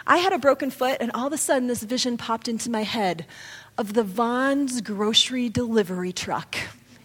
I 0.07 0.17
had 0.17 0.33
a 0.33 0.39
broken 0.39 0.71
foot, 0.71 0.97
and 1.01 1.13
all 1.13 1.27
of 1.27 1.35
a 1.35 1.39
sudden, 1.39 1.69
this 1.69 1.83
vision 1.83 2.17
popped 2.17 2.49
into 2.49 2.71
my 2.71 2.83
head 2.83 3.27
of 3.77 3.93
the 3.93 4.03
Vons 4.03 4.81
grocery 4.81 5.51
delivery 5.51 6.13
truck. 6.13 6.57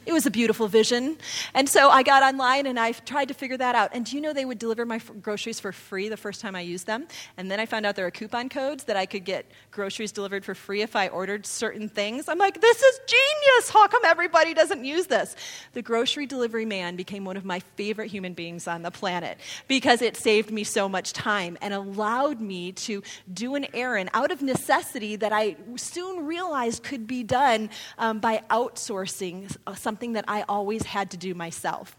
It 0.06 0.14
was 0.14 0.26
a 0.26 0.32
beautiful 0.32 0.68
vision. 0.68 1.18
And 1.54 1.70
so 1.70 1.90
I 1.90 2.04
got 2.04 2.24
online 2.24 2.66
and 2.66 2.80
I 2.80 2.92
tried 2.92 3.30
to 3.30 3.34
figure 3.34 3.58
that 3.58 3.76
out. 3.76 3.92
And 3.94 4.06
do 4.06 4.16
you 4.16 4.22
know 4.22 4.34
they 4.34 4.46
would 4.46 4.60
deliver 4.60 4.86
my 4.86 4.98
f- 4.98 5.12
groceries 5.22 5.60
for 5.60 5.72
free 5.72 6.10
the 6.10 6.18
first 6.18 6.42
time 6.42 6.56
I 6.56 6.62
used 6.62 6.88
them? 6.88 7.08
And 7.38 7.50
then 7.50 7.60
I 7.60 7.66
found 7.66 7.86
out 7.86 7.96
there 7.96 8.06
are 8.06 8.12
coupon 8.12 8.50
codes 8.50 8.84
that 8.86 8.98
I 8.98 9.06
could 9.06 9.24
get 9.24 9.46
groceries 9.74 10.12
delivered 10.12 10.46
for 10.46 10.54
free 10.54 10.82
if 10.82 10.96
I 10.96 11.08
ordered 11.08 11.46
certain 11.46 11.90
things. 11.90 12.30
I'm 12.30 12.38
like, 12.38 12.62
this 12.62 12.82
is 12.82 13.00
genius. 13.08 13.70
How 13.70 13.88
come 13.88 14.04
everybody 14.06 14.54
doesn't 14.54 14.86
use 14.86 15.08
this? 15.08 15.36
The 15.74 15.82
grocery 15.82 16.28
delivery 16.28 16.66
man 16.66 16.96
became 16.96 17.26
one 17.26 17.38
of 17.38 17.44
my 17.44 17.60
favorite 17.76 18.12
human 18.12 18.34
beings 18.34 18.68
on 18.68 18.84
the 18.84 18.92
planet 18.92 19.40
because 19.68 20.02
it 20.02 20.16
saved 20.16 20.52
me 20.52 20.64
so 20.64 20.88
much 20.88 21.12
time 21.12 21.58
and 21.62 21.74
allowed 21.74 22.40
me 22.40 22.72
to 22.74 23.02
do 23.34 23.56
an 23.56 23.66
errand 23.74 24.12
out 24.14 24.32
of 24.32 24.42
necessity 24.42 25.16
that 25.16 25.34
I 25.34 25.56
soon 25.76 26.26
realized 26.26 26.84
could 26.84 27.08
be 27.08 27.24
done 27.24 27.70
um, 27.98 28.20
by 28.20 28.44
outsourcing 28.50 29.56
uh, 29.66 29.74
something 29.74 30.14
that 30.14 30.26
I 30.28 30.44
always 30.48 30.84
had 30.84 31.12
to 31.12 31.18
do 31.18 31.34
myself. 31.34 31.98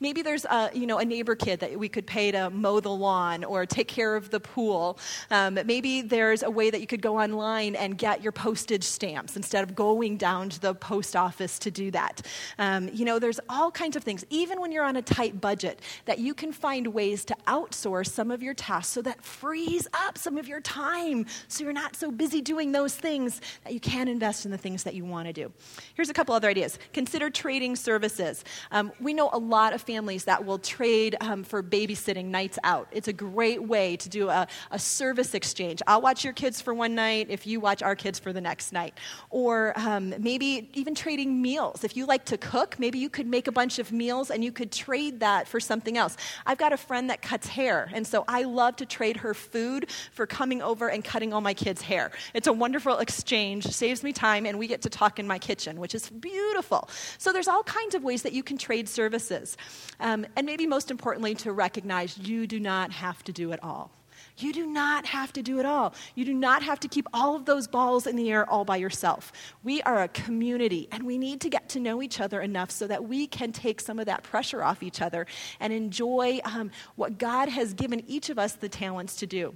Maybe 0.00 0.22
there's 0.22 0.44
a, 0.46 0.70
you 0.74 0.86
know, 0.86 0.98
a 0.98 1.04
neighbor 1.04 1.36
kid 1.36 1.60
that 1.60 1.78
we 1.78 1.88
could 1.88 2.06
pay 2.06 2.32
to 2.32 2.50
mow 2.50 2.80
the 2.80 2.90
lawn 2.90 3.44
or 3.44 3.64
take 3.66 3.86
care 3.86 4.16
of 4.16 4.30
the 4.30 4.40
pool. 4.40 4.98
Um, 5.30 5.58
maybe 5.64 6.02
there's 6.02 6.42
a 6.42 6.50
way 6.50 6.68
that 6.68 6.80
you 6.80 6.88
could 6.88 7.00
go 7.00 7.11
online 7.16 7.74
and 7.76 7.96
get 7.98 8.22
your 8.22 8.32
postage 8.32 8.84
stamps 8.84 9.36
instead 9.36 9.62
of 9.62 9.74
going 9.74 10.16
down 10.16 10.48
to 10.48 10.60
the 10.60 10.74
post 10.74 11.16
office 11.16 11.58
to 11.60 11.70
do 11.70 11.90
that. 11.90 12.22
Um, 12.58 12.88
you 12.92 13.04
know, 13.04 13.18
there's 13.18 13.40
all 13.48 13.70
kinds 13.70 13.96
of 13.96 14.02
things, 14.02 14.24
even 14.30 14.60
when 14.60 14.72
you're 14.72 14.84
on 14.84 14.96
a 14.96 15.02
tight 15.02 15.40
budget, 15.40 15.80
that 16.04 16.18
you 16.18 16.34
can 16.34 16.52
find 16.52 16.86
ways 16.88 17.24
to 17.26 17.36
outsource 17.46 18.08
some 18.08 18.30
of 18.30 18.42
your 18.42 18.54
tasks 18.54 18.92
so 18.92 19.02
that 19.02 19.22
frees 19.24 19.86
up 19.92 20.16
some 20.16 20.38
of 20.38 20.48
your 20.48 20.60
time 20.60 21.26
so 21.48 21.64
you're 21.64 21.72
not 21.72 21.96
so 21.96 22.10
busy 22.10 22.40
doing 22.40 22.72
those 22.72 22.94
things 22.94 23.40
that 23.64 23.72
you 23.72 23.80
can 23.80 24.08
invest 24.08 24.44
in 24.44 24.50
the 24.50 24.58
things 24.58 24.82
that 24.84 24.94
you 24.94 25.04
want 25.04 25.26
to 25.26 25.32
do. 25.32 25.52
Here's 25.94 26.10
a 26.10 26.14
couple 26.14 26.34
other 26.34 26.48
ideas. 26.48 26.78
Consider 26.92 27.30
trading 27.30 27.76
services. 27.76 28.44
Um, 28.70 28.92
we 29.00 29.14
know 29.14 29.30
a 29.32 29.38
lot 29.38 29.72
of 29.72 29.82
families 29.82 30.24
that 30.24 30.44
will 30.44 30.58
trade 30.58 31.16
um, 31.20 31.44
for 31.44 31.62
babysitting 31.62 32.26
nights 32.26 32.58
out. 32.64 32.88
It's 32.92 33.08
a 33.08 33.12
great 33.12 33.62
way 33.62 33.96
to 33.96 34.08
do 34.08 34.28
a, 34.28 34.46
a 34.70 34.78
service 34.78 35.34
exchange. 35.34 35.82
I'll 35.86 36.00
watch 36.00 36.24
your 36.24 36.32
kids 36.32 36.60
for 36.60 36.72
one 36.74 36.94
night 36.94 37.01
if 37.10 37.46
you 37.46 37.60
watch 37.60 37.82
our 37.82 37.94
kids 37.94 38.18
for 38.18 38.32
the 38.32 38.40
next 38.40 38.72
night. 38.72 38.94
Or 39.30 39.72
um, 39.76 40.14
maybe 40.18 40.70
even 40.74 40.94
trading 40.94 41.40
meals. 41.40 41.84
If 41.84 41.96
you 41.96 42.06
like 42.06 42.24
to 42.26 42.38
cook, 42.38 42.78
maybe 42.78 42.98
you 42.98 43.08
could 43.08 43.26
make 43.26 43.46
a 43.46 43.52
bunch 43.52 43.78
of 43.78 43.92
meals 43.92 44.30
and 44.30 44.44
you 44.44 44.52
could 44.52 44.72
trade 44.72 45.20
that 45.20 45.48
for 45.48 45.60
something 45.60 45.96
else. 45.96 46.16
I've 46.46 46.58
got 46.58 46.72
a 46.72 46.76
friend 46.76 47.10
that 47.10 47.22
cuts 47.22 47.48
hair, 47.48 47.90
and 47.92 48.06
so 48.06 48.24
I 48.28 48.44
love 48.44 48.76
to 48.76 48.86
trade 48.86 49.18
her 49.18 49.34
food 49.34 49.90
for 50.12 50.26
coming 50.26 50.62
over 50.62 50.88
and 50.88 51.04
cutting 51.04 51.32
all 51.32 51.40
my 51.40 51.54
kids' 51.54 51.82
hair. 51.82 52.12
It's 52.34 52.46
a 52.46 52.52
wonderful 52.52 52.98
exchange, 52.98 53.66
saves 53.66 54.02
me 54.02 54.12
time, 54.12 54.46
and 54.46 54.58
we 54.58 54.66
get 54.66 54.82
to 54.82 54.90
talk 54.90 55.18
in 55.18 55.26
my 55.26 55.38
kitchen, 55.38 55.78
which 55.78 55.94
is 55.94 56.08
beautiful. 56.10 56.88
So 57.18 57.32
there's 57.32 57.48
all 57.48 57.62
kinds 57.62 57.94
of 57.94 58.02
ways 58.02 58.22
that 58.22 58.32
you 58.32 58.42
can 58.42 58.58
trade 58.58 58.88
services. 58.88 59.56
Um, 60.00 60.26
and 60.36 60.46
maybe 60.46 60.66
most 60.66 60.90
importantly, 60.90 61.34
to 61.36 61.52
recognize 61.52 62.18
you 62.18 62.46
do 62.46 62.60
not 62.60 62.92
have 62.92 63.22
to 63.24 63.32
do 63.32 63.52
it 63.52 63.62
all. 63.62 63.90
You 64.38 64.52
do 64.52 64.66
not 64.66 65.06
have 65.06 65.32
to 65.34 65.42
do 65.42 65.58
it 65.58 65.66
all. 65.66 65.94
You 66.14 66.24
do 66.24 66.34
not 66.34 66.62
have 66.62 66.80
to 66.80 66.88
keep 66.88 67.06
all 67.12 67.36
of 67.36 67.44
those 67.44 67.66
balls 67.66 68.06
in 68.06 68.16
the 68.16 68.30
air 68.30 68.48
all 68.48 68.64
by 68.64 68.76
yourself. 68.76 69.32
We 69.62 69.82
are 69.82 70.02
a 70.02 70.08
community, 70.08 70.88
and 70.90 71.04
we 71.04 71.18
need 71.18 71.40
to 71.42 71.48
get 71.48 71.68
to 71.70 71.80
know 71.80 72.02
each 72.02 72.20
other 72.20 72.40
enough 72.40 72.70
so 72.70 72.86
that 72.86 73.04
we 73.08 73.26
can 73.26 73.52
take 73.52 73.80
some 73.80 73.98
of 73.98 74.06
that 74.06 74.22
pressure 74.22 74.62
off 74.62 74.82
each 74.82 75.00
other 75.00 75.26
and 75.60 75.72
enjoy 75.72 76.40
um, 76.44 76.70
what 76.96 77.18
God 77.18 77.48
has 77.48 77.74
given 77.74 78.02
each 78.08 78.30
of 78.30 78.38
us 78.38 78.54
the 78.54 78.68
talents 78.68 79.16
to 79.16 79.26
do 79.26 79.54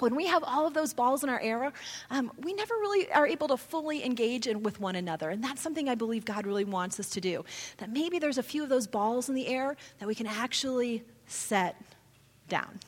when 0.00 0.14
we 0.14 0.26
have 0.26 0.42
all 0.44 0.66
of 0.66 0.74
those 0.74 0.94
balls 0.94 1.22
in 1.22 1.30
our 1.30 1.40
air, 1.40 1.72
um, 2.10 2.32
we 2.38 2.52
never 2.54 2.74
really 2.74 3.10
are 3.12 3.26
able 3.26 3.48
to 3.48 3.56
fully 3.56 4.04
engage 4.04 4.46
in, 4.46 4.62
with 4.62 4.80
one 4.80 4.96
another. 4.96 5.30
And 5.30 5.42
that's 5.42 5.60
something 5.60 5.88
I 5.88 5.94
believe 5.94 6.24
God 6.24 6.46
really 6.46 6.64
wants 6.64 6.98
us 6.98 7.10
to 7.10 7.20
do. 7.20 7.44
That 7.78 7.90
maybe 7.90 8.18
there's 8.18 8.38
a 8.38 8.42
few 8.42 8.62
of 8.62 8.68
those 8.68 8.86
balls 8.86 9.28
in 9.28 9.34
the 9.34 9.46
air 9.46 9.76
that 9.98 10.06
we 10.06 10.14
can 10.14 10.26
actually 10.26 11.04
set 11.26 11.80
down. 12.48 12.80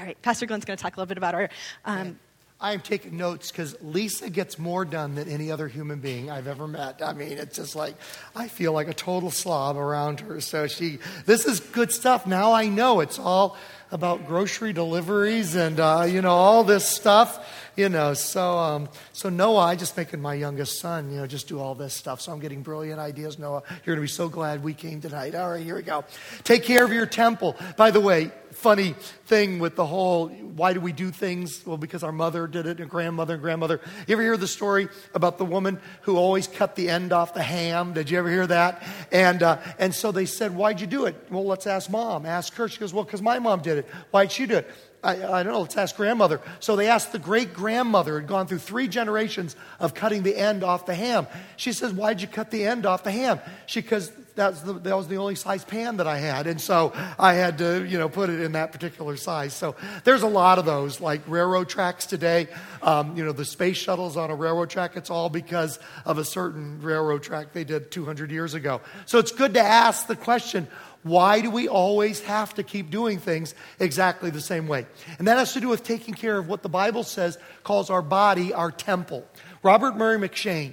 All 0.00 0.06
right, 0.06 0.22
Pastor 0.22 0.46
Glenn's 0.46 0.64
going 0.64 0.78
to 0.78 0.82
talk 0.82 0.96
a 0.96 0.98
little 0.98 1.08
bit 1.08 1.18
about 1.18 1.34
our. 1.34 1.50
Um, 1.84 2.18
I 2.58 2.72
am 2.72 2.80
taking 2.80 3.18
notes 3.18 3.50
because 3.50 3.76
Lisa 3.82 4.30
gets 4.30 4.58
more 4.58 4.86
done 4.86 5.14
than 5.14 5.28
any 5.28 5.50
other 5.50 5.68
human 5.68 5.98
being 5.98 6.30
I've 6.30 6.46
ever 6.46 6.66
met. 6.66 7.02
I 7.04 7.12
mean, 7.12 7.32
it's 7.32 7.56
just 7.56 7.76
like 7.76 7.96
I 8.34 8.48
feel 8.48 8.72
like 8.72 8.88
a 8.88 8.94
total 8.94 9.30
slob 9.30 9.76
around 9.76 10.20
her. 10.20 10.40
So 10.40 10.68
she, 10.68 11.00
this 11.26 11.44
is 11.44 11.60
good 11.60 11.92
stuff. 11.92 12.26
Now 12.26 12.54
I 12.54 12.66
know 12.68 13.00
it's 13.00 13.18
all 13.18 13.58
about 13.92 14.26
grocery 14.26 14.72
deliveries 14.72 15.54
and 15.54 15.80
uh, 15.80 16.06
you 16.08 16.22
know 16.22 16.30
all 16.30 16.64
this 16.64 16.86
stuff 16.86 17.70
you 17.76 17.88
know 17.88 18.14
so 18.14 18.56
um, 18.56 18.88
so 19.12 19.28
noah 19.28 19.60
i 19.60 19.74
just 19.74 19.96
making 19.96 20.20
my 20.20 20.34
youngest 20.34 20.78
son 20.78 21.10
you 21.10 21.16
know 21.16 21.26
just 21.26 21.48
do 21.48 21.58
all 21.58 21.74
this 21.74 21.92
stuff 21.92 22.20
so 22.20 22.30
i'm 22.30 22.38
getting 22.38 22.62
brilliant 22.62 23.00
ideas 23.00 23.38
noah 23.38 23.62
you're 23.84 23.96
going 23.96 23.96
to 23.96 24.02
be 24.02 24.08
so 24.08 24.28
glad 24.28 24.62
we 24.62 24.74
came 24.74 25.00
tonight 25.00 25.34
all 25.34 25.50
right 25.50 25.64
here 25.64 25.74
we 25.74 25.82
go 25.82 26.04
take 26.44 26.62
care 26.62 26.84
of 26.84 26.92
your 26.92 27.06
temple 27.06 27.56
by 27.76 27.90
the 27.90 28.00
way 28.00 28.30
funny 28.60 28.94
thing 29.24 29.58
with 29.58 29.74
the 29.74 29.86
whole 29.86 30.28
why 30.28 30.74
do 30.74 30.80
we 30.80 30.92
do 30.92 31.10
things? 31.10 31.64
Well, 31.64 31.78
because 31.78 32.02
our 32.02 32.12
mother 32.12 32.46
did 32.46 32.66
it, 32.66 32.80
and 32.80 32.90
grandmother 32.90 33.34
and 33.34 33.42
grandmother. 33.42 33.80
You 34.06 34.12
ever 34.12 34.22
hear 34.22 34.36
the 34.36 34.46
story 34.46 34.88
about 35.14 35.38
the 35.38 35.46
woman 35.46 35.80
who 36.02 36.18
always 36.18 36.46
cut 36.46 36.76
the 36.76 36.90
end 36.90 37.12
off 37.12 37.32
the 37.32 37.42
ham? 37.42 37.94
Did 37.94 38.10
you 38.10 38.18
ever 38.18 38.28
hear 38.28 38.46
that? 38.46 38.82
And, 39.10 39.42
uh, 39.42 39.58
and 39.78 39.94
so 39.94 40.12
they 40.12 40.26
said, 40.26 40.54
Why'd 40.54 40.80
you 40.80 40.86
do 40.86 41.06
it? 41.06 41.16
Well, 41.30 41.46
let's 41.46 41.66
ask 41.66 41.88
mom. 41.88 42.26
Ask 42.26 42.52
her. 42.54 42.68
She 42.68 42.78
goes, 42.78 42.92
Well, 42.92 43.04
because 43.04 43.22
my 43.22 43.38
mom 43.38 43.62
did 43.62 43.78
it. 43.78 43.88
Why'd 44.10 44.30
she 44.30 44.44
do 44.44 44.58
it? 44.58 44.70
I, 45.02 45.12
I, 45.12 45.42
don't 45.42 45.54
know, 45.54 45.62
let's 45.62 45.78
ask 45.78 45.96
grandmother. 45.96 46.42
So 46.58 46.76
they 46.76 46.88
asked 46.88 47.12
the 47.12 47.18
great 47.18 47.54
grandmother, 47.54 48.20
had 48.20 48.28
gone 48.28 48.46
through 48.46 48.58
three 48.58 48.86
generations 48.86 49.56
of 49.78 49.94
cutting 49.94 50.22
the 50.22 50.36
end 50.36 50.62
off 50.62 50.84
the 50.84 50.94
ham. 50.94 51.26
She 51.56 51.72
says, 51.72 51.94
Why'd 51.94 52.20
you 52.20 52.28
cut 52.28 52.50
the 52.50 52.66
end 52.66 52.84
off 52.84 53.02
the 53.04 53.10
ham? 53.10 53.40
She, 53.64 53.80
because 53.80 54.12
that 54.40 54.52
was, 54.52 54.62
the, 54.62 54.72
that 54.72 54.96
was 54.96 55.08
the 55.08 55.16
only 55.16 55.34
size 55.34 55.64
pan 55.64 55.98
that 55.98 56.06
I 56.06 56.16
had. 56.16 56.46
And 56.46 56.58
so 56.58 56.92
I 57.18 57.34
had 57.34 57.58
to, 57.58 57.84
you 57.84 57.98
know, 57.98 58.08
put 58.08 58.30
it 58.30 58.40
in 58.40 58.52
that 58.52 58.72
particular 58.72 59.16
size. 59.16 59.52
So 59.52 59.76
there's 60.04 60.22
a 60.22 60.28
lot 60.28 60.58
of 60.58 60.64
those, 60.64 60.98
like 60.98 61.20
railroad 61.26 61.68
tracks 61.68 62.06
today. 62.06 62.48
Um, 62.82 63.16
you 63.16 63.24
know, 63.24 63.32
the 63.32 63.44
space 63.44 63.76
shuttle's 63.76 64.16
on 64.16 64.30
a 64.30 64.34
railroad 64.34 64.70
track. 64.70 64.96
It's 64.96 65.10
all 65.10 65.28
because 65.28 65.78
of 66.06 66.16
a 66.16 66.24
certain 66.24 66.80
railroad 66.80 67.22
track 67.22 67.52
they 67.52 67.64
did 67.64 67.90
200 67.90 68.30
years 68.30 68.54
ago. 68.54 68.80
So 69.04 69.18
it's 69.18 69.32
good 69.32 69.54
to 69.54 69.60
ask 69.60 70.06
the 70.06 70.16
question, 70.16 70.66
why 71.02 71.42
do 71.42 71.50
we 71.50 71.68
always 71.68 72.20
have 72.20 72.54
to 72.54 72.62
keep 72.62 72.90
doing 72.90 73.18
things 73.18 73.54
exactly 73.78 74.30
the 74.30 74.40
same 74.40 74.68
way? 74.68 74.86
And 75.18 75.28
that 75.28 75.36
has 75.36 75.52
to 75.52 75.60
do 75.60 75.68
with 75.68 75.84
taking 75.84 76.14
care 76.14 76.38
of 76.38 76.48
what 76.48 76.62
the 76.62 76.68
Bible 76.70 77.04
says 77.04 77.38
calls 77.62 77.90
our 77.90 78.02
body 78.02 78.54
our 78.54 78.70
temple. 78.70 79.26
Robert 79.62 79.96
Murray 79.96 80.18
M'Cheyne, 80.18 80.72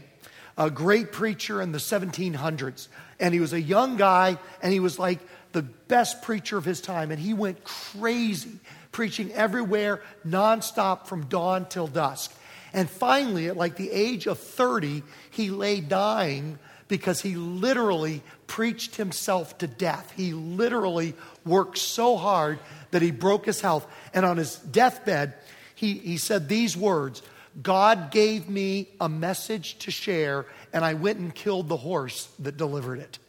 a 0.57 0.69
great 0.69 1.11
preacher 1.11 1.61
in 1.61 1.71
the 1.71 1.77
1700s, 1.77 2.87
and 3.19 3.33
he 3.33 3.39
was 3.39 3.53
a 3.53 3.61
young 3.61 3.97
guy, 3.97 4.37
and 4.61 4.73
he 4.73 4.79
was 4.79 4.99
like 4.99 5.19
the 5.51 5.61
best 5.61 6.21
preacher 6.21 6.57
of 6.57 6.65
his 6.65 6.81
time, 6.81 7.11
and 7.11 7.19
he 7.19 7.33
went 7.33 7.63
crazy 7.63 8.59
preaching 8.91 9.31
everywhere, 9.33 10.01
nonstop 10.25 11.05
from 11.05 11.25
dawn 11.25 11.67
till 11.67 11.87
dusk. 11.87 12.33
And 12.73 12.89
finally, 12.89 13.47
at 13.47 13.55
like 13.55 13.75
the 13.75 13.91
age 13.91 14.27
of 14.27 14.39
30, 14.39 15.03
he 15.29 15.51
lay 15.51 15.81
dying 15.81 16.57
because 16.87 17.21
he 17.21 17.35
literally 17.35 18.23
preached 18.47 18.95
himself 18.95 19.57
to 19.59 19.67
death. 19.67 20.11
He 20.15 20.33
literally 20.33 21.13
worked 21.45 21.77
so 21.77 22.17
hard 22.17 22.59
that 22.91 23.01
he 23.01 23.11
broke 23.11 23.45
his 23.45 23.61
health. 23.61 23.85
And 24.13 24.25
on 24.25 24.37
his 24.37 24.55
deathbed, 24.55 25.35
he, 25.75 25.93
he 25.93 26.17
said 26.17 26.49
these 26.49 26.75
words 26.75 27.21
God 27.61 28.11
gave 28.11 28.49
me 28.49 28.89
a 29.01 29.09
message 29.09 29.79
to 29.79 29.91
share, 29.91 30.45
and 30.73 30.85
I 30.85 30.93
went 30.93 31.19
and 31.19 31.33
killed 31.33 31.69
the 31.69 31.77
horse 31.77 32.29
that 32.39 32.57
delivered 32.57 32.99
it. 32.99 33.19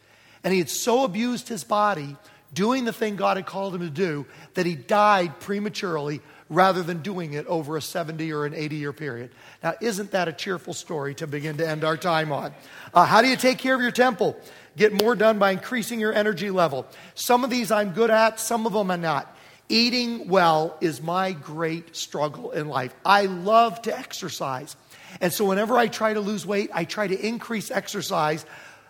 And 0.45 0.53
he 0.53 0.59
had 0.59 0.71
so 0.71 1.05
abused 1.05 1.49
his 1.49 1.65
body 1.65 2.17
doing 2.53 2.85
the 2.85 2.93
thing 2.93 3.17
God 3.17 3.37
had 3.37 3.47
called 3.47 3.75
him 3.75 3.83
to 3.83 3.91
do, 3.91 4.27
that 4.55 4.67
he 4.67 4.75
died 4.75 5.39
prematurely 5.41 6.21
rather 6.49 6.83
than 6.83 7.03
doing 7.03 7.35
it 7.35 7.47
over 7.47 7.77
a 7.77 7.83
70 7.83 8.33
or 8.33 8.47
an 8.47 8.55
80 8.55 8.77
year 8.77 8.93
period. 8.93 9.31
Now, 9.63 9.75
isn't 9.81 10.13
that 10.13 10.29
a 10.29 10.33
cheerful 10.33 10.73
story 10.73 11.15
to 11.17 11.27
begin 11.27 11.59
to 11.59 11.69
end 11.69 11.85
our 11.85 11.97
time 11.97 12.33
on? 12.33 12.55
Uh, 12.95 13.05
how 13.05 13.21
do 13.21 13.29
you 13.29 13.37
take 13.37 13.59
care 13.59 13.75
of 13.75 13.83
your 13.83 13.91
temple? 13.91 14.39
Get 14.77 14.93
more 14.93 15.15
done 15.15 15.39
by 15.39 15.51
increasing 15.51 16.01
your 16.01 16.13
energy 16.13 16.51
level. 16.51 16.87
Some 17.15 17.45
of 17.45 17.51
these 17.51 17.71
I'm 17.71 17.91
good 17.91 18.11
at, 18.11 18.41
some 18.41 18.67
of 18.67 18.73
them 18.73 18.91
I'm 18.91 19.01
not. 19.01 19.37
Eating 19.69 20.29
well 20.29 20.77
is 20.81 21.03
my 21.03 21.33
great 21.33 21.95
struggle 21.95 22.53
in 22.53 22.69
life. 22.69 22.95
I 23.05 23.27
love 23.27 23.83
to 23.83 23.97
exercise. 23.97 24.77
And 25.21 25.33
so 25.33 25.45
whenever 25.45 25.77
I 25.77 25.89
try 25.89 26.15
to 26.15 26.21
lose 26.21 26.47
weight, 26.47 26.71
I 26.73 26.85
try 26.85 27.07
to 27.07 27.27
increase 27.27 27.71
exercise, 27.71 28.47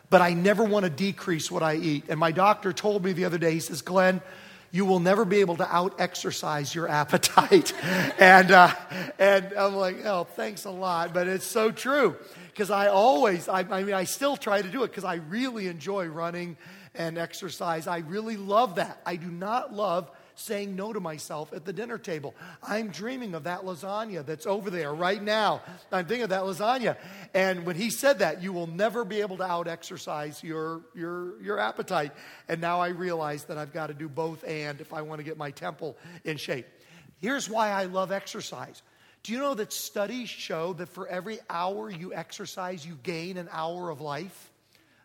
but 0.09 0.21
I 0.21 0.35
never 0.35 0.63
want 0.63 0.85
to 0.85 0.91
decrease 0.91 1.51
what 1.51 1.63
I 1.65 1.75
eat. 1.75 2.05
And 2.09 2.21
my 2.21 2.31
doctor 2.31 2.73
told 2.73 3.05
me 3.05 3.13
the 3.13 3.25
other 3.25 3.39
day, 3.39 3.53
he 3.53 3.61
says, 3.61 3.83
Glenn, 3.83 4.21
you 4.71 4.85
will 4.85 5.01
never 5.01 5.25
be 5.25 5.39
able 5.39 5.57
to 5.57 5.75
out 5.75 6.01
exercise 6.01 6.75
your 6.75 6.89
appetite. 6.89 7.73
and, 8.19 8.51
uh, 8.51 8.73
and 9.19 9.53
I'm 9.55 9.75
like, 9.75 10.05
oh, 10.05 10.25
thanks 10.25 10.65
a 10.65 10.71
lot. 10.71 11.13
But 11.13 11.27
it's 11.27 11.47
so 11.47 11.73
true 11.73 12.17
because 12.49 12.71
I 12.71 12.89
always, 12.89 13.49
I, 13.49 13.61
I 13.61 13.83
mean, 13.83 13.95
I 13.95 14.05
still 14.05 14.37
try 14.37 14.63
to 14.63 14.69
do 14.69 14.85
it 14.85 14.89
because 14.89 15.05
I 15.05 15.17
really 15.17 15.67
enjoy 15.67 16.07
running 16.07 16.57
and 16.95 17.19
exercise. 17.19 17.87
I 17.87 17.99
really 17.99 18.37
love 18.37 18.77
that. 18.77 19.01
I 19.07 19.17
do 19.17 19.31
not 19.31 19.73
love 19.73 20.11
saying 20.39 20.77
no 20.77 20.93
to 20.93 21.01
myself 21.01 21.53
at 21.53 21.65
the 21.65 21.73
dinner 21.73 21.99
table. 21.99 22.35
I'm 22.63 22.89
dreaming 22.89 23.35
of 23.35 23.45
that 23.45 23.63
lasagna 23.63 24.25
that's 24.25 24.47
over 24.47 24.71
there 24.71 24.93
right 24.95 25.23
now. 25.23 25.63
I'm 25.91 26.07
thinking 26.07 26.25
of 26.25 26.31
that 26.31 26.43
lasagna. 26.43 26.97
And 27.35 27.67
when 27.67 27.77
he 27.77 27.91
said 27.91 28.21
that, 28.21 28.43
you 28.43 28.53
will 28.53 28.67
never 28.67 29.05
be 29.05 29.21
able 29.21 29.37
to 29.39 29.45
out 29.45 29.69
exercise 29.69 30.43
your, 30.43 30.83
your, 30.95 31.41
your 31.43 31.59
appetite. 31.59 32.13
And 32.49 32.61
now 32.61 32.81
I 32.81 32.89
realize 32.89 33.45
that 33.45 33.59
I've 33.59 33.73
got 33.73 33.89
to 33.89 33.95
do 33.95 34.09
both 34.09 34.45
and 34.45 34.81
if 34.81 34.93
I 34.93 35.03
want 35.03 35.19
to 35.19 35.25
get 35.25 35.37
my 35.37 35.51
temple 35.51 35.97
in 36.25 36.37
shape. 36.37 36.67
Here's 37.21 37.51
why 37.51 37.71
I 37.71 37.85
love 37.85 38.13
exercise. 38.13 38.83
Do 39.25 39.33
you 39.33 39.39
know 39.39 39.55
that 39.55 39.73
studies 39.73 40.29
show 40.29 40.73
that 40.75 40.89
for 40.89 41.09
every 41.09 41.39
hour 41.51 41.91
you 41.91 42.15
exercise, 42.15 42.87
you 42.87 42.97
gain 43.03 43.37
an 43.37 43.49
hour 43.51 43.91
of 43.91 44.01
life? 44.01 44.51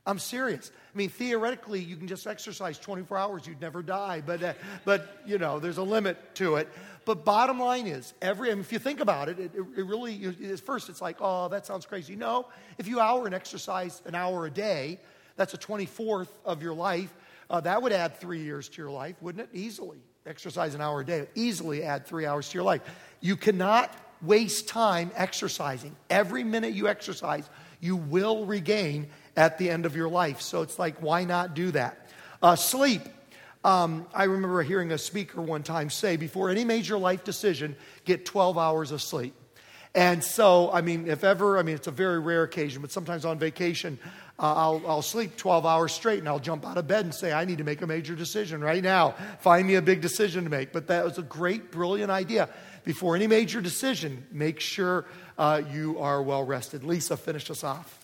I'm 0.05 0.19
serious. 0.19 0.71
I 0.93 0.97
mean, 0.97 1.09
theoretically, 1.09 1.79
you 1.79 1.95
can 1.95 2.07
just 2.07 2.27
exercise 2.27 2.77
24 2.77 3.17
hours, 3.17 3.47
you'd 3.47 3.61
never 3.61 3.81
die, 3.81 4.21
but, 4.25 4.43
uh, 4.43 4.53
but 4.83 5.21
you 5.25 5.37
know, 5.37 5.59
there's 5.59 5.77
a 5.77 5.83
limit 5.83 6.35
to 6.35 6.55
it. 6.55 6.67
But 7.05 7.23
bottom 7.23 7.59
line 7.59 7.87
is, 7.87 8.13
every, 8.21 8.51
I 8.51 8.53
mean, 8.53 8.61
if 8.61 8.71
you 8.73 8.79
think 8.79 8.99
about 8.99 9.29
it, 9.29 9.39
it, 9.39 9.51
it 9.55 9.85
really, 9.85 10.25
at 10.25 10.59
first 10.59 10.89
it's 10.89 11.01
like, 11.01 11.17
oh, 11.21 11.47
that 11.49 11.65
sounds 11.65 11.85
crazy. 11.85 12.15
No, 12.15 12.47
if 12.77 12.87
you 12.87 12.99
hour 12.99 13.25
and 13.25 13.33
exercise 13.33 14.01
an 14.05 14.13
hour 14.13 14.45
a 14.45 14.51
day, 14.51 14.99
that's 15.37 15.53
a 15.53 15.57
24th 15.57 16.29
of 16.45 16.61
your 16.61 16.73
life. 16.73 17.13
Uh, 17.49 17.61
that 17.61 17.81
would 17.81 17.93
add 17.93 18.19
three 18.19 18.41
years 18.41 18.67
to 18.69 18.81
your 18.81 18.91
life, 18.91 19.15
wouldn't 19.21 19.49
it? 19.49 19.57
Easily. 19.57 19.99
Exercise 20.25 20.75
an 20.75 20.81
hour 20.81 21.01
a 21.01 21.05
day, 21.05 21.27
easily 21.35 21.83
add 21.83 22.05
three 22.05 22.25
hours 22.25 22.47
to 22.49 22.55
your 22.55 22.63
life. 22.63 22.81
You 23.19 23.35
cannot 23.35 23.93
waste 24.21 24.67
time 24.67 25.11
exercising. 25.15 25.95
Every 26.09 26.43
minute 26.43 26.73
you 26.73 26.87
exercise, 26.87 27.49
you 27.81 27.97
will 27.97 28.45
regain 28.45 29.09
at 29.35 29.57
the 29.57 29.69
end 29.69 29.85
of 29.85 29.95
your 29.95 30.09
life. 30.09 30.41
So 30.41 30.61
it's 30.61 30.77
like, 30.77 31.01
why 31.01 31.23
not 31.23 31.53
do 31.53 31.71
that? 31.71 32.09
Uh, 32.41 32.55
sleep. 32.55 33.01
Um, 33.63 34.05
I 34.13 34.25
remember 34.25 34.61
hearing 34.61 34.91
a 34.91 34.97
speaker 34.97 35.41
one 35.41 35.63
time 35.63 35.89
say, 35.89 36.17
before 36.17 36.49
any 36.49 36.65
major 36.65 36.97
life 36.97 37.23
decision, 37.23 37.75
get 38.03 38.25
12 38.25 38.57
hours 38.57 38.91
of 38.91 39.01
sleep. 39.01 39.33
And 39.95 40.23
so, 40.23 40.71
I 40.71 40.81
mean, 40.81 41.07
if 41.07 41.23
ever, 41.23 41.57
I 41.57 41.61
mean, 41.61 41.75
it's 41.75 41.87
a 41.87 41.91
very 41.91 42.19
rare 42.19 42.43
occasion, 42.43 42.81
but 42.81 42.91
sometimes 42.91 43.25
on 43.25 43.37
vacation, 43.37 43.99
uh, 44.39 44.53
I'll, 44.55 44.81
I'll 44.87 45.01
sleep 45.03 45.37
12 45.37 45.65
hours 45.65 45.93
straight 45.93 46.19
and 46.19 46.27
I'll 46.27 46.39
jump 46.39 46.65
out 46.65 46.77
of 46.77 46.87
bed 46.87 47.05
and 47.05 47.13
say, 47.13 47.31
I 47.31 47.45
need 47.45 47.59
to 47.59 47.63
make 47.63 47.83
a 47.83 47.87
major 47.87 48.15
decision 48.15 48.61
right 48.61 48.83
now. 48.83 49.11
Find 49.39 49.67
me 49.67 49.75
a 49.75 49.81
big 49.81 50.01
decision 50.01 50.43
to 50.45 50.49
make. 50.49 50.73
But 50.73 50.87
that 50.87 51.05
was 51.05 51.19
a 51.19 51.21
great, 51.21 51.71
brilliant 51.71 52.09
idea. 52.09 52.49
Before 52.83 53.15
any 53.15 53.27
major 53.27 53.61
decision, 53.61 54.25
make 54.31 54.59
sure 54.59 55.05
uh, 55.37 55.61
you 55.71 55.99
are 55.99 56.21
well 56.23 56.43
rested. 56.43 56.83
Lisa, 56.83 57.15
finish 57.15 57.49
us 57.51 57.63
off. 57.63 58.02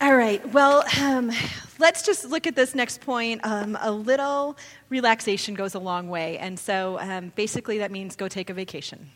All 0.00 0.14
right, 0.14 0.46
well, 0.52 0.84
um, 1.00 1.32
let's 1.80 2.02
just 2.02 2.24
look 2.24 2.46
at 2.46 2.54
this 2.54 2.72
next 2.72 3.00
point. 3.00 3.40
Um, 3.42 3.76
a 3.80 3.90
little 3.90 4.56
relaxation 4.90 5.54
goes 5.54 5.74
a 5.74 5.80
long 5.80 6.08
way. 6.08 6.38
And 6.38 6.56
so 6.56 7.00
um, 7.00 7.32
basically, 7.34 7.78
that 7.78 7.90
means 7.90 8.14
go 8.14 8.28
take 8.28 8.48
a 8.48 8.54
vacation. 8.54 9.10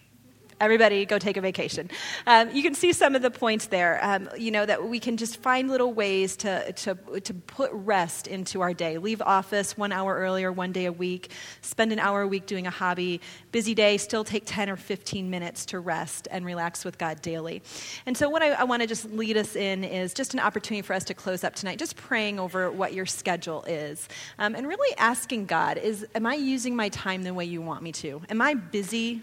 Everybody 0.62 1.04
go 1.06 1.18
take 1.18 1.36
a 1.36 1.40
vacation. 1.40 1.90
Um, 2.24 2.48
you 2.52 2.62
can 2.62 2.76
see 2.76 2.92
some 2.92 3.16
of 3.16 3.22
the 3.22 3.32
points 3.32 3.66
there. 3.66 3.98
Um, 4.00 4.28
you 4.38 4.52
know, 4.52 4.64
that 4.64 4.88
we 4.88 5.00
can 5.00 5.16
just 5.16 5.38
find 5.38 5.68
little 5.68 5.92
ways 5.92 6.36
to, 6.36 6.70
to, 6.70 6.94
to 6.94 7.34
put 7.34 7.72
rest 7.72 8.28
into 8.28 8.60
our 8.60 8.72
day. 8.72 8.96
Leave 8.98 9.20
office 9.22 9.76
one 9.76 9.90
hour 9.90 10.14
earlier, 10.14 10.52
one 10.52 10.70
day 10.70 10.84
a 10.84 10.92
week. 10.92 11.32
Spend 11.62 11.92
an 11.92 11.98
hour 11.98 12.22
a 12.22 12.28
week 12.28 12.46
doing 12.46 12.68
a 12.68 12.70
hobby. 12.70 13.20
Busy 13.50 13.74
day, 13.74 13.96
still 13.96 14.22
take 14.22 14.44
10 14.46 14.70
or 14.70 14.76
15 14.76 15.28
minutes 15.28 15.66
to 15.66 15.80
rest 15.80 16.28
and 16.30 16.46
relax 16.46 16.84
with 16.84 16.96
God 16.96 17.20
daily. 17.22 17.60
And 18.06 18.16
so, 18.16 18.28
what 18.28 18.42
I, 18.42 18.50
I 18.52 18.62
want 18.62 18.82
to 18.82 18.86
just 18.86 19.10
lead 19.10 19.36
us 19.36 19.56
in 19.56 19.82
is 19.82 20.14
just 20.14 20.32
an 20.32 20.38
opportunity 20.38 20.86
for 20.86 20.92
us 20.92 21.02
to 21.06 21.14
close 21.14 21.42
up 21.42 21.56
tonight, 21.56 21.80
just 21.80 21.96
praying 21.96 22.38
over 22.38 22.70
what 22.70 22.92
your 22.92 23.06
schedule 23.06 23.64
is. 23.64 24.08
Um, 24.38 24.54
and 24.54 24.68
really 24.68 24.96
asking 24.96 25.46
God, 25.46 25.76
is, 25.76 26.06
am 26.14 26.24
I 26.24 26.36
using 26.36 26.76
my 26.76 26.88
time 26.90 27.24
the 27.24 27.34
way 27.34 27.46
you 27.46 27.60
want 27.60 27.82
me 27.82 27.90
to? 27.90 28.22
Am 28.30 28.40
I 28.40 28.54
busy 28.54 29.22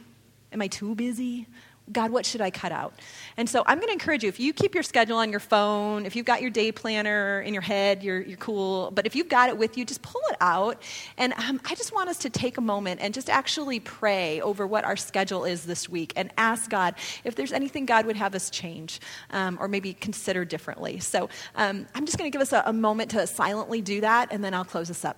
Am 0.52 0.62
I 0.62 0.68
too 0.68 0.95
busy? 0.95 1.47
God, 1.91 2.12
what 2.12 2.26
should 2.26 2.41
I 2.41 2.52
cut 2.52 2.72
out? 2.72 2.93
And 3.36 3.50
so 3.50 3.64
I'm 3.66 3.78
going 3.78 3.88
to 3.88 3.93
encourage 3.93 4.22
you 4.22 4.30
if 4.30 4.39
you 4.39 4.54
keep 4.54 4.76
your 4.76 4.84
schedule 4.84 5.18
on 5.18 5.32
your 5.32 5.39
phone, 5.39 6.06
if 6.06 6.16
you've 6.16 6.26
got 6.26 6.39
your 6.41 6.52
day 6.52 6.72
planner 6.72 7.41
in 7.41 7.54
your 7.54 7.64
head, 7.64 8.04
you're, 8.04 8.22
you're 8.22 8.38
cool. 8.38 8.91
But 8.91 9.08
if 9.08 9.16
you've 9.16 9.30
got 9.30 9.50
it 9.50 9.58
with 9.58 9.76
you, 9.76 9.86
just 9.86 10.04
pull 10.04 10.22
it 10.30 10.38
out. 10.39 10.82
And 11.18 11.34
um, 11.34 11.60
I 11.66 11.74
just 11.74 11.93
want 11.93 12.10
us 12.10 12.20
to 12.20 12.30
take 12.30 12.58
a 12.58 12.62
moment 12.62 13.02
and 13.02 13.12
just 13.12 13.28
actually 13.28 13.80
pray 13.80 14.39
over 14.41 14.68
what 14.68 14.86
our 14.86 14.95
schedule 14.95 15.45
is 15.45 15.66
this 15.66 15.89
week 15.89 16.14
and 16.16 16.32
ask 16.38 16.70
God 16.70 16.93
if 17.24 17.34
there's 17.34 17.54
anything 17.54 17.88
God 17.88 18.06
would 18.06 18.18
have 18.18 18.36
us 18.36 18.52
change 18.52 19.00
um, 19.32 19.58
or 19.60 19.68
maybe 19.68 19.93
consider 19.93 20.45
differently. 20.45 21.00
So 21.00 21.30
um, 21.56 21.88
I'm 21.95 22.06
just 22.06 22.20
going 22.20 22.32
to 22.32 22.36
give 22.36 22.41
us 22.41 22.54
a, 22.54 22.62
a 22.68 22.74
moment 22.74 23.12
to 23.12 23.26
silently 23.26 23.82
do 23.82 24.02
that, 24.02 24.32
and 24.32 24.43
then 24.43 24.54
I'll 24.54 24.66
close 24.66 24.89
this 24.89 25.04
up. 25.04 25.18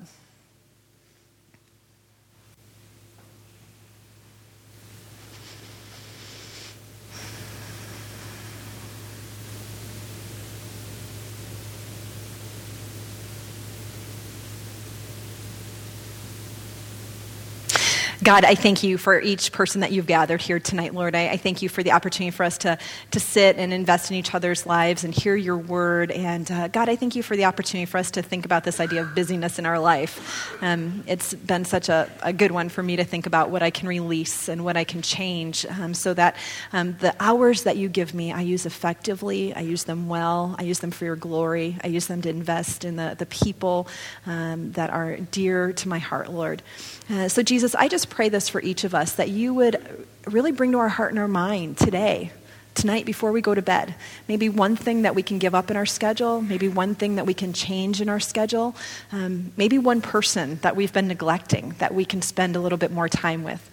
God, 18.23 18.45
I 18.45 18.53
thank 18.53 18.83
you 18.83 18.99
for 18.99 19.19
each 19.19 19.51
person 19.51 19.81
that 19.81 19.91
you've 19.91 20.05
gathered 20.05 20.43
here 20.43 20.59
tonight, 20.59 20.93
Lord. 20.93 21.15
I, 21.15 21.29
I, 21.29 21.37
thank 21.37 21.63
you 21.63 21.69
for 21.69 21.81
the 21.81 21.93
opportunity 21.93 22.29
for 22.29 22.43
us 22.43 22.59
to, 22.59 22.77
to 23.09 23.19
sit 23.19 23.55
and 23.57 23.73
invest 23.73 24.11
in 24.11 24.17
each 24.17 24.35
other's 24.35 24.67
lives 24.67 25.03
and 25.03 25.11
hear 25.11 25.35
your 25.35 25.57
word. 25.57 26.11
And 26.11 26.49
uh, 26.51 26.67
God, 26.67 26.87
I 26.87 26.95
thank 26.95 27.15
you 27.15 27.23
for 27.23 27.35
the 27.35 27.45
opportunity 27.45 27.87
for 27.87 27.97
us 27.97 28.11
to 28.11 28.21
think 28.21 28.45
about 28.45 28.63
this 28.63 28.79
idea 28.79 29.01
of 29.01 29.15
busyness 29.15 29.57
in 29.57 29.65
our 29.65 29.79
life. 29.79 30.55
Um, 30.61 31.03
it's 31.07 31.33
been 31.33 31.65
such 31.65 31.89
a, 31.89 32.11
a, 32.21 32.31
good 32.31 32.51
one 32.51 32.69
for 32.69 32.83
me 32.83 32.95
to 32.97 33.03
think 33.03 33.25
about 33.25 33.49
what 33.49 33.63
I 33.63 33.71
can 33.71 33.87
release 33.87 34.49
and 34.49 34.63
what 34.63 34.77
I 34.77 34.83
can 34.83 35.01
change 35.01 35.65
um, 35.65 35.95
so 35.95 36.13
that 36.13 36.35
um, 36.73 36.95
the 36.99 37.15
hours 37.19 37.63
that 37.63 37.75
you 37.75 37.89
give 37.89 38.13
me, 38.13 38.31
I 38.31 38.41
use 38.41 38.67
effectively, 38.67 39.51
I 39.55 39.61
use 39.61 39.85
them 39.85 40.07
well, 40.07 40.55
I 40.59 40.61
use 40.61 40.77
them 40.77 40.91
for 40.91 41.05
your 41.05 41.15
glory, 41.15 41.75
I 41.83 41.87
use 41.87 42.05
them 42.05 42.21
to 42.21 42.29
invest 42.29 42.85
in 42.85 42.97
the, 42.97 43.15
the 43.17 43.25
people 43.25 43.87
um, 44.27 44.73
that 44.73 44.91
are 44.91 45.17
dear 45.17 45.73
to 45.73 45.89
my 45.89 45.97
heart, 45.97 46.31
Lord. 46.31 46.61
Uh, 47.09 47.27
so, 47.27 47.41
Jesus, 47.41 47.73
I 47.73 47.87
just 47.87 48.10
pray 48.11 48.29
this 48.29 48.49
for 48.49 48.61
each 48.61 48.83
of 48.83 48.93
us 48.93 49.13
that 49.13 49.29
you 49.29 49.53
would 49.53 50.05
really 50.27 50.51
bring 50.51 50.73
to 50.73 50.77
our 50.77 50.89
heart 50.89 51.11
and 51.11 51.19
our 51.19 51.29
mind 51.29 51.77
today, 51.77 52.31
tonight, 52.75 53.05
before 53.05 53.31
we 53.31 53.41
go 53.41 53.55
to 53.55 53.61
bed. 53.61 53.95
Maybe 54.27 54.49
one 54.49 54.75
thing 54.75 55.03
that 55.03 55.15
we 55.15 55.23
can 55.23 55.39
give 55.39 55.55
up 55.55 55.71
in 55.71 55.77
our 55.77 55.85
schedule, 55.85 56.41
maybe 56.41 56.67
one 56.67 56.93
thing 56.93 57.15
that 57.15 57.25
we 57.25 57.33
can 57.33 57.53
change 57.53 58.01
in 58.01 58.09
our 58.09 58.19
schedule, 58.19 58.75
um, 59.13 59.53
maybe 59.55 59.77
one 59.77 60.01
person 60.01 60.59
that 60.61 60.75
we've 60.75 60.91
been 60.91 61.07
neglecting 61.07 61.73
that 61.79 61.93
we 61.93 62.03
can 62.03 62.21
spend 62.21 62.57
a 62.57 62.59
little 62.59 62.77
bit 62.77 62.91
more 62.91 63.07
time 63.07 63.43
with. 63.43 63.65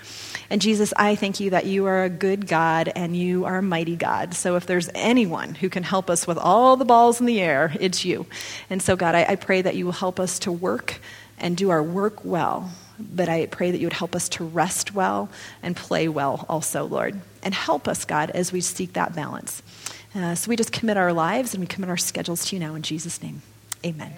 And 0.50 0.62
Jesus, 0.62 0.94
I 0.96 1.16
thank 1.16 1.40
you 1.40 1.50
that 1.50 1.66
you 1.66 1.86
are 1.86 2.04
a 2.04 2.08
good 2.08 2.46
God 2.46 2.92
and 2.94 3.16
you 3.16 3.44
are 3.44 3.58
a 3.58 3.62
mighty 3.62 3.96
God. 3.96 4.34
So 4.34 4.54
if 4.54 4.66
there's 4.66 4.88
anyone 4.94 5.56
who 5.56 5.68
can 5.68 5.82
help 5.82 6.08
us 6.08 6.28
with 6.28 6.38
all 6.38 6.76
the 6.76 6.84
balls 6.84 7.18
in 7.18 7.26
the 7.26 7.40
air, 7.40 7.74
it's 7.80 8.04
you. 8.04 8.24
And 8.70 8.80
so, 8.80 8.94
God, 8.94 9.16
I, 9.16 9.24
I 9.30 9.34
pray 9.34 9.62
that 9.62 9.74
you 9.74 9.84
will 9.84 9.92
help 9.92 10.20
us 10.20 10.38
to 10.40 10.52
work 10.52 11.00
and 11.38 11.56
do 11.56 11.70
our 11.70 11.82
work 11.82 12.24
well 12.24 12.70
but 12.98 13.28
I 13.28 13.46
pray 13.46 13.70
that 13.70 13.78
you 13.78 13.86
would 13.86 13.92
help 13.92 14.14
us 14.14 14.28
to 14.30 14.44
rest 14.44 14.94
well 14.94 15.28
and 15.62 15.76
play 15.76 16.08
well 16.08 16.44
also, 16.48 16.84
Lord. 16.84 17.20
And 17.42 17.54
help 17.54 17.86
us, 17.88 18.04
God, 18.04 18.30
as 18.30 18.52
we 18.52 18.60
seek 18.60 18.94
that 18.94 19.14
balance. 19.14 19.62
Uh, 20.14 20.34
so 20.34 20.48
we 20.48 20.56
just 20.56 20.72
commit 20.72 20.96
our 20.96 21.12
lives 21.12 21.54
and 21.54 21.60
we 21.60 21.66
commit 21.66 21.90
our 21.90 21.96
schedules 21.96 22.46
to 22.46 22.56
you 22.56 22.60
now 22.60 22.74
in 22.74 22.82
Jesus' 22.82 23.22
name. 23.22 23.42
Amen. 23.84 24.12